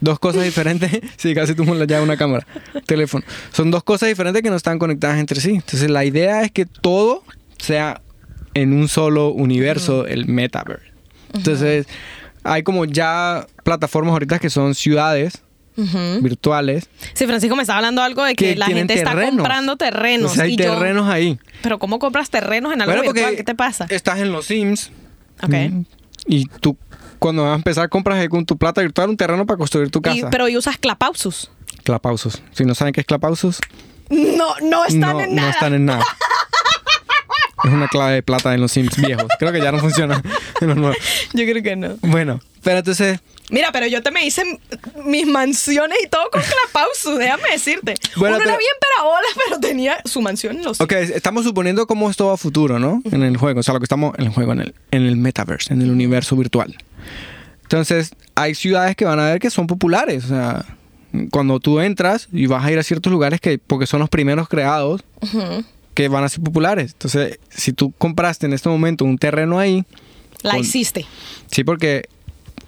Dos 0.00 0.18
cosas 0.18 0.44
diferentes. 0.44 0.90
sí, 1.16 1.34
casi 1.34 1.54
tú 1.54 1.64
ya 1.86 2.02
una 2.02 2.16
cámara. 2.16 2.46
Teléfono. 2.86 3.24
Son 3.52 3.70
dos 3.70 3.84
cosas 3.84 4.08
diferentes 4.08 4.42
que 4.42 4.50
no 4.50 4.56
están 4.56 4.78
conectadas 4.78 5.18
entre 5.18 5.40
sí. 5.40 5.50
Entonces 5.50 5.90
la 5.90 6.04
idea 6.04 6.42
es 6.42 6.50
que 6.50 6.66
todo 6.66 7.22
sea 7.58 8.00
en 8.54 8.72
un 8.72 8.88
solo 8.88 9.30
universo, 9.30 10.06
el 10.06 10.26
metaverse. 10.26 10.92
Entonces 11.32 11.86
hay 12.44 12.62
como 12.62 12.84
ya 12.84 13.46
plataformas 13.64 14.12
ahorita 14.12 14.38
que 14.38 14.50
son 14.50 14.74
ciudades 14.74 15.43
Virtuales. 15.76 16.88
Sí, 17.14 17.26
Francisco 17.26 17.56
me 17.56 17.62
estaba 17.62 17.78
hablando 17.78 18.02
algo 18.02 18.22
de 18.24 18.34
que, 18.34 18.50
Que 18.50 18.56
la 18.56 18.66
gente 18.66 18.94
está 18.94 19.14
comprando 19.20 19.76
terrenos. 19.76 20.32
O 20.32 20.34
sea, 20.34 20.44
hay 20.44 20.54
y 20.54 20.56
yo- 20.56 20.72
terrenos 20.74 21.08
ahí. 21.08 21.38
Pero 21.62 21.78
¿cómo 21.78 21.98
compras 21.98 22.30
terrenos 22.30 22.72
en 22.72 22.82
algo 22.82 22.94
Bueno, 22.94 23.12
virtual? 23.12 23.36
¿Qué 23.36 23.44
te 23.44 23.54
pasa? 23.54 23.86
Estás 23.90 24.18
en 24.20 24.30
los 24.32 24.46
Sims. 24.46 24.90
Ok. 25.42 25.50
Mm, 25.52 25.82
Y 26.26 26.46
tú, 26.46 26.76
cuando 27.18 27.42
vas 27.42 27.52
a 27.52 27.56
empezar, 27.56 27.88
compras 27.88 28.26
con 28.28 28.46
tu 28.46 28.56
plata 28.56 28.80
virtual 28.80 29.10
un 29.10 29.16
terreno 29.16 29.44
para 29.46 29.58
construir 29.58 29.90
tu 29.90 29.98
Y- 29.98 30.02
casa. 30.02 30.30
pero 30.30 30.48
y 30.48 30.56
usas 30.56 30.78
clapausus. 30.78 31.50
Clapausos. 31.82 32.42
Si 32.52 32.64
no 32.64 32.74
saben 32.74 32.92
qué 32.94 33.00
es 33.00 33.06
clapausos, 33.06 33.58
No, 34.10 34.54
no 34.62 34.84
están 34.84 35.00
no, 35.00 35.20
en 35.20 35.34
no 35.34 35.40
nada. 35.42 35.50
están 35.50 35.74
en 35.74 35.84
nada. 35.86 36.04
es 37.64 37.70
una 37.72 37.88
clave 37.88 38.14
de 38.14 38.22
plata 38.22 38.54
en 38.54 38.60
los 38.60 38.72
Sims 38.72 38.96
viejos. 38.96 39.26
Creo 39.38 39.52
que 39.52 39.60
ya 39.60 39.72
no 39.72 39.78
funciona 39.78 40.22
en 40.60 40.68
los 40.68 40.76
nuevos. 40.76 40.96
Yo 41.32 41.44
creo 41.44 41.62
que 41.62 41.76
no. 41.76 41.96
Bueno, 42.02 42.40
pero 42.62 42.78
entonces, 42.78 43.20
Mira, 43.50 43.70
pero 43.72 43.86
yo 43.86 44.02
te 44.02 44.10
me 44.10 44.24
hice 44.24 44.42
mis 45.04 45.26
mansiones 45.26 45.98
y 46.02 46.08
todo 46.08 46.28
con 46.32 46.40
clapausus, 46.42 47.18
déjame 47.18 47.50
decirte. 47.52 47.94
Bueno, 48.16 48.36
Uno 48.36 48.44
pero- 48.44 48.50
era 48.50 48.58
bien 48.58 48.72
perabola, 48.80 49.26
pero 49.48 49.60
tenía 49.60 49.98
su 50.04 50.20
mansión 50.22 50.56
en 50.56 50.64
los... 50.64 50.80
ok, 50.80 50.92
estamos 50.92 51.44
suponiendo 51.44 51.86
cómo 51.86 52.08
es 52.10 52.16
todo 52.16 52.30
a 52.32 52.36
futuro, 52.36 52.78
¿no? 52.78 53.02
En 53.10 53.22
el 53.22 53.36
juego. 53.36 53.60
O 53.60 53.62
sea, 53.62 53.74
lo 53.74 53.80
que 53.80 53.84
estamos 53.84 54.14
en 54.18 54.26
el 54.26 54.32
juego, 54.32 54.52
en 54.52 54.60
el, 54.60 54.74
en 54.90 55.02
el 55.02 55.16
metaverse, 55.16 55.72
en 55.74 55.82
el 55.82 55.90
universo 55.90 56.36
virtual. 56.36 56.76
Entonces, 57.62 58.12
hay 58.34 58.54
ciudades 58.54 58.96
que 58.96 59.04
van 59.04 59.20
a 59.20 59.26
ver 59.30 59.38
que 59.40 59.50
son 59.50 59.66
populares. 59.66 60.24
O 60.24 60.28
sea, 60.28 60.64
cuando 61.30 61.60
tú 61.60 61.80
entras 61.80 62.28
y 62.32 62.46
vas 62.46 62.64
a 62.64 62.70
ir 62.72 62.78
a 62.78 62.82
ciertos 62.82 63.12
lugares 63.12 63.40
que, 63.40 63.58
porque 63.58 63.86
son 63.86 64.00
los 64.00 64.08
primeros 64.08 64.48
creados, 64.48 65.02
que 65.94 66.08
van 66.08 66.24
a 66.24 66.28
ser 66.28 66.42
populares. 66.42 66.92
Entonces, 66.92 67.38
si 67.50 67.72
tú 67.72 67.92
compraste 67.98 68.46
en 68.46 68.52
este 68.52 68.68
momento 68.68 69.04
un 69.04 69.18
terreno 69.18 69.58
ahí, 69.58 69.84
La 70.42 70.52
Con- 70.52 70.60
hiciste. 70.60 71.06
sí, 71.50 71.64
porque, 71.64 72.08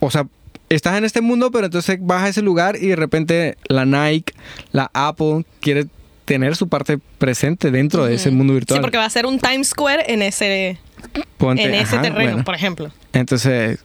o 0.01 0.11
sea, 0.11 0.27
estás 0.69 0.99
en 0.99 1.05
este 1.05 1.21
mundo, 1.21 1.51
pero 1.51 1.67
entonces 1.67 1.99
vas 2.01 2.25
a 2.25 2.29
ese 2.29 2.43
lugar 2.43 2.77
y 2.77 2.89
de 2.89 2.97
repente 2.97 3.57
la 3.69 3.85
Nike, 3.85 4.33
la 4.73 4.91
Apple 4.95 5.45
quiere 5.61 5.87
tener 6.25 6.57
su 6.57 6.69
parte 6.69 6.99
presente 7.19 7.71
dentro 7.71 8.05
de 8.05 8.15
ese 8.17 8.31
mundo 8.31 8.55
virtual. 8.55 8.79
Sí, 8.79 8.83
porque 8.83 8.99
va 8.99 9.05
a 9.05 9.11
ser 9.11 9.27
un 9.27 9.39
Times 9.39 9.69
Square 9.69 10.05
en 10.13 10.23
ese, 10.23 10.79
Ponte- 11.39 11.63
en 11.63 11.75
ese 11.75 11.95
ajá, 11.97 12.03
terreno, 12.03 12.31
bueno. 12.33 12.45
por 12.45 12.55
ejemplo. 12.57 12.91
Entonces, 13.13 13.79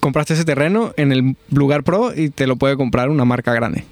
compraste 0.00 0.34
ese 0.34 0.44
terreno 0.44 0.92
en 0.96 1.12
el 1.12 1.36
lugar 1.50 1.82
pro 1.84 2.12
y 2.16 2.30
te 2.30 2.46
lo 2.46 2.56
puede 2.56 2.76
comprar 2.76 3.08
una 3.10 3.24
marca 3.24 3.52
grande. 3.52 3.84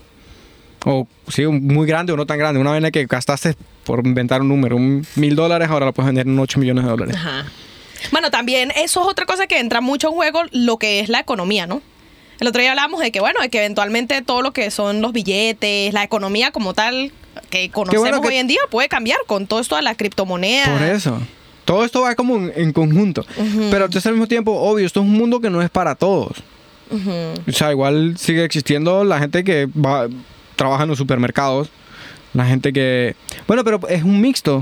O 0.87 1.07
sí, 1.29 1.45
un- 1.45 1.63
muy 1.67 1.87
grande 1.87 2.13
o 2.13 2.17
no 2.17 2.25
tan 2.27 2.39
grande. 2.39 2.59
Una 2.59 2.71
vaina 2.71 2.91
que 2.91 3.05
gastaste 3.05 3.55
por 3.85 4.07
inventar 4.07 4.41
un 4.41 4.49
número, 4.49 4.77
un 4.77 5.07
mil 5.17 5.37
dólares, 5.37 5.69
ahora 5.69 5.85
lo 5.87 5.93
puedes 5.93 6.07
vender 6.07 6.27
en 6.27 6.39
8 6.39 6.59
millones 6.59 6.85
de 6.85 6.91
dólares. 6.91 7.17
Ajá. 7.17 7.45
Bueno, 8.13 8.31
también 8.31 8.71
eso 8.77 9.03
es 9.03 9.07
otra 9.07 9.27
cosa 9.27 9.47
que 9.47 9.59
entra 9.59 9.81
mucho 9.81 10.09
en 10.09 10.15
juego, 10.15 10.43
lo 10.53 10.77
que 10.79 11.01
es 11.01 11.09
la 11.09 11.21
economía, 11.21 11.67
¿no? 11.67 11.83
El 12.41 12.49
otro 12.49 12.61
día 12.61 12.71
hablábamos 12.71 13.01
de 13.01 13.13
que, 13.13 13.21
bueno, 13.21 13.41
de 13.41 13.51
que 13.51 13.59
eventualmente 13.59 14.23
todo 14.23 14.41
lo 14.41 14.53
que 14.53 14.71
son 14.71 15.03
los 15.03 15.13
billetes, 15.13 15.93
la 15.93 16.03
economía 16.03 16.51
como 16.53 16.73
tal 16.73 17.13
que 17.51 17.71
conocemos 17.71 18.03
bueno 18.03 18.23
que- 18.23 18.29
hoy 18.29 18.37
en 18.37 18.47
día 18.47 18.61
puede 18.71 18.89
cambiar 18.89 19.19
con 19.27 19.47
todo 19.47 19.61
esto 19.61 19.77
de 19.77 19.83
la 19.83 19.95
criptomoneda. 19.95 20.73
Por 20.79 20.83
eso. 20.83 21.21
Todo 21.67 21.85
esto 21.85 22.01
va 22.01 22.15
como 22.15 22.37
en, 22.37 22.73
conjunto. 22.73 23.25
Pero 23.71 23.85
entonces 23.85 24.07
al 24.07 24.15
mismo 24.15 24.27
tiempo, 24.27 24.53
obvio, 24.53 24.87
esto 24.87 25.01
es 25.01 25.07
un 25.07 25.13
mundo 25.13 25.41
que 25.41 25.51
no 25.51 25.63
es 25.63 25.71
para 25.71 25.95
todos. 25.95 26.39
O 27.47 27.53
sea, 27.53 27.71
igual 27.71 28.17
sigue 28.19 28.43
existiendo 28.45 29.05
la 29.05 29.19
gente 29.21 29.45
que 29.45 29.67
va, 29.67 30.09
trabaja 30.57 30.83
en 30.83 30.89
los 30.89 30.99
supermercados. 30.99 31.69
La 32.33 32.45
gente 32.47 32.73
que... 32.73 33.15
Bueno, 33.47 33.63
pero 33.63 33.81
es 33.89 34.03
un 34.03 34.21
mixto. 34.21 34.57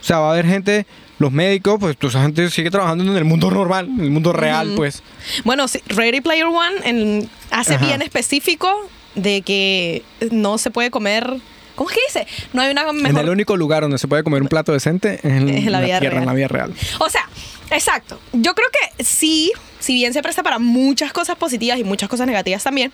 O 0.00 0.04
sea, 0.04 0.18
va 0.18 0.28
a 0.28 0.32
haber 0.32 0.46
gente... 0.46 0.86
Los 1.18 1.30
médicos, 1.32 1.76
pues 1.78 1.96
toda 1.96 2.10
esa 2.10 2.22
gente 2.22 2.50
sigue 2.50 2.70
trabajando 2.70 3.04
en 3.04 3.16
el 3.16 3.24
mundo 3.24 3.50
normal, 3.50 3.86
en 3.86 4.00
el 4.00 4.10
mundo 4.10 4.32
real, 4.32 4.72
pues. 4.74 5.02
Bueno, 5.44 5.66
Ready 5.86 6.20
Player 6.20 6.46
One 6.46 6.76
en- 6.84 7.30
hace 7.50 7.74
Ajá. 7.74 7.86
bien 7.86 8.02
específico 8.02 8.68
de 9.14 9.42
que 9.42 10.02
no 10.32 10.58
se 10.58 10.70
puede 10.70 10.90
comer. 10.90 11.36
¿Cómo 11.76 11.90
es 11.90 11.96
que 11.96 12.02
dice? 12.08 12.26
No 12.52 12.62
hay 12.62 12.70
una 12.72 12.82
En 12.88 13.02
mejor. 13.02 13.20
el 13.20 13.28
único 13.30 13.56
lugar 13.56 13.82
donde 13.82 13.98
se 13.98 14.08
puede 14.08 14.22
comer 14.24 14.42
un 14.42 14.48
plato 14.48 14.72
decente 14.72 15.14
es 15.22 15.24
en, 15.24 15.48
Es 15.48 15.66
en 15.66 15.72
la 15.72 15.80
vida 15.80 15.98
tierra, 16.00 16.16
en 16.18 16.22
real. 16.22 16.26
la 16.26 16.34
vida 16.34 16.48
real. 16.48 16.74
O 16.98 17.08
sea, 17.08 17.28
exacto. 17.70 18.20
Yo 18.32 18.54
creo 18.54 18.68
que 18.96 19.04
sí, 19.04 19.52
si 19.80 19.94
bien 19.94 20.12
se 20.12 20.22
presta 20.22 20.42
para 20.42 20.58
muchas 20.58 21.12
cosas 21.12 21.36
positivas 21.36 21.78
y 21.78 21.84
muchas 21.84 22.08
cosas 22.08 22.26
negativas 22.26 22.62
también, 22.64 22.92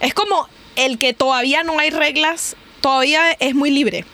es 0.00 0.14
como 0.14 0.48
el 0.76 0.98
que 0.98 1.12
todavía 1.12 1.62
no 1.64 1.78
hay 1.78 1.90
reglas, 1.90 2.56
todavía 2.80 3.32
es 3.38 3.54
muy 3.54 3.70
libre 3.70 4.04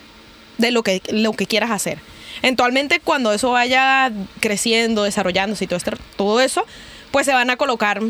de 0.58 0.70
lo 0.70 0.82
que, 0.82 1.02
lo 1.10 1.32
que 1.32 1.46
quieras 1.46 1.70
hacer. 1.70 1.98
Eventualmente, 2.42 3.00
cuando 3.00 3.32
eso 3.32 3.50
vaya 3.52 4.10
creciendo, 4.40 5.04
desarrollándose 5.04 5.64
y 5.64 5.66
todo, 5.66 5.76
este- 5.76 5.92
todo 6.16 6.40
eso, 6.40 6.64
pues 7.10 7.26
se 7.26 7.32
van 7.32 7.50
a 7.50 7.56
colocar 7.56 8.00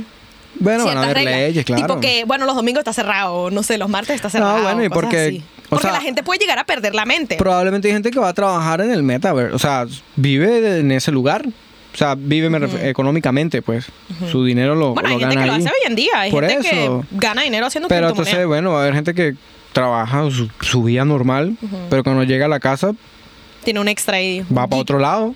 Bueno, 0.60 0.84
van 0.84 0.98
a 0.98 1.02
haber 1.04 1.16
reglas. 1.16 1.34
leyes, 1.34 1.64
claro. 1.64 1.82
Tipo 1.82 2.00
que, 2.00 2.24
bueno, 2.24 2.46
los 2.46 2.54
domingos 2.56 2.80
está 2.80 2.92
cerrado, 2.92 3.50
no 3.50 3.62
sé, 3.62 3.78
los 3.78 3.88
martes 3.88 4.14
está 4.16 4.30
cerrado. 4.30 4.62
bueno, 4.62 4.84
y 4.84 4.88
porque, 4.88 5.42
o 5.70 5.78
sea, 5.80 5.92
la 5.92 6.00
gente 6.00 6.22
puede 6.22 6.38
llegar 6.38 6.58
a 6.58 6.64
perder 6.64 6.94
la 6.94 7.04
mente. 7.04 7.36
Probablemente 7.36 7.88
hay 7.88 7.94
gente 7.94 8.10
que 8.10 8.18
va 8.20 8.28
a 8.28 8.34
trabajar 8.34 8.80
en 8.80 8.90
el 8.90 9.02
metaverse. 9.02 9.54
O 9.54 9.58
sea, 9.58 9.86
vive 10.16 10.78
en 10.80 10.90
ese 10.92 11.10
lugar. 11.12 11.44
O 11.92 11.96
sea, 11.96 12.16
vive 12.16 12.48
económicamente, 12.88 13.62
pues. 13.62 13.86
Su 14.30 14.44
dinero 14.44 14.74
lo, 14.74 14.94
bueno, 14.94 15.10
lo 15.10 15.14
hay 15.14 15.20
gente 15.20 15.36
que 15.36 15.46
lo 15.46 15.52
hace 15.52 15.68
hoy 15.68 15.86
en 15.86 15.94
día. 15.94 16.10
Hay 16.16 16.30
Por 16.32 16.44
gente 16.44 16.68
eso. 16.68 17.04
que 17.08 17.16
gana 17.18 17.42
dinero 17.42 17.66
haciendo 17.66 17.86
Pero 17.88 18.08
entonces, 18.08 18.44
bueno, 18.46 18.72
va 18.72 18.78
a 18.78 18.82
haber 18.82 18.94
gente 18.94 19.14
que 19.14 19.34
trabaja 19.72 20.28
su, 20.30 20.48
su 20.60 20.82
vida 20.82 21.04
normal, 21.04 21.56
pero 21.90 22.02
cuando 22.02 22.24
llega 22.24 22.46
a 22.46 22.48
la 22.48 22.58
casa 22.60 22.92
Tiene 23.64 23.80
un 23.80 23.88
extra 23.88 24.16
ahí. 24.18 24.40
va 24.56 24.66
para 24.66 24.82
otro 24.82 24.98
lado. 24.98 25.34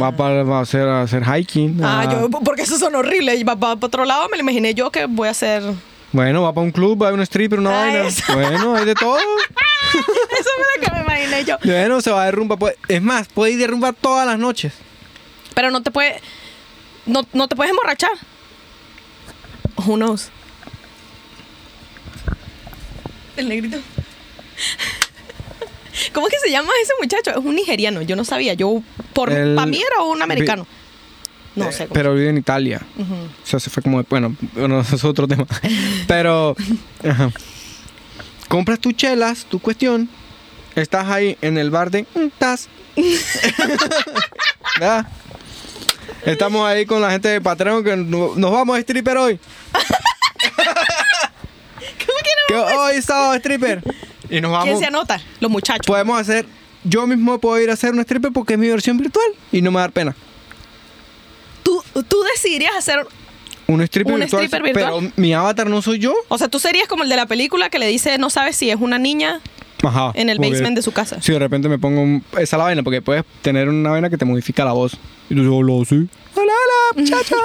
Va, 0.00 0.12
para, 0.12 0.44
va 0.44 0.58
a, 0.58 0.62
hacer, 0.62 0.82
a 0.86 1.02
hacer 1.02 1.24
hiking. 1.24 1.82
Ah, 1.82 2.02
a- 2.02 2.12
yo, 2.12 2.30
porque 2.30 2.62
eso 2.62 2.78
son 2.78 2.94
horribles. 2.94 3.42
Va 3.46 3.56
para 3.56 3.72
otro 3.74 4.04
lado, 4.04 4.28
me 4.28 4.36
lo 4.36 4.42
imaginé 4.42 4.72
yo 4.74 4.90
que 4.92 5.06
voy 5.06 5.26
a 5.26 5.32
hacer. 5.32 5.62
eso 5.62 5.74
Bueno, 6.12 6.42
va 6.42 6.52
para 6.52 6.64
un 6.64 6.70
club, 6.70 7.02
va 7.02 7.08
a 7.08 7.12
un 7.12 7.20
stripper, 7.22 7.58
una 7.58 7.70
Ah, 7.70 7.86
vaina. 7.86 8.06
eso. 8.06 8.22
Bueno, 8.32 8.76
hay 8.76 8.84
de 8.84 8.94
todo. 8.94 9.18
fue 9.90 10.76
lo 10.76 10.80
que 10.86 10.92
me 10.92 11.00
imaginé 11.02 11.44
yo. 11.44 11.56
Bueno, 11.64 12.00
se 12.00 12.10
va 12.12 12.24
de 12.26 12.30
rumba. 12.30 12.56
puede- 12.56 12.76
es 12.86 13.02
más, 13.02 13.26
puede 13.28 13.52
ir 13.52 13.58
de 13.58 13.66
rumba 13.66 13.92
todas 13.92 14.26
las 14.26 14.38
noches. 14.38 14.74
Pero 15.54 15.72
no 15.72 15.82
te 15.82 15.90
puede. 15.90 16.20
No, 17.06 17.26
no 17.32 17.48
te 17.48 17.56
puedes 17.56 17.70
emborrachar. 17.70 18.10
Who 19.76 19.96
knows? 19.96 20.28
El 23.36 23.48
negrito. 23.48 23.78
¿Cómo 26.12 26.26
es 26.28 26.32
que 26.34 26.38
se 26.40 26.50
llama 26.50 26.70
ese 26.82 26.92
muchacho? 27.00 27.30
Es 27.30 27.36
un 27.44 27.54
nigeriano. 27.54 28.02
Yo 28.02 28.16
no 28.16 28.24
sabía. 28.24 28.54
Yo, 28.54 28.82
por 29.12 29.30
El- 29.32 29.54
para 29.54 29.66
mí 29.66 29.78
era 29.78 30.02
un 30.04 30.22
americano. 30.22 30.66
No 31.56 31.68
Eh, 31.68 31.72
sé. 31.72 31.84
cómo- 31.84 31.94
Pero 31.94 32.14
vive 32.14 32.28
en 32.30 32.38
Italia. 32.38 32.80
O 32.98 33.46
sea, 33.46 33.58
se 33.60 33.70
fue 33.70 33.82
como, 33.82 34.02
bueno, 34.04 34.34
bueno, 34.54 34.80
eso 34.86 34.96
es 34.96 35.04
otro 35.04 35.26
tema. 35.28 35.46
Pero, 36.06 36.54
ajá. 37.08 37.30
compras 38.48 38.78
tus 38.80 38.94
chelas, 38.96 39.44
tu 39.44 39.58
cuestión, 39.60 40.08
estás 40.76 41.08
ahí 41.08 41.36
en 41.40 41.58
el 41.58 41.70
bar 41.70 41.90
de 41.90 42.02
"Mm, 42.14 42.26
estás. 42.26 42.68
¿Verdad? 44.78 45.06
Estamos 46.24 46.66
ahí 46.68 46.84
con 46.86 47.00
la 47.00 47.10
gente 47.10 47.28
de 47.28 47.40
Patreon 47.40 47.82
que 47.82 47.96
no- 47.96 48.34
nos 48.36 48.50
vamos 48.52 48.76
a 48.76 48.80
stripper 48.80 49.16
hoy. 49.16 49.38
¿Cómo 52.06 52.18
que 52.18 52.30
Que 52.48 52.54
hoy 52.56 53.02
sábado 53.02 53.34
stripper. 53.34 53.82
Y 54.30 54.40
nos 54.40 54.64
¿Quién 54.64 54.78
se 54.78 54.86
anota? 54.86 55.20
Los 55.40 55.50
muchachos. 55.50 55.86
Podemos 55.86 56.18
hacer. 56.20 56.46
Yo 56.84 57.06
mismo 57.06 57.38
puedo 57.38 57.60
ir 57.60 57.68
a 57.70 57.74
hacer 57.74 57.92
un 57.92 58.00
stripper 58.00 58.32
porque 58.32 58.54
es 58.54 58.58
mi 58.58 58.68
versión 58.68 58.96
virtual 58.96 59.26
y 59.52 59.60
no 59.60 59.70
me 59.70 59.76
va 59.76 59.80
a 59.80 59.84
dar 59.84 59.92
pena. 59.92 60.16
¿Tú, 61.62 61.82
tú 62.08 62.22
decidirías 62.34 62.74
hacer... 62.76 63.06
Un 63.66 63.82
stripper, 63.82 64.14
Un 64.14 64.20
virtual, 64.20 64.42
stripper 64.44 64.62
virtual. 64.62 64.94
Pero 65.00 65.12
mi 65.16 65.32
avatar 65.32 65.68
no 65.68 65.80
soy 65.82 65.98
yo. 65.98 66.12
O 66.28 66.38
sea, 66.38 66.48
tú 66.48 66.58
serías 66.58 66.88
como 66.88 67.02
el 67.04 67.08
de 67.08 67.16
la 67.16 67.26
película 67.26 67.70
que 67.70 67.78
le 67.78 67.86
dice 67.86 68.18
no 68.18 68.28
sabes 68.30 68.56
si 68.56 68.68
es 68.70 68.76
una 68.80 68.98
niña 68.98 69.40
Ajá. 69.84 70.10
en 70.14 70.28
el 70.28 70.38
basement 70.38 70.74
de 70.74 70.82
su 70.82 70.90
casa. 70.92 71.20
Si 71.22 71.32
de 71.32 71.38
repente 71.38 71.68
me 71.68 71.78
pongo 71.78 72.00
un- 72.02 72.24
esa 72.38 72.56
la 72.56 72.64
vaina, 72.64 72.82
porque 72.82 73.00
puedes 73.00 73.24
tener 73.42 73.68
una 73.68 73.90
vaina 73.90 74.10
que 74.10 74.16
te 74.18 74.24
modifica 74.24 74.64
la 74.64 74.72
voz. 74.72 74.96
Y 75.28 75.34
tú 75.36 75.44
solo 75.44 75.82
así. 75.82 75.94
Hola, 76.34 76.52
hola, 76.52 77.00
muchachos. 77.02 77.38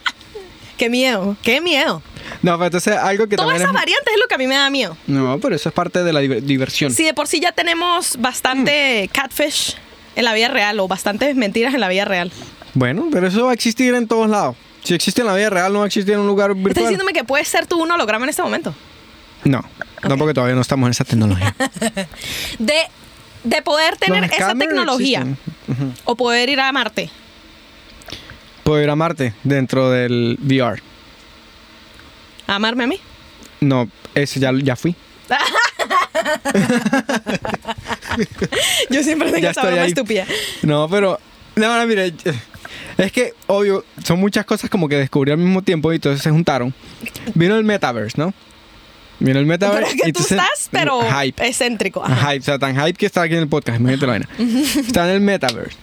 Qué 0.78 0.88
miedo, 0.88 1.36
qué 1.42 1.60
miedo. 1.60 2.02
No, 2.42 2.52
pero 2.56 2.64
entonces 2.66 2.96
algo 2.96 3.26
que 3.28 3.36
Todas 3.36 3.56
esas 3.56 3.68
es... 3.68 3.74
variantes 3.74 4.14
es 4.14 4.20
lo 4.20 4.26
que 4.28 4.34
a 4.34 4.38
mí 4.38 4.46
me 4.46 4.54
da 4.56 4.70
miedo. 4.70 4.96
No, 5.06 5.38
pero 5.40 5.54
eso 5.56 5.68
es 5.68 5.74
parte 5.74 6.02
de 6.02 6.12
la 6.12 6.20
diver- 6.22 6.40
diversión. 6.42 6.92
Si 6.92 7.04
de 7.04 7.12
por 7.14 7.26
sí 7.28 7.40
ya 7.40 7.52
tenemos 7.52 8.16
bastante 8.18 9.08
Mm. 9.08 9.12
catfish 9.12 9.76
en 10.16 10.24
la 10.24 10.34
vida 10.34 10.48
real 10.48 10.78
o 10.80 10.88
bastantes 10.88 11.34
mentiras 11.36 11.74
en 11.74 11.80
la 11.80 11.88
vida 11.88 12.04
real. 12.04 12.30
Bueno, 12.74 13.08
pero 13.12 13.26
eso 13.26 13.44
va 13.44 13.50
a 13.50 13.54
existir 13.54 13.94
en 13.94 14.06
todos 14.08 14.28
lados. 14.30 14.56
Si 14.82 14.94
existe 14.94 15.20
en 15.20 15.26
la 15.28 15.34
vida 15.34 15.50
real, 15.50 15.72
no 15.72 15.80
va 15.80 15.84
a 15.84 15.88
existir 15.88 16.14
en 16.14 16.20
un 16.20 16.26
lugar 16.26 16.50
¿Estás 16.50 16.64
virtual. 16.64 16.84
diciéndome 16.86 17.12
que 17.12 17.24
puedes 17.24 17.46
ser 17.48 17.66
tú 17.66 17.80
un 17.82 17.90
holograma 17.90 18.24
en 18.24 18.30
este 18.30 18.42
momento? 18.42 18.74
No, 19.44 19.62
no 20.08 20.16
porque 20.18 20.34
todavía 20.34 20.54
no 20.54 20.60
estamos 20.62 20.86
en 20.86 20.90
esa 20.92 21.04
tecnología. 21.04 21.54
De, 22.58 22.74
de 23.44 23.62
poder 23.62 23.96
tener 23.96 24.24
esa 24.24 24.54
tecnología 24.54 25.26
o 26.04 26.14
poder 26.16 26.48
ir 26.48 26.60
a 26.60 26.70
Marte. 26.72 27.10
Puedo 28.64 28.82
ir 28.82 28.90
a 28.90 28.96
Marte 28.96 29.34
dentro 29.42 29.90
del 29.90 30.38
VR. 30.40 30.80
¿A 32.46 32.54
amarme 32.56 32.84
a 32.84 32.86
mí? 32.86 33.00
No, 33.60 33.88
ese 34.14 34.40
ya, 34.40 34.50
ya 34.62 34.76
fui. 34.76 34.94
Yo 38.90 39.02
siempre 39.02 39.30
tengo 39.32 39.48
esa 39.48 39.62
broma 39.62 39.82
ahí. 39.82 39.88
estúpida. 39.88 40.26
No, 40.62 40.88
pero. 40.88 41.18
No, 41.56 41.78
no, 41.78 41.86
mire. 41.86 42.12
Es 42.98 43.12
que, 43.12 43.32
obvio, 43.46 43.84
son 44.04 44.20
muchas 44.20 44.44
cosas 44.44 44.68
como 44.68 44.88
que 44.88 44.96
descubrí 44.96 45.32
al 45.32 45.38
mismo 45.38 45.62
tiempo 45.62 45.92
y 45.92 45.96
entonces 45.96 46.22
se 46.22 46.30
juntaron. 46.30 46.74
Vino 47.34 47.56
el 47.56 47.64
metaverse, 47.64 48.18
¿no? 48.18 48.34
Vino 49.18 49.38
el 49.38 49.46
metaverse. 49.46 49.82
Pero 49.82 49.94
es 49.96 50.02
que 50.02 50.08
y 50.08 50.12
tú 50.12 50.22
estás, 50.22 50.68
pero 50.70 51.00
Hype. 51.02 51.46
excéntrico. 51.46 52.04
Ajá. 52.04 52.30
Hype, 52.32 52.40
o 52.40 52.44
sea, 52.44 52.58
tan 52.58 52.74
hype 52.74 52.94
que 52.94 53.06
está 53.06 53.22
aquí 53.22 53.34
en 53.34 53.40
el 53.40 53.48
podcast, 53.48 53.80
imagínate 53.80 54.06
la 54.06 54.12
vaina. 54.12 54.28
Está 54.86 55.08
en 55.08 55.14
el 55.14 55.20
metaverse. 55.20 55.76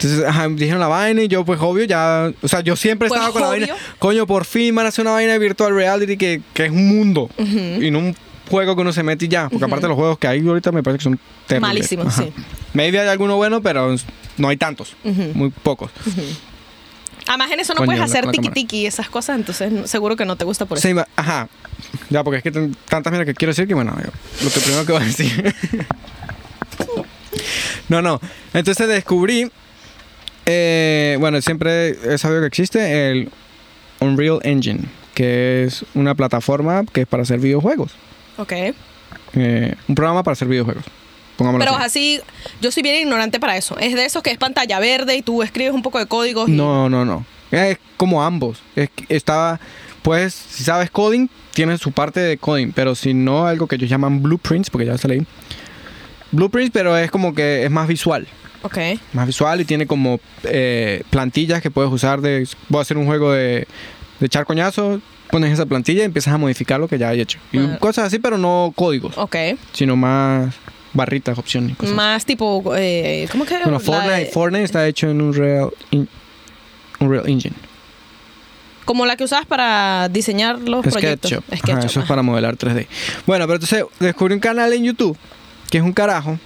Entonces, 0.00 0.24
ajá, 0.24 0.48
dijeron 0.48 0.80
la 0.80 0.86
vaina 0.88 1.22
y 1.22 1.28
yo, 1.28 1.44
pues 1.44 1.58
obvio, 1.60 1.84
ya. 1.84 2.30
O 2.42 2.48
sea, 2.48 2.60
yo 2.60 2.76
siempre 2.76 3.08
Pues, 3.08 3.18
estado 3.18 3.32
con 3.32 3.42
la 3.42 3.48
obvio. 3.48 3.60
vaina. 3.66 3.76
Coño, 3.98 4.26
por 4.26 4.44
fin 4.44 4.74
van 4.74 4.86
a 4.86 4.90
hacer 4.90 5.02
una 5.02 5.12
vaina 5.12 5.32
de 5.32 5.38
virtual 5.38 5.74
reality 5.74 6.16
que, 6.16 6.40
que 6.54 6.66
es 6.66 6.70
un 6.70 6.88
mundo. 6.88 7.28
Y 7.38 7.90
no 7.90 7.98
un 7.98 8.16
juego 8.48 8.74
que 8.76 8.80
uno 8.82 8.92
se 8.92 9.02
mete 9.02 9.24
y 9.24 9.28
ya. 9.28 9.48
Porque 9.48 9.64
aparte, 9.64 9.88
los 9.88 9.96
juegos 9.96 10.18
que 10.18 10.26
hay 10.28 10.46
ahorita 10.46 10.70
me 10.72 10.82
parece 10.82 10.98
que 10.98 11.04
son 11.04 11.18
terribles. 11.46 11.68
Malísimos, 11.68 12.06
Ajá. 12.06 12.22
sí. 12.22 12.32
Maybe 12.74 13.00
hay 13.00 13.08
alguno 13.08 13.36
bueno, 13.36 13.60
pero 13.60 13.94
no 14.36 14.48
hay 14.48 14.56
tantos. 14.56 14.94
Muy 15.34 15.50
pocos. 15.50 15.90
Además, 17.26 17.50
en 17.50 17.60
eso 17.60 17.74
no 17.74 17.78
Coño, 17.78 17.86
puedes 17.88 17.98
la- 17.98 18.04
hacer 18.06 18.20
con 18.22 18.28
la 18.28 18.32
tiki 18.32 18.42
cámara. 18.44 18.54
tiki 18.54 18.76
y 18.78 18.86
esas 18.86 19.10
cosas, 19.10 19.36
entonces 19.36 19.90
seguro 19.90 20.16
que 20.16 20.24
no 20.24 20.36
te 20.36 20.46
gusta 20.46 20.64
por 20.64 20.78
eso. 20.78 20.88
Sí, 20.88 20.94
ajá. 21.16 21.48
Ya, 22.08 22.24
porque 22.24 22.38
es 22.38 22.42
que 22.42 22.50
tantas 22.88 23.10
mierdas 23.12 23.26
que 23.26 23.34
quiero 23.34 23.50
decir 23.50 23.66
que, 23.68 23.74
bueno, 23.74 23.94
lo 24.42 24.50
que 24.50 24.60
primero 24.60 24.86
que 24.86 24.92
voy 24.92 25.02
a 25.02 25.04
decir. 25.04 25.54
no, 27.88 28.02
no. 28.02 28.20
Entonces 28.54 28.88
descubrí, 28.88 29.50
eh, 30.50 31.16
bueno, 31.20 31.40
siempre 31.42 31.90
he 32.12 32.16
sabido 32.16 32.40
que 32.40 32.46
existe 32.46 33.10
el 33.10 33.30
Unreal 34.00 34.38
Engine, 34.44 34.80
que 35.14 35.64
es 35.64 35.84
una 35.94 36.14
plataforma 36.14 36.84
que 36.90 37.02
es 37.02 37.06
para 37.06 37.22
hacer 37.24 37.38
videojuegos. 37.38 37.92
Ok. 38.38 38.52
Eh, 39.34 39.74
un 39.86 39.94
programa 39.94 40.22
para 40.22 40.32
hacer 40.32 40.48
videojuegos. 40.48 40.84
Pongámoslo 41.36 41.64
Pero 41.66 41.76
así. 41.76 42.16
así, 42.16 42.22
yo 42.62 42.72
soy 42.72 42.82
bien 42.82 42.96
ignorante 43.02 43.38
para 43.38 43.56
eso. 43.58 43.76
Es 43.78 43.94
de 43.94 44.04
esos 44.06 44.22
que 44.22 44.30
es 44.30 44.38
pantalla 44.38 44.78
verde 44.80 45.16
y 45.16 45.22
tú 45.22 45.42
escribes 45.42 45.72
un 45.74 45.82
poco 45.82 45.98
de 45.98 46.06
códigos. 46.06 46.48
y- 46.48 46.52
No, 46.52 46.88
no, 46.88 47.04
no. 47.04 47.24
Es 47.50 47.78
como 47.96 48.22
ambos. 48.24 48.60
Es 48.74 48.88
estaba, 49.08 49.60
pues, 50.02 50.32
si 50.34 50.64
sabes 50.64 50.90
coding, 50.90 51.28
tiene 51.52 51.76
su 51.78 51.92
parte 51.92 52.20
de 52.20 52.38
coding, 52.38 52.72
pero 52.72 52.94
si 52.94 53.12
no, 53.14 53.46
algo 53.46 53.66
que 53.66 53.76
ellos 53.76 53.90
llaman 53.90 54.22
blueprints, 54.22 54.70
porque 54.70 54.86
ya 54.86 54.96
se 54.98 55.08
leí. 55.08 55.26
Blueprints, 56.32 56.70
pero 56.72 56.96
es 56.96 57.10
como 57.10 57.34
que 57.34 57.64
es 57.64 57.70
más 57.70 57.86
visual. 57.88 58.26
Ok. 58.62 58.78
Más 59.12 59.26
visual 59.26 59.60
y 59.60 59.64
tiene 59.64 59.86
como 59.86 60.20
eh, 60.44 61.02
plantillas 61.10 61.62
que 61.62 61.70
puedes 61.70 61.90
usar 61.92 62.20
de... 62.20 62.46
Voy 62.68 62.78
a 62.78 62.82
hacer 62.82 62.96
un 62.96 63.06
juego 63.06 63.32
de, 63.32 63.66
de 64.20 64.26
echar 64.26 64.44
coñazo, 64.46 65.00
pones 65.30 65.52
esa 65.52 65.66
plantilla 65.66 66.02
y 66.02 66.04
empiezas 66.06 66.34
a 66.34 66.38
modificar 66.38 66.80
lo 66.80 66.88
que 66.88 66.98
ya 66.98 67.08
hay 67.10 67.20
hecho. 67.20 67.38
Y 67.52 67.58
Bueno. 67.58 67.78
cosas 67.78 68.06
así, 68.06 68.18
pero 68.18 68.36
no 68.38 68.72
códigos, 68.74 69.16
Ok. 69.16 69.36
sino 69.72 69.94
más 69.96 70.54
barritas, 70.92 71.38
opciones. 71.38 71.76
Cosas. 71.76 71.94
Más 71.94 72.24
tipo, 72.24 72.62
eh, 72.76 73.28
¿cómo 73.30 73.44
que? 73.44 73.58
Bueno, 73.62 73.78
Fortnite, 73.78 74.14
de- 74.18 74.26
Fortnite 74.26 74.64
está 74.64 74.86
hecho 74.88 75.08
en 75.10 75.20
un 75.20 75.34
Real, 75.34 75.70
Unreal 77.00 77.28
Engine. 77.28 77.54
Como 78.84 79.04
la 79.04 79.16
que 79.16 79.24
usabas 79.24 79.44
para 79.46 80.08
diseñar 80.08 80.58
los 80.60 80.84
proyectos. 80.86 81.30
SketchUp. 81.30 81.44
Ajá, 81.52 81.56
SketchUp, 81.58 81.84
eso 81.84 82.00
es 82.00 82.06
para 82.06 82.22
modelar 82.22 82.56
3D. 82.56 82.86
Bueno, 83.26 83.46
pero 83.46 83.56
entonces 83.56 83.84
descubrí 84.00 84.34
un 84.34 84.40
canal 84.40 84.72
en 84.72 84.82
YouTube 84.84 85.16
que 85.70 85.76
es 85.78 85.84
un 85.84 85.92
carajo. 85.92 86.38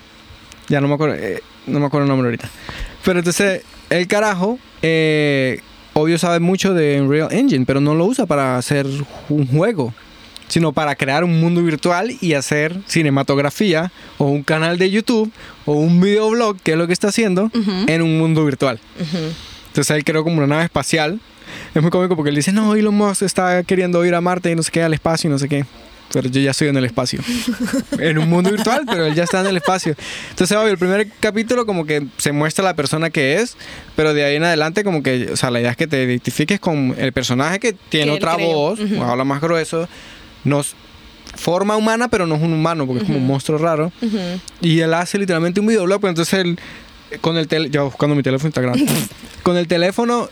Ya 0.69 0.81
no 0.81 0.89
me 0.89 0.95
acuerdo, 0.95 1.15
eh, 1.15 1.41
no 1.67 1.81
me 1.81 1.87
acuerdo 1.87 2.05
el 2.05 2.09
nombre 2.11 2.27
ahorita. 2.29 2.49
Pero 3.05 3.19
entonces 3.19 3.63
el 3.91 4.07
carajo, 4.07 4.59
eh, 4.83 5.61
obvio 5.95 6.19
sabe 6.19 6.41
mucho 6.41 6.75
de 6.75 7.01
Unreal 7.01 7.33
Engine, 7.33 7.65
pero 7.67 7.81
no 7.81 7.95
lo 7.95 8.05
usa 8.07 8.27
para 8.27 8.57
hacer 8.57 8.87
un 9.29 9.47
juego, 9.47 9.93
sino 10.49 10.73
para 10.73 10.95
crear 10.97 11.25
un 11.25 11.41
mundo 11.41 11.63
virtual 11.63 12.13
y 12.21 12.35
hacer 12.35 12.77
cinematografía 12.87 13.91
o 14.19 14.27
un 14.27 14.43
canal 14.43 14.79
de 14.79 14.91
YouTube 14.91 15.31
o 15.65 15.73
un 15.75 16.01
videoblog, 16.01 16.59
que 16.61 16.73
es 16.73 16.79
lo 16.79 16.87
que 16.87 16.93
está 16.93 17.09
haciendo, 17.09 17.45
Ujú. 17.55 17.71
en 17.87 18.03
un 18.03 18.19
mundo 18.19 18.45
virtual. 18.45 18.79
Ujú. 19.01 19.19
Entonces 19.69 19.97
él 19.97 20.05
creó 20.05 20.23
como 20.25 20.39
una 20.39 20.47
nave 20.47 20.65
espacial. 20.65 21.21
Es 21.75 21.83
muy 21.83 21.91
cómico 21.91 22.17
porque 22.17 22.31
él 22.31 22.37
dice, 22.37 22.53
no, 22.53 22.75
Elon 22.75 22.95
Musk 22.95 23.23
está 23.23 23.63
queriendo 23.63 24.05
ir 24.05 24.15
a 24.15 24.21
Marte 24.21 24.51
y 24.51 24.55
no 24.55 24.63
sé 24.63 24.71
qué, 24.71 24.83
al 24.83 24.95
espacio 24.95 25.29
y 25.29 25.31
no 25.33 25.39
sé 25.39 25.49
qué. 25.49 25.65
Pero 26.13 26.29
yo 26.29 26.41
ya 26.41 26.51
estoy 26.51 26.69
en 26.69 26.77
el 26.77 26.85
espacio. 26.85 27.21
en 27.99 28.19
un 28.19 28.29
mundo 28.29 28.51
virtual, 28.51 28.83
pero 28.87 29.07
él 29.07 29.15
ya 29.15 29.25
está 29.25 29.41
en 29.41 29.47
el 29.47 29.57
espacio. 29.57 29.95
Entonces, 30.31 30.57
obvio, 30.57 30.71
el 30.71 30.79
primer 30.79 31.09
capítulo 31.21 31.65
como 31.67 31.87
que 31.87 32.07
se 32.19 32.33
muestra 32.33 32.65
la 32.65 32.75
persona 32.75 33.11
que 33.11 33.37
es, 33.37 33.57
pero 33.97 34.13
de 34.15 34.25
ahí 34.25 34.37
en 34.37 34.45
adelante 34.45 34.85
como 34.85 35.03
que, 35.03 35.31
o 35.33 35.37
sea, 35.37 35.51
la 35.51 35.61
idea 35.61 35.71
es 35.71 35.77
que 35.77 35.87
te 35.87 36.03
identifiques 36.03 36.61
con 36.61 36.95
el 36.99 37.13
personaje 37.13 37.59
que 37.61 37.73
tiene 37.89 38.13
Que 38.13 38.17
otra 38.19 38.37
voz, 38.37 38.79
Ujú. 38.81 39.01
o 39.01 39.05
habla 39.05 39.25
más 39.25 39.41
grueso, 39.41 39.89
nos 40.45 40.75
forma 41.35 41.77
humana, 41.77 42.09
pero 42.09 42.27
no 42.27 42.35
es 42.35 42.43
un 42.43 42.53
humano, 42.53 42.87
porque 42.87 43.01
es 43.03 43.07
como 43.07 43.19
un 43.19 43.27
monstruo 43.27 43.57
raro. 43.59 43.91
Ujú. 44.03 44.19
Y 44.61 44.81
él 44.81 44.93
hace 44.95 45.19
literalmente 45.19 45.61
un 45.61 45.67
videoblog, 45.67 46.01
pero 46.01 46.11
entonces 46.11 46.35
él, 46.41 46.59
con 47.21 47.37
el 47.39 47.49
teléfono, 47.49 47.73
yo 47.73 47.85
buscando 47.87 48.15
mi 48.15 48.23
teléfono 48.23 48.49
Instagram, 48.49 48.75
con 49.43 49.57
el 49.57 49.67
teléfono, 49.67 50.29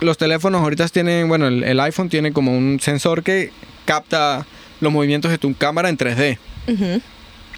los 0.00 0.18
teléfonos 0.18 0.60
ahorita 0.62 0.86
tienen, 0.88 1.28
bueno, 1.28 1.46
el, 1.46 1.62
el 1.64 1.80
iPhone 1.80 2.08
tiene 2.10 2.32
como 2.32 2.56
un 2.56 2.80
sensor 2.80 3.22
que 3.22 3.50
capta 3.86 4.46
los 4.82 4.92
movimientos 4.92 5.30
de 5.30 5.38
tu 5.38 5.54
cámara 5.54 5.88
en 5.88 5.96
3D. 5.96 6.38
Ujú. 6.68 7.00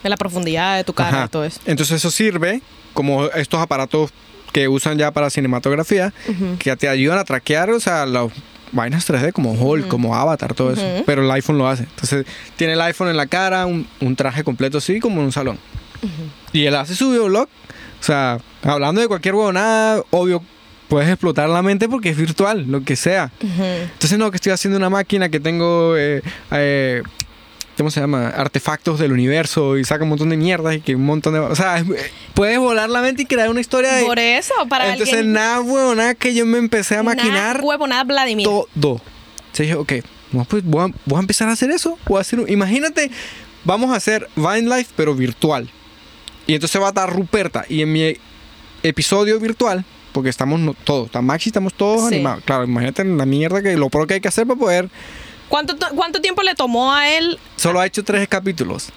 De 0.03 0.09
la 0.09 0.17
profundidad 0.17 0.77
de 0.77 0.83
tu 0.83 0.93
cara 0.93 1.09
Ajá. 1.09 1.25
y 1.25 1.29
todo 1.29 1.43
eso. 1.45 1.59
Entonces 1.65 1.97
eso 1.97 2.11
sirve 2.11 2.61
como 2.93 3.25
estos 3.25 3.59
aparatos 3.59 4.11
que 4.53 4.67
usan 4.69 4.97
ya 4.97 5.11
para 5.11 5.29
cinematografía, 5.29 6.13
Ujú. 6.29 6.57
que 6.59 6.75
te 6.77 6.87
ayudan 6.87 7.17
a 7.17 7.25
traquear, 7.25 7.69
o 7.71 7.79
sea, 7.79 8.05
las 8.05 8.31
vainas 8.71 9.05
3D 9.09 9.33
como 9.33 9.51
Hulk, 9.53 9.87
como 9.87 10.15
Avatar, 10.15 10.53
todo 10.53 10.71
eso. 10.71 11.03
Pero 11.05 11.23
el 11.23 11.31
iPhone 11.31 11.57
lo 11.57 11.67
hace. 11.67 11.83
Entonces 11.83 12.25
tiene 12.55 12.73
el 12.73 12.81
iPhone 12.81 13.09
en 13.09 13.17
la 13.17 13.25
cara, 13.27 13.65
un, 13.65 13.87
un 13.99 14.15
traje 14.15 14.43
completo 14.43 14.77
así, 14.77 14.99
como 14.99 15.19
en 15.19 15.25
un 15.27 15.31
salón. 15.31 15.57
Y 16.53 16.65
él 16.65 16.75
hace 16.75 16.95
su 16.95 17.09
videoblog. 17.11 17.47
O 17.99 18.03
sea, 18.03 18.37
hablando 18.63 19.01
de 19.01 19.07
cualquier 19.07 19.33
huevonada, 19.35 20.03
obvio, 20.11 20.43
puedes 20.87 21.09
explotar 21.09 21.49
la 21.49 21.61
mente 21.61 21.87
porque 21.89 22.09
es 22.09 22.17
virtual, 22.17 22.65
lo 22.67 22.83
que 22.83 22.95
sea. 22.95 23.31
Entonces, 23.41 24.17
no, 24.17 24.29
que 24.31 24.37
estoy 24.37 24.51
haciendo 24.51 24.77
una 24.77 24.89
máquina 24.89 25.29
que 25.29 25.39
tengo, 25.39 25.95
eh, 25.97 26.21
eh, 26.51 27.01
¿cómo 27.77 27.89
se 27.91 27.99
llama? 27.99 28.29
Artefactos 28.29 28.99
del 28.99 29.11
universo 29.11 29.77
y 29.77 29.83
saca 29.83 30.03
un 30.03 30.09
montón 30.09 30.29
de 30.29 30.37
mierdas 30.37 30.75
y 30.75 30.81
que 30.81 30.95
un 30.95 31.05
montón 31.05 31.33
de... 31.33 31.39
O 31.39 31.55
sea, 31.55 31.77
es- 31.79 31.85
puedes 32.33 32.57
volar 32.59 32.89
la 32.89 33.01
mente 33.01 33.23
y 33.23 33.25
crear 33.25 33.49
una 33.49 33.61
historia 33.61 33.93
de... 33.93 34.03
Por 34.05 34.19
eso, 34.19 34.53
para 34.69 34.91
Entonces, 34.91 35.15
alguien... 35.15 35.33
nada, 35.33 35.61
huevonada, 35.61 36.15
que 36.15 36.33
yo 36.33 36.45
me 36.45 36.57
empecé 36.57 36.95
a 36.97 37.03
maquinar 37.03 37.55
Nada, 37.57 37.65
huevo, 37.65 37.87
nada, 37.87 38.03
Vladimir. 38.03 38.45
todo. 38.45 38.67
Entonces 38.75 39.57
dije, 39.67 39.75
ok, 39.75 39.93
pues 40.49 40.63
voy 40.63 40.89
a, 40.89 40.93
voy 41.05 41.17
a 41.17 41.21
empezar 41.21 41.47
a 41.49 41.53
hacer 41.53 41.71
eso. 41.71 41.97
Voy 42.07 42.17
a 42.17 42.21
hacer 42.21 42.39
un- 42.39 42.49
imagínate, 42.49 43.09
vamos 43.63 43.91
a 43.91 43.95
hacer 43.95 44.29
Vine 44.35 44.63
Life, 44.63 44.91
pero 44.95 45.15
virtual. 45.15 45.69
Y 46.47 46.53
entonces 46.53 46.79
va 46.79 46.85
a 46.85 46.89
estar 46.89 47.11
Ruperta. 47.11 47.65
Y 47.69 47.81
en 47.81 47.91
mi 47.91 48.17
episodio 48.83 49.39
virtual, 49.39 49.83
porque 50.15 50.29
estamos 50.29 50.59
no- 50.59 50.73
todos, 50.73 51.05
está 51.07 51.21
Maxi, 51.21 51.49
estamos 51.49 51.73
todos 51.75 52.09
Sí. 52.09 52.15
animados. 52.15 52.43
Claro, 52.45 52.63
imagínate 52.63 53.03
la 53.05 53.25
mierda 53.27 53.61
que 53.61 53.75
lo 53.77 53.89
pro 53.89 54.07
que 54.07 54.15
hay 54.15 54.21
que 54.21 54.29
hacer 54.29 54.47
para 54.47 54.59
poder. 54.59 54.89
¿Cuánto, 55.49 55.75
to- 55.75 55.89
¿Cuánto 55.95 56.21
tiempo 56.21 56.41
le 56.41 56.55
tomó 56.55 56.91
a 56.93 57.07
él 57.15 57.37
Solo 57.57 57.79
ha 57.79 57.85
hecho 57.85 58.03
tres 58.03 58.27
capítulos. 58.27 58.89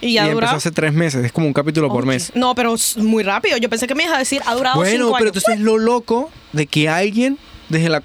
y 0.00 0.08
Y, 0.08 0.12
ya 0.14 0.22
empezó 0.22 0.34
durado? 0.34 0.56
hace 0.56 0.70
tres 0.70 0.92
meses. 0.92 1.24
Es 1.24 1.32
como 1.32 1.46
un 1.46 1.52
capítulo 1.52 1.88
por 1.88 2.02
Oh, 2.04 2.06
mes. 2.06 2.26
jeez. 2.28 2.36
No, 2.36 2.54
pero 2.54 2.74
es 2.74 2.96
muy 2.98 3.22
rápido. 3.22 3.56
Yo 3.56 3.68
pensé 3.70 3.86
que 3.86 3.94
me 3.94 4.02
ibas 4.04 4.14
a 4.16 4.18
decir, 4.18 4.42
ha 4.46 4.54
durado 4.54 4.76
Bueno, 4.76 4.90
cinco 4.92 5.04
pero 5.18 5.30
años. 5.30 5.36
entonces 5.36 5.60
lo 5.64 5.78
loco 5.78 6.30
de 6.52 6.66
que 6.66 6.88
alguien 6.88 7.38
desde 7.68 7.88
la 7.88 8.02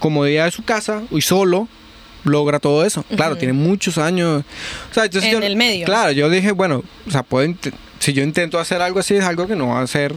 comodidad 0.00 0.46
de 0.46 0.50
su 0.50 0.64
casa 0.64 1.02
y 1.10 1.20
solo 1.20 1.68
logra 2.24 2.58
todo 2.58 2.84
eso. 2.84 3.04
Claro, 3.16 3.36
tiene 3.36 3.52
muchos 3.54 3.96
años. 3.98 4.44
O 4.90 4.94
sea, 4.94 5.04
entonces 5.04 5.32
En 5.32 5.40
yo- 5.40 5.46
el 5.46 5.56
medio. 5.56 5.86
Claro, 5.86 6.12
yo 6.12 6.28
dije, 6.28 6.52
bueno, 6.52 6.82
o 7.06 7.10
sea, 7.10 7.22
puedo 7.22 7.50
si 8.00 8.12
yo 8.14 8.22
intento 8.22 8.58
hacer 8.58 8.80
algo 8.82 8.98
así, 9.00 9.14
es 9.14 9.24
algo 9.24 9.46
que 9.46 9.56
no 9.56 9.68
va 9.68 9.80
a 9.80 9.82
hacer, 9.82 10.14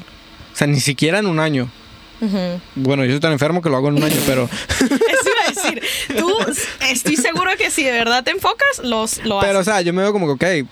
o 0.53 0.55
sea, 0.55 0.67
ni 0.67 0.79
siquiera 0.79 1.19
en 1.19 1.25
un 1.25 1.39
año. 1.39 1.69
Bueno, 2.75 3.03
yo 3.03 3.11
soy 3.11 3.19
tan 3.19 3.33
enfermo 3.33 3.61
que 3.61 3.69
lo 3.69 3.75
hago 3.75 3.89
en 3.89 3.95
un 3.95 4.03
año, 4.03 4.15
pero, 4.25 4.49
Eso 4.69 4.85
iba 4.85 5.45
a 5.45 5.49
decir. 5.49 5.83
Tú, 6.17 6.31
estoy 6.89 7.17
seguro 7.17 7.51
que 7.57 7.69
si 7.69 7.83
de 7.83 7.91
verdad 7.91 8.23
te 8.23 8.31
enfocas, 8.31 8.79
los, 8.81 9.23
lo 9.25 9.39
pero, 9.41 9.59
o 9.59 9.63
sea, 9.63 9.81
yo 9.81 9.93
me 9.93 10.01
veo 10.01 10.13
como 10.13 10.37
que, 10.37 10.63
ok. 10.63 10.67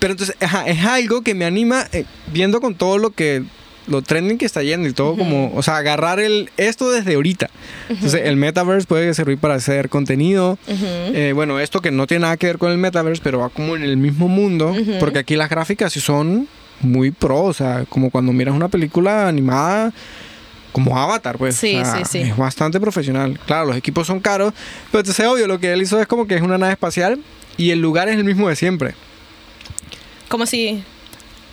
Pero 0.00 0.12
entonces, 0.12 0.36
ajá, 0.40 0.66
es 0.66 0.84
algo 0.84 1.22
que 1.22 1.34
me 1.34 1.44
anima, 1.44 1.86
eh, 1.92 2.04
viendo 2.32 2.60
con 2.60 2.74
todo 2.74 2.98
lo 2.98 3.10
que, 3.10 3.44
lo 3.88 4.02
trending 4.02 4.38
que 4.38 4.46
está 4.46 4.62
yendo 4.62 4.88
y 4.88 4.92
todo 4.92 5.16
como, 5.16 5.52
o 5.54 5.62
sea, 5.62 5.76
agarrar 5.76 6.20
el, 6.20 6.50
esto 6.56 6.90
desde 6.90 7.14
ahorita. 7.14 7.50
Entonces, 7.88 8.22
el 8.24 8.36
metaverse 8.36 8.86
puede 8.86 9.12
servir 9.14 9.38
para 9.38 9.54
hacer 9.54 9.88
contenido. 9.88 10.58
Eh, 10.68 11.32
bueno, 11.34 11.58
esto 11.58 11.80
que 11.80 11.90
no 11.90 12.06
tiene 12.06 12.22
nada 12.22 12.36
que 12.36 12.46
ver 12.46 12.58
con 12.58 12.70
el 12.70 12.78
metaverse, 12.78 13.22
pero 13.24 13.40
va 13.40 13.48
como 13.48 13.76
en 13.76 13.82
el 13.82 13.96
mismo 13.96 14.28
mundo, 14.28 14.74
porque 15.00 15.20
aquí 15.20 15.36
las 15.36 15.50
gráficas 15.50 15.92
sí 15.92 16.00
son 16.00 16.48
muy 16.80 17.10
pro, 17.10 17.42
o 17.44 17.52
sea, 17.52 17.84
como 17.88 18.10
cuando 18.10 18.32
miras 18.32 18.54
una 18.54 18.68
película 18.68 19.28
animada 19.28 19.92
como 20.72 20.96
Avatar, 20.98 21.38
pues. 21.38 21.56
Sí, 21.56 21.76
o 21.76 21.84
sea, 21.84 21.96
sí, 21.98 22.02
sí. 22.04 22.18
Es 22.30 22.36
bastante 22.36 22.78
profesional. 22.78 23.38
Claro, 23.46 23.66
los 23.66 23.76
equipos 23.76 24.06
son 24.06 24.20
caros, 24.20 24.52
pero 24.92 25.00
entonces 25.00 25.26
obvio, 25.26 25.46
lo 25.46 25.58
que 25.58 25.72
él 25.72 25.82
hizo 25.82 26.00
es 26.00 26.06
como 26.06 26.26
que 26.26 26.34
es 26.36 26.42
una 26.42 26.58
nave 26.58 26.72
espacial 26.72 27.18
y 27.56 27.70
el 27.70 27.80
lugar 27.80 28.08
es 28.08 28.16
el 28.16 28.24
mismo 28.24 28.48
de 28.48 28.54
siempre. 28.56 28.94
Como 30.28 30.46
si 30.46 30.82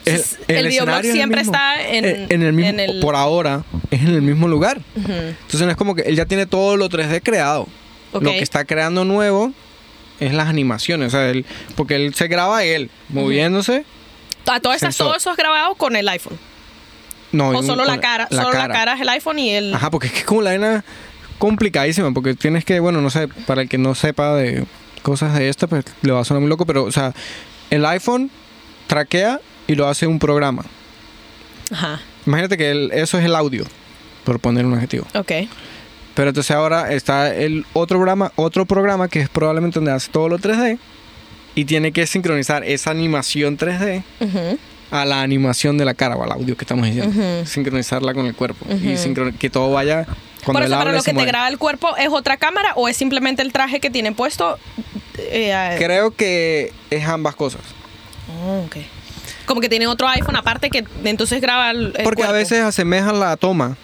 El, 0.06 0.22
el, 0.48 0.68
videoblog 0.68 1.00
es 1.00 1.06
el 1.06 1.12
siempre 1.14 1.40
mismo. 1.42 1.54
está 1.54 1.82
en, 1.82 2.06
Eh, 2.06 2.28
en 2.30 2.44
el 2.44 2.54
mismo, 2.54 2.70
en 2.70 2.80
el- 2.80 3.00
por 3.00 3.16
ahora, 3.16 3.64
es 3.90 4.02
en 4.02 4.10
el 4.10 4.22
mismo 4.22 4.48
lugar. 4.48 4.80
Ujú. 4.96 5.12
Entonces 5.12 5.62
no 5.62 5.72
es 5.72 5.78
como 5.78 5.96
que 5.96 6.04
él 6.04 6.16
ya 6.16 6.26
tiene 6.26 6.46
todo 6.46 6.78
lo 6.78 6.90
3D 6.90 7.22
creado. 7.24 7.68
Ok. 8.12 8.22
Lo 8.24 8.30
que 8.32 8.40
está 8.44 8.66
creando 8.66 9.06
nuevo 9.06 9.52
es 10.20 10.34
las 10.34 10.48
animaciones. 10.48 11.08
O 11.08 11.18
sea, 11.18 11.30
él, 11.30 11.46
porque 11.76 11.96
él 11.96 12.14
se 12.14 12.28
graba 12.28 12.64
él 12.64 12.92
moviéndose. 13.10 13.86
A 14.48 14.60
todas 14.60 14.80
Sensor. 14.80 15.08
todo 15.08 15.16
eso 15.18 15.32
es 15.32 15.38
grabado 15.38 15.76
con 15.76 15.96
el 15.96 16.08
iPhone. 16.10 16.38
No, 17.32 17.50
o 17.50 17.64
solo 17.64 17.84
la 17.86 18.00
cara. 18.00 18.28
solo 18.32 18.52
la 18.54 18.68
cara 18.70 18.94
es 18.94 19.02
el 19.02 19.10
iPhone 19.10 19.40
y 19.40 19.50
el. 19.52 19.74
Ajá, 19.74 19.90
porque 19.92 20.08
es 20.08 20.14
que 20.14 20.20
es 20.20 20.26
como 20.26 20.42
la 20.42 20.52
vaina 20.52 20.84
complicadísima. 21.38 22.14
Porque 22.14 22.34
tienes 22.36 22.64
que, 22.66 22.80
bueno, 22.80 23.02
no 23.02 23.10
sé, 23.10 23.28
para 23.28 23.62
el 23.64 23.70
que 23.70 23.78
no 23.78 23.94
sepa 23.96 24.36
de 24.36 24.66
cosas 25.02 25.34
de 25.34 25.50
esta, 25.50 25.68
pues 25.68 25.86
le 26.02 26.12
va 26.12 26.22
a 26.22 26.26
sonar 26.26 26.42
muy 26.42 26.50
loco. 26.50 26.66
Pero, 26.66 26.84
o 26.84 26.92
sea, 26.92 27.14
el 27.72 27.86
iPhone 27.86 28.30
traquea 28.88 29.40
y 29.68 29.76
lo 29.76 29.88
hace 29.88 30.08
un 30.08 30.20
programa. 30.20 30.64
Ajá. 31.72 32.00
Imagínate 32.26 32.58
que 32.58 32.72
el- 32.72 32.92
eso 32.94 33.18
es 33.20 33.26
el 33.26 33.36
audio, 33.36 33.66
por 34.24 34.40
poner 34.40 34.66
un 34.66 34.74
adjetivo. 34.76 35.06
Ok. 35.16 35.32
Pero 36.14 36.30
entonces 36.30 36.52
ahora 36.56 36.94
está 36.94 37.36
el 37.36 37.66
otro 37.74 37.98
programa, 37.98 38.32
otro 38.36 38.66
programa 38.66 39.10
que 39.10 39.20
es 39.20 39.30
probablemente 39.30 39.80
donde 39.80 39.92
hace 39.92 40.10
todo 40.12 40.30
lo 40.30 40.38
3D 40.40 40.78
y 41.56 41.66
tiene 41.66 41.92
que 41.92 42.06
sincronizar 42.08 42.64
esa 42.64 42.92
animación 42.92 43.58
3D 43.58 44.04
Ujú. 44.20 44.58
a 44.92 45.06
la 45.06 45.22
animación 45.22 45.78
de 45.78 45.86
la 45.86 45.94
cara 45.94 46.16
o 46.16 46.24
al 46.24 46.32
audio 46.32 46.56
que 46.58 46.64
estamos 46.66 46.86
diciendo. 46.86 47.10
Ujú. 47.20 47.46
Sincronizarla 47.46 48.14
con 48.14 48.26
el 48.26 48.36
cuerpo 48.36 48.66
y 48.70 48.74
Ujú. 48.94 48.98
sincro- 48.98 49.38
que 49.38 49.50
todo 49.50 49.72
vaya 49.72 50.06
cuando 50.44 50.60
Por 50.60 50.64
eso, 50.64 50.72
para 50.72 50.82
hable, 50.82 50.98
lo 50.98 51.04
que 51.04 51.14
te 51.14 51.26
graba 51.26 51.48
el 51.48 51.58
cuerpo, 51.58 51.96
¿es 51.98 52.10
otra 52.10 52.38
cámara 52.38 52.74
o 52.76 52.88
es 52.88 52.96
simplemente 52.96 53.42
el 53.42 53.52
traje 53.52 53.80
que 53.80 53.90
tiene 53.90 54.12
puesto? 54.12 54.60
Eh, 55.18 55.76
Creo 55.80 56.12
que 56.12 56.72
es 56.92 57.06
ambas 57.08 57.36
cosas. 57.36 57.62
oh, 58.44 58.64
ok. 58.66 58.76
Como 59.48 59.62
que 59.62 59.70
tiene 59.70 59.88
otro 59.88 60.08
iPhone 60.08 60.36
aparte 60.36 60.70
que 60.70 60.84
entonces 61.04 61.40
graba 61.42 61.72
el, 61.72 61.94
Porque 62.04 62.24
a 62.24 62.32
veces 62.32 62.62
asemejan 62.62 63.20
la 63.20 63.38
toma. 63.38 63.78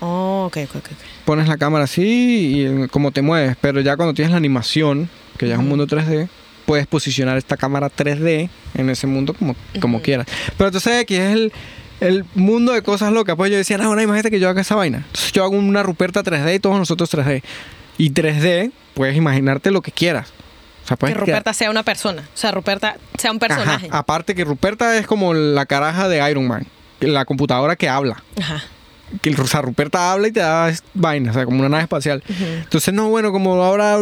Oh, 0.00 0.44
ok, 0.48 0.58
ok, 0.64 0.76
ok. 0.76 0.84
ok. 0.92 0.98
Pones 1.24 1.48
la 1.48 1.56
cámara 1.56 1.84
así 1.84 2.02
y 2.04 2.66
eh, 2.66 2.88
como 2.90 3.10
te 3.12 3.22
mueves. 3.22 3.56
Pero 3.60 3.80
ya 3.80 3.96
cuando 3.96 4.14
tienes 4.14 4.30
la 4.32 4.36
animación, 4.36 5.08
que 5.38 5.48
ya 5.48 5.54
es 5.54 5.58
un 5.60 5.68
mundo 5.68 5.86
3D, 5.86 6.28
puedes 6.66 6.86
posicionar 6.86 7.36
esta 7.38 7.56
cámara 7.56 7.90
3D 7.90 8.48
en 8.74 8.90
ese 8.90 9.06
mundo 9.06 9.32
como, 9.34 9.54
como 9.80 10.02
quieras. 10.02 10.26
Pero 10.58 10.68
entonces 10.68 11.00
aquí 11.00 11.14
es 11.14 11.32
el, 11.32 11.52
el 12.00 12.24
mundo 12.34 12.72
de 12.72 12.82
cosas 12.82 13.12
locas. 13.12 13.36
Pues 13.36 13.50
yo 13.50 13.56
decía, 13.56 13.78
no, 13.78 13.86
bueno, 13.86 14.02
imagínate 14.02 14.30
que 14.30 14.40
yo 14.40 14.48
haga 14.48 14.60
esa 14.60 14.74
vaina. 14.74 14.98
Entonces 14.98 15.32
yo 15.32 15.44
hago 15.44 15.56
una 15.56 15.82
Ruperta 15.82 16.22
3D 16.22 16.56
y 16.56 16.58
todos 16.58 16.78
nosotros 16.78 17.12
3D. 17.14 17.42
Y 17.98 18.10
3D, 18.12 18.72
puedes 18.94 19.16
imaginarte 19.16 19.70
lo 19.70 19.80
que 19.80 19.92
quieras. 19.92 20.28
O 20.84 20.88
sea, 20.88 20.96
Que 20.96 21.06
crear- 21.06 21.18
Ruperta 21.20 21.52
sea 21.54 21.70
una 21.70 21.82
persona. 21.82 22.22
O 22.22 22.36
sea, 22.36 22.50
Ruperta 22.52 22.96
sea 23.18 23.32
un 23.32 23.38
personaje. 23.38 23.86
Ajá, 23.88 23.98
aparte 23.98 24.34
que 24.34 24.44
Ruperta 24.44 24.96
es 24.98 25.06
como 25.06 25.32
la 25.34 25.66
caraja 25.66 26.08
de 26.08 26.30
Iron 26.30 26.46
Man. 26.46 26.66
La 27.00 27.24
computadora 27.24 27.76
que 27.76 27.88
habla. 27.88 28.22
Ajá. 28.40 28.62
Que 29.22 29.30
o 29.40 29.46
sea, 29.46 29.62
Ruperta 29.62 30.12
habla 30.12 30.28
y 30.28 30.32
te 30.32 30.40
da 30.40 30.68
es- 30.68 30.82
vaina, 30.94 31.30
o 31.30 31.34
sea, 31.34 31.44
como 31.44 31.60
una 31.60 31.68
nave 31.68 31.84
espacial. 31.84 32.22
Entonces, 32.28 32.92
no, 32.92 33.08
bueno, 33.08 33.32
como 33.32 33.54
ahora 33.62 33.98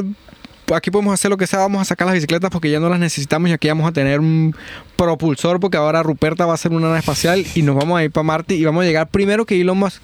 aquí 0.75 0.91
podemos 0.91 1.13
hacer 1.15 1.31
lo 1.31 1.37
que 1.37 1.47
sea, 1.47 1.59
vamos 1.61 1.83
a 1.83 1.85
sacar 1.85 2.07
las 2.07 2.15
bicicletas 2.15 2.51
porque 2.51 2.71
ya 2.71 2.81
no 2.81 2.89
las 2.89 2.99
necesitamos 2.99 3.51
y 3.51 3.53
aquí 3.53 3.69
vamos 3.69 3.89
a 3.89 3.93
tener 3.93 4.21
un 4.21 4.55
propulsor 4.97 5.61
porque 5.61 5.77
ahora 5.77 6.03
Ruperta 6.03 6.47
va 6.47 6.55
a 6.55 6.57
ser 6.57 6.73
una 6.73 6.87
nave 6.89 7.01
espacial 7.01 7.45
y 7.55 7.63
nos 7.63 7.77
vamos 7.77 7.99
a 7.99 8.05
ir 8.05 8.11
para 8.11 8.23
Marte 8.25 8.55
y 8.55 8.65
vamos 8.65 8.83
a 8.83 8.87
llegar 8.87 9.09
primero 9.09 9.45
que 9.45 9.61
Elon 9.61 9.79
Musk. 9.79 10.01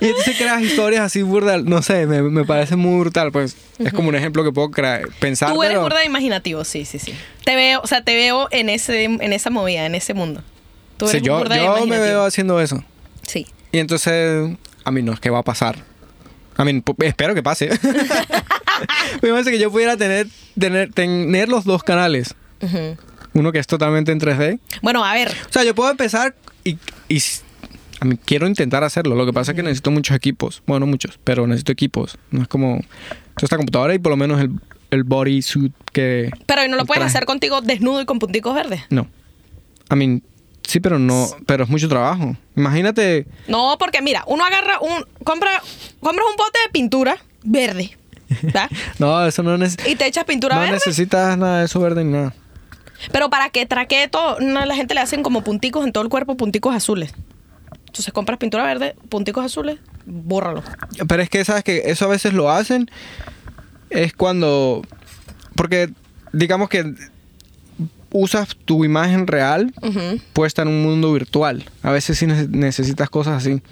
Y 0.00 0.06
entonces 0.06 0.36
creas 0.36 0.62
historias 0.62 1.02
así 1.02 1.22
burdas, 1.22 1.62
no 1.62 1.82
sé, 1.82 2.06
me, 2.06 2.22
me 2.22 2.44
parece 2.44 2.74
muy 2.76 3.00
brutal, 3.00 3.30
pues 3.32 3.56
es 3.78 3.92
como 3.92 4.08
un 4.08 4.14
ejemplo 4.14 4.42
que 4.44 4.50
puedo 4.52 4.70
crear, 4.70 5.02
pensar. 5.20 5.52
Tú 5.52 5.62
eres 5.62 5.74
pero- 5.74 5.82
burda 5.84 5.98
de 6.00 6.06
imaginativo, 6.06 6.64
sí, 6.64 6.84
sí, 6.84 6.98
sí. 6.98 7.14
Te 7.44 7.54
veo, 7.54 7.80
o 7.82 7.86
sea, 7.86 8.02
te 8.02 8.14
veo 8.14 8.48
en 8.50 8.68
ese, 8.68 9.04
en 9.04 9.32
esa 9.32 9.50
movida, 9.50 9.86
en 9.86 9.94
ese 9.94 10.14
mundo. 10.14 10.42
Tú 10.96 11.08
eres 11.08 11.22
yo 11.22 11.38
burda 11.38 11.54
de 11.56 11.62
yo 11.64 11.86
me 11.86 11.98
veo 11.98 12.24
haciendo 12.24 12.60
eso. 12.60 12.82
Sí. 13.22 13.46
Y 13.70 13.78
entonces, 13.78 14.56
a 14.84 14.90
mí 14.90 15.02
no 15.02 15.12
es 15.12 15.20
que 15.20 15.30
va 15.30 15.38
a 15.38 15.44
pasar. 15.44 15.76
A 16.56 16.64
mí, 16.64 16.82
espero 17.04 17.34
que 17.34 17.42
pase. 17.42 17.70
Me 19.22 19.30
parece 19.30 19.50
que 19.50 19.58
yo 19.58 19.70
pudiera 19.70 19.96
tener, 19.96 20.28
tener, 20.58 20.92
tener 20.92 21.48
los 21.48 21.64
dos 21.64 21.82
canales. 21.82 22.34
Uno 23.34 23.52
que 23.52 23.58
es 23.58 23.66
totalmente 23.66 24.12
en 24.12 24.20
3D. 24.20 24.58
Bueno, 24.82 25.04
a 25.04 25.14
ver. 25.14 25.28
O 25.28 25.52
sea, 25.52 25.64
yo 25.64 25.74
puedo 25.74 25.90
empezar 25.90 26.34
y, 26.64 26.76
y 27.08 27.22
a 28.00 28.04
mí 28.04 28.18
quiero 28.24 28.46
intentar 28.46 28.84
hacerlo. 28.84 29.14
Lo 29.14 29.26
que 29.26 29.32
pasa 29.32 29.52
es 29.52 29.56
que 29.56 29.62
necesito 29.62 29.90
muchos 29.90 30.16
equipos. 30.16 30.62
Bueno, 30.66 30.86
no 30.86 30.90
muchos, 30.90 31.18
pero 31.24 31.46
necesito 31.46 31.72
equipos. 31.72 32.18
No 32.30 32.42
es 32.42 32.48
como 32.48 32.80
esta 33.40 33.56
computadora 33.56 33.94
y 33.94 33.98
por 33.98 34.10
lo 34.10 34.16
menos 34.16 34.40
el, 34.40 34.50
el 34.90 35.04
bodysuit 35.04 35.72
que... 35.92 36.30
Pero 36.46 36.64
¿y 36.64 36.68
no 36.68 36.76
lo 36.76 36.86
puedes 36.86 37.04
hacer 37.04 37.24
contigo 37.24 37.60
desnudo 37.60 38.00
y 38.00 38.06
con 38.06 38.18
punticos 38.18 38.54
verdes? 38.54 38.82
No. 38.90 39.08
I 39.90 39.96
mean, 39.96 40.22
sí, 40.62 40.80
pero 40.80 40.98
no... 40.98 41.28
Pero 41.46 41.64
es 41.64 41.70
mucho 41.70 41.88
trabajo. 41.88 42.36
Imagínate... 42.56 43.26
No, 43.46 43.76
porque 43.78 44.02
mira, 44.02 44.24
uno 44.26 44.44
agarra 44.44 44.80
un. 44.80 45.04
compra 45.24 45.62
compras 46.00 46.26
un 46.30 46.36
bote 46.36 46.58
de 46.64 46.72
pintura 46.72 47.16
verde. 47.42 47.97
¿Verdad? 48.42 48.68
No, 48.98 49.24
eso 49.26 49.42
no 49.42 49.56
necesita... 49.58 49.88
Y 49.88 49.96
te 49.96 50.06
echas 50.06 50.24
pintura 50.24 50.54
No 50.56 50.60
verde. 50.62 50.74
necesitas 50.74 51.36
nada 51.38 51.60
de 51.60 51.64
eso 51.66 51.80
verde 51.80 52.04
ni 52.04 52.12
nada. 52.12 52.34
Pero 53.12 53.30
para 53.30 53.50
que 53.50 53.64
traquee 53.66 54.08
todo, 54.08 54.40
no, 54.40 54.64
la 54.66 54.74
gente 54.74 54.94
le 54.94 55.00
hacen 55.00 55.22
como 55.22 55.42
punticos 55.42 55.84
en 55.86 55.92
todo 55.92 56.02
el 56.02 56.10
cuerpo, 56.10 56.36
punticos 56.36 56.74
azules. 56.74 57.14
Entonces 57.86 58.12
compras 58.12 58.38
pintura 58.38 58.64
verde, 58.64 58.94
punticos 59.08 59.44
azules, 59.44 59.78
bórralo. 60.04 60.62
Pero 61.08 61.22
es 61.22 61.30
que, 61.30 61.44
¿sabes 61.44 61.62
que 61.64 61.82
Eso 61.86 62.04
a 62.04 62.08
veces 62.08 62.32
lo 62.32 62.50
hacen. 62.50 62.90
Es 63.90 64.12
cuando. 64.12 64.82
Porque, 65.54 65.90
digamos 66.32 66.68
que 66.68 66.92
usas 68.10 68.56
tu 68.64 68.84
imagen 68.84 69.26
real 69.26 69.72
puesta 70.32 70.62
en 70.62 70.68
un 70.68 70.82
mundo 70.82 71.12
virtual. 71.12 71.64
A 71.82 71.90
veces 71.90 72.18
sí 72.18 72.26
nece- 72.26 72.48
necesitas 72.48 73.08
cosas 73.10 73.44
así. 73.44 73.62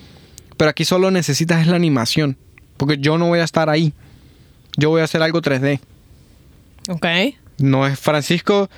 Pero 0.56 0.70
aquí 0.70 0.84
solo 0.84 1.10
necesitas 1.10 1.60
es 1.60 1.66
la 1.66 1.76
animación. 1.76 2.36
Porque 2.76 2.98
yo 2.98 3.18
no 3.18 3.26
voy 3.28 3.40
a 3.40 3.44
estar 3.44 3.68
ahí. 3.70 3.92
Yo 4.76 4.90
voy 4.90 5.00
a 5.00 5.04
hacer 5.04 5.22
algo 5.22 5.40
3D. 5.40 5.80
Ok. 6.88 7.06
No 7.58 7.86
es 7.86 7.98
Francisco 7.98 8.68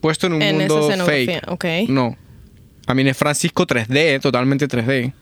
puesto 0.00 0.26
en 0.26 0.34
un 0.34 0.42
En 0.42 0.60
esa 0.60 0.74
mundo 0.74 0.88
escenografía, 0.90 1.40
fake. 1.40 1.50
ok. 1.50 1.64
No. 1.88 2.16
A 2.86 2.94
mí 2.94 3.08
es 3.08 3.16
Francisco 3.16 3.66
3D, 3.66 4.20
totalmente 4.20 4.68
3D. 4.68 5.12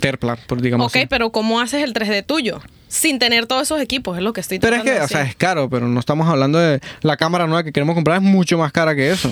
Terpla, 0.00 0.36
por 0.36 0.60
digamos 0.62 0.86
Ok, 0.86 0.96
así. 0.96 1.06
pero 1.06 1.30
¿cómo 1.30 1.60
haces 1.60 1.82
el 1.84 1.92
3D 1.92 2.24
tuyo? 2.24 2.60
Sin 2.88 3.18
tener 3.18 3.46
todos 3.46 3.62
esos 3.64 3.80
equipos, 3.80 4.16
es 4.16 4.22
lo 4.24 4.32
que 4.32 4.40
estoy 4.40 4.58
Pero 4.58 4.76
es 4.76 4.82
que, 4.82 5.00
o 5.00 5.08
sea, 5.08 5.22
es 5.22 5.36
caro, 5.36 5.68
pero 5.68 5.88
no 5.88 6.00
estamos 6.00 6.26
hablando 6.28 6.58
de 6.58 6.80
la 7.02 7.16
cámara 7.16 7.46
nueva 7.46 7.62
que 7.64 7.72
queremos 7.72 7.94
comprar, 7.94 8.16
es 8.16 8.22
mucho 8.22 8.56
más 8.56 8.72
cara 8.72 8.94
que 8.94 9.10
eso. 9.10 9.30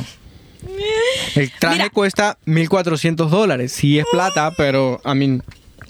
El 1.35 1.51
traje 1.53 1.77
Mira. 1.79 1.91
cuesta 1.91 2.39
1400 2.45 3.31
dólares. 3.31 3.73
Sí 3.73 3.99
es 3.99 4.05
plata, 4.13 4.53
pero, 4.57 5.01
a 5.05 5.15
mí, 5.15 5.41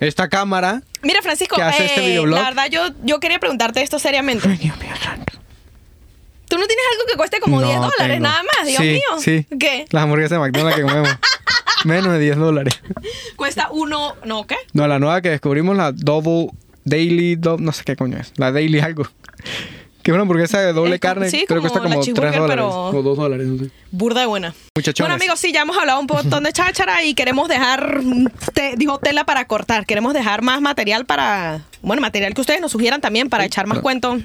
esta 0.06 0.28
cámara. 0.28 0.82
Mira, 1.02 1.22
Francisco, 1.22 1.56
¿Qué 1.56 1.62
hace 1.62 1.84
este 1.86 2.04
eh, 2.04 2.08
videoblog? 2.08 2.38
la 2.38 2.44
verdad 2.44 2.66
yo, 2.70 2.88
yo 3.04 3.20
quería 3.20 3.38
preguntarte 3.38 3.82
esto 3.82 3.98
seriamente. 3.98 4.48
Ay, 4.48 4.56
Dios 4.56 4.76
mío, 4.78 4.90
santo. 5.02 5.32
¿Tú 6.48 6.58
no 6.58 6.66
tienes 6.66 6.84
algo 6.92 7.04
que 7.10 7.16
cueste 7.16 7.40
como 7.40 7.60
No 7.60 7.66
10 7.66 7.76
dólares 7.80 8.06
tengo. 8.08 8.22
nada 8.24 8.42
más? 8.42 8.66
Dios 8.66 8.78
Sí, 8.78 8.88
mío. 8.90 9.20
Sí. 9.20 9.46
¿Qué? 9.58 9.86
Las 9.90 10.02
hamburguesas 10.02 10.32
de 10.32 10.38
McDonald's 10.38 10.76
que 10.76 10.82
comemos. 10.82 11.08
Menos 11.84 12.12
de 12.12 12.18
10 12.18 12.36
dólares. 12.36 12.80
Cuesta 13.36 13.68
uno, 13.72 14.14
¿no 14.24 14.46
qué? 14.46 14.56
No, 14.72 14.86
la 14.86 14.98
nueva 14.98 15.20
que 15.22 15.30
descubrimos, 15.30 15.76
la 15.76 15.92
Double 15.92 16.48
Daily, 16.84 17.36
Dou- 17.36 17.58
no 17.58 17.72
sé 17.72 17.84
qué 17.84 17.96
coño 17.96 18.18
es. 18.18 18.32
La 18.36 18.52
Daily 18.52 18.80
algo. 18.80 19.06
Que 20.02 20.12
una 20.12 20.22
hamburguesa 20.22 20.60
de 20.60 20.72
doble 20.72 20.94
Es 20.96 21.00
carne. 21.00 21.30
sí, 21.30 21.44
creo 21.46 21.62
que 21.62 21.68
como 21.68 21.80
cuesta 21.80 21.80
la 21.80 21.94
como 21.94 21.94
3 21.94 22.06
cheeseburger, 22.06 22.40
dólares. 22.40 22.64
pero- 22.64 22.98
O 22.98 23.02
2 23.02 23.16
dólares, 23.16 23.46
no 23.46 23.64
sé. 23.64 23.70
Burda 23.90 24.20
de 24.22 24.26
buena. 24.26 24.54
Muchachones. 24.76 25.08
Bueno, 25.08 25.14
amigos, 25.14 25.38
sí, 25.40 25.52
ya 25.52 25.62
hemos 25.62 25.76
hablado 25.78 26.00
un 26.00 26.06
montón 26.06 26.42
de 26.44 26.52
cháchara 26.52 27.04
y 27.04 27.14
queremos 27.14 27.48
dejar, 27.48 28.00
te- 28.54 28.74
dijo 28.76 28.98
tela 28.98 29.24
para 29.24 29.44
cortar. 29.46 29.86
Queremos 29.86 30.12
dejar 30.14 30.42
más 30.42 30.60
material 30.60 31.06
para, 31.06 31.62
bueno, 31.82 32.02
material 32.02 32.34
que 32.34 32.40
ustedes 32.40 32.60
nos 32.60 32.72
sugieran 32.72 33.00
también 33.00 33.28
para 33.28 33.44
echar 33.44 33.66
más 33.66 33.76
pero- 33.78 33.82
cuento 33.82 34.18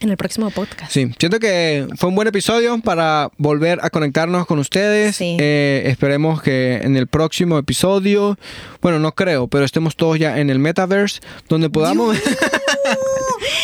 En 0.00 0.10
el 0.10 0.16
próximo 0.16 0.50
podcast. 0.50 0.90
Sí, 0.90 1.12
siento 1.18 1.38
que 1.38 1.86
fue 1.96 2.08
un 2.08 2.16
buen 2.16 2.26
episodio 2.26 2.78
para 2.80 3.30
volver 3.38 3.78
a 3.82 3.90
conectarnos 3.90 4.46
con 4.46 4.58
ustedes. 4.58 5.14
Sí. 5.14 5.36
Eh, 5.38 5.82
esperemos 5.86 6.42
que 6.42 6.78
en 6.82 6.96
el 6.96 7.06
próximo 7.06 7.56
episodio, 7.56 8.36
bueno, 8.80 8.98
no 8.98 9.12
creo, 9.12 9.46
pero 9.46 9.64
estemos 9.64 9.94
todos 9.94 10.18
ya 10.18 10.38
en 10.40 10.50
el 10.50 10.58
metaverse, 10.58 11.20
donde 11.48 11.70
podamos... 11.70 12.16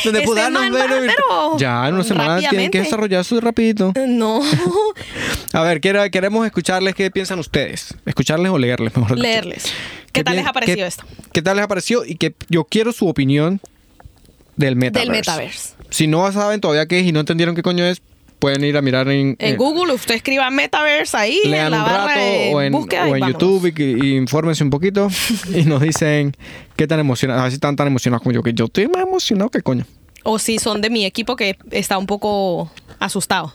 Este 0.05 0.51
man 0.51 0.73
ver... 0.73 0.83
va, 0.83 0.87
pero 0.89 1.59
ya, 1.59 1.89
en 1.89 1.95
una 1.95 2.05
semana 2.05 2.39
tienen 2.49 2.71
que 2.71 2.81
desarrollar 2.81 3.21
eso 3.21 3.41
rapidito. 3.41 3.93
No, 4.07 4.41
A 5.53 5.63
ver, 5.63 5.81
quiero- 5.81 6.09
queremos 6.11 6.45
escucharles 6.47 6.95
qué 6.95 7.11
piensan 7.11 7.39
ustedes. 7.39 7.95
Escucharles 8.07 8.51
o 8.53 8.59
leerles, 8.59 8.97
mejor 8.97 9.17
dicho. 9.17 9.23
leerles. 9.23 9.65
¿Qué, 10.13 10.25
tal 10.25 10.37
les 10.37 10.47
ha 10.47 10.53
parecido 10.53 10.87
esto? 10.87 11.05
¿Qué 11.33 11.43
tal 11.43 11.57
les 11.57 11.65
ha 11.65 11.69
parecido? 11.69 12.05
Y 12.05 12.17
que 12.17 12.35
yo 12.49 12.65
quiero 12.65 12.93
su 12.93 13.09
opinión 13.09 13.61
del 14.57 14.77
metaverse. 14.77 15.11
Del 15.11 15.19
metaverse. 15.19 15.75
Si 15.91 16.07
no 16.07 16.31
saben 16.33 16.61
todavía 16.61 16.87
qué 16.87 17.01
es 17.01 17.07
y 17.07 17.13
no 17.13 17.21
entendieron 17.21 17.55
qué 17.55 17.63
coño 17.63 17.85
es, 17.85 18.03
pueden 18.39 18.65
ir 18.65 18.77
a 18.77 18.83
mirar 18.83 19.09
en, 19.09 19.37
En 19.39 19.55
eh, 19.55 19.57
Google, 19.57 19.93
usted 19.93 20.15
escriba 20.15 20.51
metaverse 20.51 21.17
ahí, 21.17 21.41
en 21.45 21.51
lean 21.51 21.71
la 21.71 21.79
un 21.79 21.85
barra 21.85 22.07
rato 22.07 22.21
de 22.21 22.51
o 22.55 22.63
en, 22.63 22.73
búsqueda 22.73 23.07
o 23.07 23.17
en. 23.17 23.27
YouTube 23.27 23.73
y, 23.77 24.07
y 24.07 24.17
infórmense 24.17 24.63
un 24.65 24.71
poquito 24.71 25.09
y 25.55 25.63
nos 25.65 25.81
dicen 25.81 26.35
qué 26.77 26.87
tan 26.87 27.01
emocionados, 27.01 27.41
a 27.41 27.43
ver 27.45 27.53
si 27.53 27.57
están 27.57 27.77
tan 27.77 27.87
emocionados 27.87 28.23
como 28.23 28.33
yo, 28.33 28.43
que 28.43 28.53
yo 28.53 28.67
estoy 28.67 28.89
más 28.89 29.03
emocionado 29.03 29.51
que 29.51 29.63
coño. 29.63 29.85
O 30.25 30.39
si 30.39 30.59
son 30.59 30.81
de 30.81 30.91
mi 30.91 31.05
equipo 31.05 31.37
que 31.37 31.57
está 31.71 31.99
un 31.99 32.07
poco 32.07 32.71
asustado. 32.99 33.55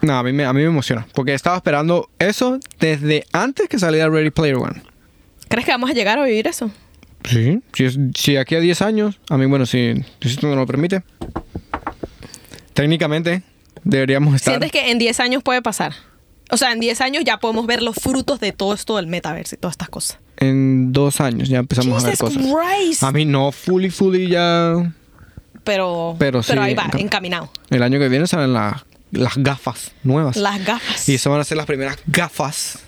No, 0.00 0.18
a 0.18 0.22
mí, 0.22 0.32
me, 0.32 0.44
a 0.44 0.52
mí 0.52 0.60
me 0.60 0.66
emociona, 0.66 1.06
porque 1.14 1.34
estaba 1.34 1.56
esperando 1.56 2.08
eso 2.18 2.58
desde 2.78 3.24
antes 3.32 3.68
que 3.68 3.78
saliera 3.78 4.08
Ready 4.08 4.30
Player 4.30 4.56
One. 4.56 4.82
¿Crees 5.48 5.64
que 5.64 5.72
vamos 5.72 5.90
a 5.90 5.94
llegar 5.94 6.18
a 6.18 6.24
vivir 6.24 6.46
eso? 6.46 6.70
Sí, 7.24 7.60
si, 7.72 7.88
si 8.14 8.36
aquí 8.36 8.54
a 8.54 8.60
10 8.60 8.82
años, 8.82 9.20
a 9.28 9.36
mí, 9.36 9.46
bueno, 9.46 9.66
si, 9.66 9.94
si 10.20 10.28
esto 10.28 10.46
no 10.46 10.54
lo 10.54 10.66
permite, 10.66 11.02
técnicamente 12.74 13.42
deberíamos 13.86 14.34
estar. 14.34 14.52
¿Sientes 14.52 14.70
que 14.72 14.90
en 14.90 14.98
10 14.98 15.20
años 15.20 15.42
puede 15.42 15.62
pasar? 15.62 15.94
O 16.50 16.56
sea, 16.56 16.72
en 16.72 16.80
10 16.80 17.00
años 17.00 17.24
ya 17.24 17.38
podemos 17.38 17.66
ver 17.66 17.82
los 17.82 17.96
frutos 17.96 18.38
de 18.40 18.52
todo 18.52 18.74
esto 18.74 18.96
del 18.96 19.06
metaverso 19.06 19.54
y 19.54 19.58
todas 19.58 19.72
estas 19.74 19.88
cosas. 19.88 20.18
En 20.36 20.92
dos 20.92 21.20
años 21.20 21.48
ya 21.48 21.58
empezamos 21.58 22.04
a 22.04 22.08
ver 22.08 22.18
cosas. 22.18 22.42
Christ. 22.42 23.02
A 23.02 23.10
mí 23.12 23.24
no, 23.24 23.50
fully, 23.52 23.90
fully 23.90 24.28
ya. 24.28 24.92
Pero, 25.64 26.14
Pero 26.18 26.42
sí, 26.42 26.52
ahí 26.58 26.74
va, 26.74 26.84
encam- 26.84 27.00
encaminado. 27.00 27.50
El 27.70 27.82
año 27.82 27.98
que 27.98 28.08
viene 28.08 28.26
salen 28.26 28.52
las 28.52 28.82
las 29.12 29.36
gafas 29.36 29.92
nuevas. 30.02 30.36
Las 30.36 30.64
gafas. 30.64 31.08
Y 31.08 31.14
eso 31.14 31.30
van 31.30 31.40
a 31.40 31.44
ser 31.44 31.56
las 31.56 31.66
primeras 31.66 31.96
gafas 32.06 32.80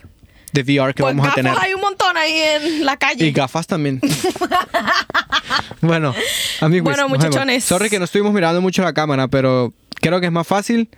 de 0.52 0.62
VR 0.62 0.94
que 0.94 1.02
Pues 1.02 1.14
vamos 1.16 1.30
a 1.30 1.34
tener. 1.34 1.52
hay 1.58 1.74
un 1.74 1.80
montón 1.80 2.16
ahí 2.16 2.32
en 2.38 2.84
la 2.86 2.96
calle. 2.96 3.26
Y 3.26 3.32
gafas 3.32 3.66
también. 3.66 4.00
bueno, 5.80 6.14
amigos. 6.60 6.84
Bueno, 6.94 7.08
muchachones. 7.08 7.64
Sorry 7.64 7.88
que 7.90 7.98
no 7.98 8.04
estuvimos 8.04 8.32
mirando 8.32 8.60
mucho 8.60 8.82
la 8.82 8.92
cámara, 8.92 9.28
pero 9.28 9.72
creo 10.00 10.20
que 10.20 10.26
es 10.26 10.32
más 10.32 10.46
fácil. 10.46 10.88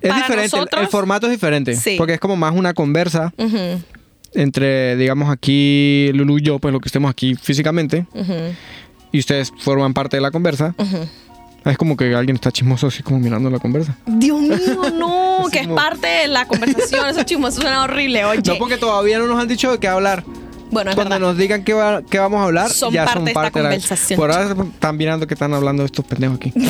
Es 0.00 0.08
Para 0.10 0.22
diferente, 0.22 0.56
el- 0.56 0.60
nosotros, 0.60 0.82
el 0.82 0.88
formato 0.88 1.26
es 1.26 1.32
diferente. 1.32 1.76
sí. 1.76 1.96
Porque 1.98 2.14
es 2.14 2.20
como 2.20 2.36
más 2.36 2.54
una 2.54 2.72
conversa 2.72 3.32
Ujú, 3.36 3.82
entre, 4.32 4.96
digamos, 4.96 5.28
aquí 5.30 6.10
Lulu 6.14 6.38
y 6.38 6.42
yo, 6.42 6.58
pues 6.58 6.72
lo 6.72 6.80
que 6.80 6.88
estemos 6.88 7.10
aquí 7.10 7.34
físicamente, 7.34 8.06
ujú, 8.14 8.32
y 9.12 9.18
ustedes 9.18 9.52
forman 9.58 9.92
parte 9.92 10.16
de 10.16 10.20
la 10.22 10.30
conversa. 10.30 10.74
ujú. 10.78 11.08
Es 11.64 11.76
como 11.76 11.96
que 11.96 12.14
alguien 12.14 12.36
está 12.36 12.50
chismoso 12.50 12.86
así 12.86 13.02
como 13.02 13.18
mirando 13.20 13.50
la 13.50 13.58
conversa. 13.58 13.94
Dios 14.06 14.40
mío, 14.40 14.90
no, 14.98 15.44
que 15.52 15.60
es 15.60 15.68
parte 15.68 16.06
de 16.06 16.28
la 16.28 16.46
conversación. 16.46 17.06
Eso 17.08 17.22
chismoso 17.24 17.60
suena 17.60 17.82
horrible, 17.84 18.24
oye. 18.24 18.40
No 18.46 18.56
porque 18.58 18.76
todavía 18.78 19.18
no 19.18 19.26
nos 19.26 19.38
han 19.40 19.46
dicho 19.48 19.70
de 19.72 19.78
qué 19.78 19.88
hablar. 19.88 20.24
bueno, 20.70 20.90
es 20.90 20.94
Cuando 20.96 21.14
verdad. 21.16 21.26
nos 21.28 21.36
digan 21.36 21.62
qué, 21.64 21.74
va- 21.74 22.00
qué 22.02 22.18
vamos 22.18 22.40
a 22.40 22.44
hablar, 22.44 22.70
Son 22.70 22.92
ya 22.92 23.04
parte 23.04 23.18
son 23.18 23.24
de 23.26 23.30
esta 23.32 23.40
parte 23.42 23.58
de 23.58 23.62
la 23.64 23.70
conversación. 23.70 24.16
Por 24.18 24.30
ahora 24.32 24.54
están 24.64 24.96
mirando 24.96 25.26
que 25.26 25.34
están 25.34 25.52
hablando 25.52 25.84
estos 25.84 26.04
pendejos 26.04 26.36
aquí. 26.36 26.52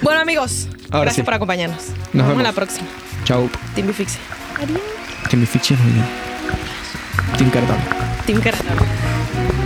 Bueno, 0.00 0.20
amigos, 0.20 0.66
Ahora 0.90 1.00
gracias 1.06 1.16
sí. 1.16 1.22
por 1.22 1.34
acompañarnos. 1.34 1.82
Nos, 1.88 1.88
Nos 1.88 2.12
vemos 2.14 2.28
vemos. 2.28 2.42
la 2.44 2.52
próxima. 2.52 2.86
Chao. 3.24 3.50
Team. 3.74 3.88
Que 5.28 5.36
me 5.36 5.44
fichen, 5.44 5.76
oye. 5.76 7.36
Team 7.36 7.50
Cardano. 7.50 7.82
Team 8.24 8.40
Cartón. 8.40 9.57